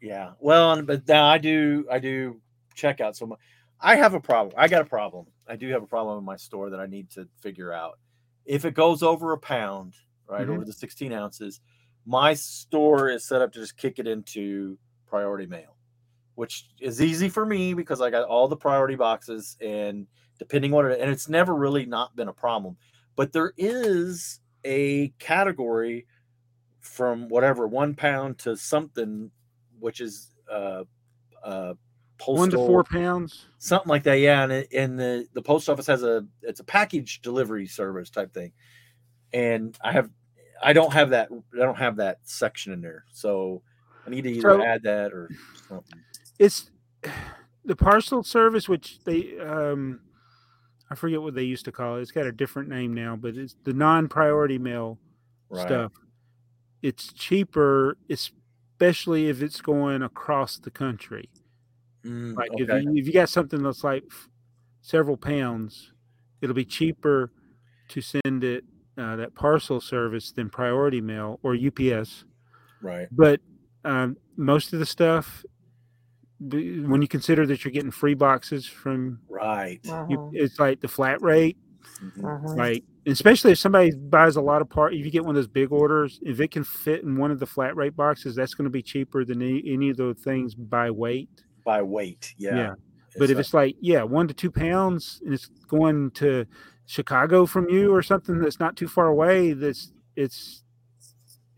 [0.00, 0.32] Yeah.
[0.40, 2.40] Well, but now I do I do
[2.74, 3.16] check out.
[3.16, 3.36] So my,
[3.80, 4.54] I have a problem.
[4.58, 5.26] I got a problem.
[5.48, 7.98] I do have a problem in my store that I need to figure out.
[8.44, 9.94] If it goes over a pound,
[10.26, 10.50] right, Mhm.
[10.50, 11.60] over the 16 ounces,
[12.04, 15.76] my store is set up to just kick it into priority mail,
[16.34, 20.06] which is easy for me because I got all the priority boxes and
[20.38, 22.76] depending on it, and it's never really not been a problem.
[23.14, 26.06] But there is a category
[26.82, 29.30] from whatever one pound to something,
[29.80, 30.84] which is uh,
[31.42, 31.74] uh,
[32.18, 33.46] postal, One to four pounds.
[33.58, 34.18] something like that.
[34.18, 38.10] Yeah, and it, and the the post office has a it's a package delivery service
[38.10, 38.52] type thing,
[39.32, 40.10] and I have
[40.62, 43.62] I don't have that I don't have that section in there, so
[44.06, 45.30] I need to either So- add that or
[45.68, 46.00] something.
[46.38, 46.70] It's
[47.64, 50.00] the parcel service, which they um,
[50.90, 52.02] I forget what they used to call it.
[52.02, 54.98] It's got a different name now, but it's the non-priority mail
[55.48, 55.66] Right.
[55.66, 55.92] stuff.
[56.82, 61.28] It's cheaper, especially if it's going across the country.
[62.04, 62.64] Mm, Like okay.
[62.64, 64.04] if you if you got something that's like
[64.80, 65.92] several pounds,
[66.40, 67.30] it'll be cheaper
[67.88, 68.64] to send it
[68.98, 72.24] uh, that parcel service than priority mail or UPS.
[72.82, 73.06] right.
[73.12, 73.40] But
[73.84, 75.44] um, most of the stuff,
[76.40, 79.80] when you consider that you're getting free boxes from, Right.
[80.08, 81.56] you, it's like the flat rate.
[82.02, 82.22] Mhm.
[82.22, 82.56] mhm.
[82.56, 85.48] Like especially if somebody buys a lot of part, if you get one of those
[85.48, 88.64] big orders, if it can fit in one of the flat rate boxes, that's going
[88.64, 91.28] to be cheaper than any, any of those things by weight.
[91.64, 92.34] By weight.
[92.38, 92.56] Yeah.
[92.56, 92.74] Yeah.
[93.18, 96.46] But if uh, it's like, yeah, one to two pounds and it's going to
[96.86, 100.62] Chicago from you or something that's not too far away, that's it's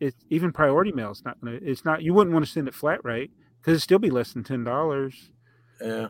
[0.00, 1.10] it's even priority mail.
[1.10, 3.30] It's not gonna it's not you wouldn't want to send it flat rate
[3.60, 5.30] because it'd still be less than ten dollars.
[5.80, 6.08] yeah.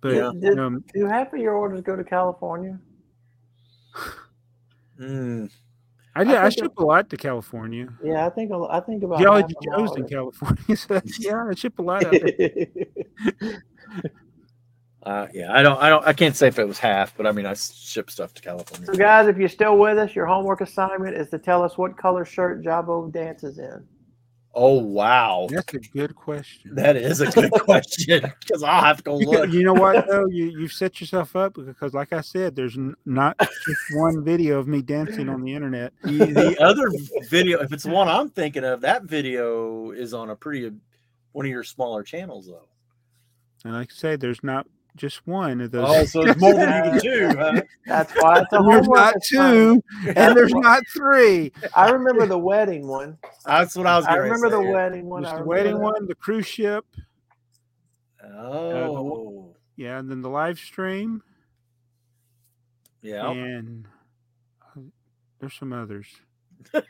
[0.00, 0.32] But Yeah.
[0.38, 2.78] Did- um, Do half of your orders go to California?
[5.00, 5.50] Mm,
[6.14, 7.88] I, did, I think ship a lot to California.
[8.02, 10.08] Yeah, I think I think about Jolly half of my Joe's in.
[10.08, 12.66] California, so yeah, I ship a lot out there.
[15.02, 15.52] uh, yeah.
[15.52, 15.80] I don't.
[15.82, 16.06] I don't.
[16.06, 18.86] I can't say if it was half, but I mean, I ship stuff to California.
[18.86, 21.96] So, guys, if you're still with us, your homework assignment is to tell us what
[21.96, 23.84] color shirt Jabo dances in.
[24.56, 26.74] Oh wow, That's a good question.
[26.76, 29.50] that is a good question because I'll have to go You, look.
[29.52, 30.26] you know what though?
[30.26, 34.68] You you've set yourself up because, like I said, there's not just one video of
[34.68, 35.92] me dancing on the internet.
[36.02, 36.88] the, the other
[37.28, 40.70] video, if it's the one I'm thinking of, that video is on a pretty uh,
[41.32, 42.68] one of your smaller channels, though.
[43.64, 44.66] And like I say, there's not
[44.96, 45.88] just one of those.
[45.88, 47.62] Oh, so it's more than even two, huh?
[47.86, 49.84] That's why it's a there's homework not assignment.
[50.04, 51.52] two, and there's not three.
[51.74, 53.18] I remember the wedding one.
[53.44, 54.06] That's what I was.
[54.06, 55.22] I getting ready to remember the wedding one.
[55.22, 55.82] The wedding that.
[55.82, 56.84] one, the cruise ship,
[58.24, 61.22] Oh, yeah, and then the live stream,
[63.02, 63.28] yeah.
[63.30, 63.86] and
[64.76, 64.80] uh,
[65.40, 66.06] there's some others.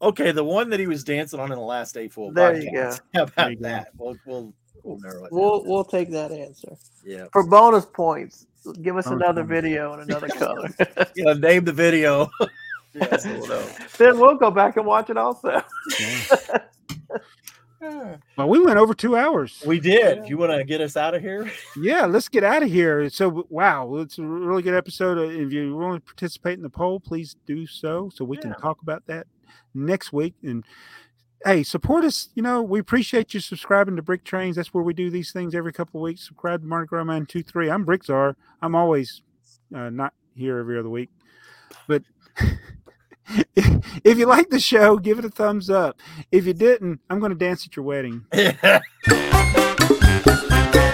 [0.00, 2.32] Okay, the one that he was dancing on in the last A full.
[2.32, 2.94] There you go.
[3.14, 3.62] How about you go.
[3.64, 3.88] that?
[3.96, 4.54] We'll we'll
[4.88, 5.32] we'll narrow it.
[5.32, 5.68] We'll down.
[5.68, 7.26] we'll take that answer yeah.
[7.32, 8.46] for bonus points.
[8.82, 10.68] Give us another video and another color.
[11.14, 11.32] Yeah.
[11.34, 12.30] Name the video.
[12.94, 15.62] yeah, so we'll then we'll go back and watch it also.
[17.80, 18.16] Yeah.
[18.36, 19.62] Well, we went over two hours.
[19.64, 20.28] We did.
[20.28, 21.50] You want to get us out of here?
[21.76, 23.08] Yeah, let's get out of here.
[23.08, 25.16] So, wow, it's a really good episode.
[25.16, 28.52] Uh, If you want to participate in the poll, please do so, so we can
[28.54, 29.26] talk about that
[29.74, 30.34] next week.
[30.42, 30.64] And
[31.44, 32.28] hey, support us.
[32.34, 34.56] You know, we appreciate you subscribing to Brick Trains.
[34.56, 36.26] That's where we do these things every couple of weeks.
[36.26, 37.70] Subscribe to Mardi Gras Man Two Three.
[37.70, 38.34] I'm Brickzar.
[38.62, 39.22] I'm always
[39.74, 41.10] uh, not here every other week,
[41.86, 42.02] but.
[44.04, 46.00] if you like the show, give it a thumbs up.
[46.32, 48.24] If you didn't, I'm going to dance at your wedding.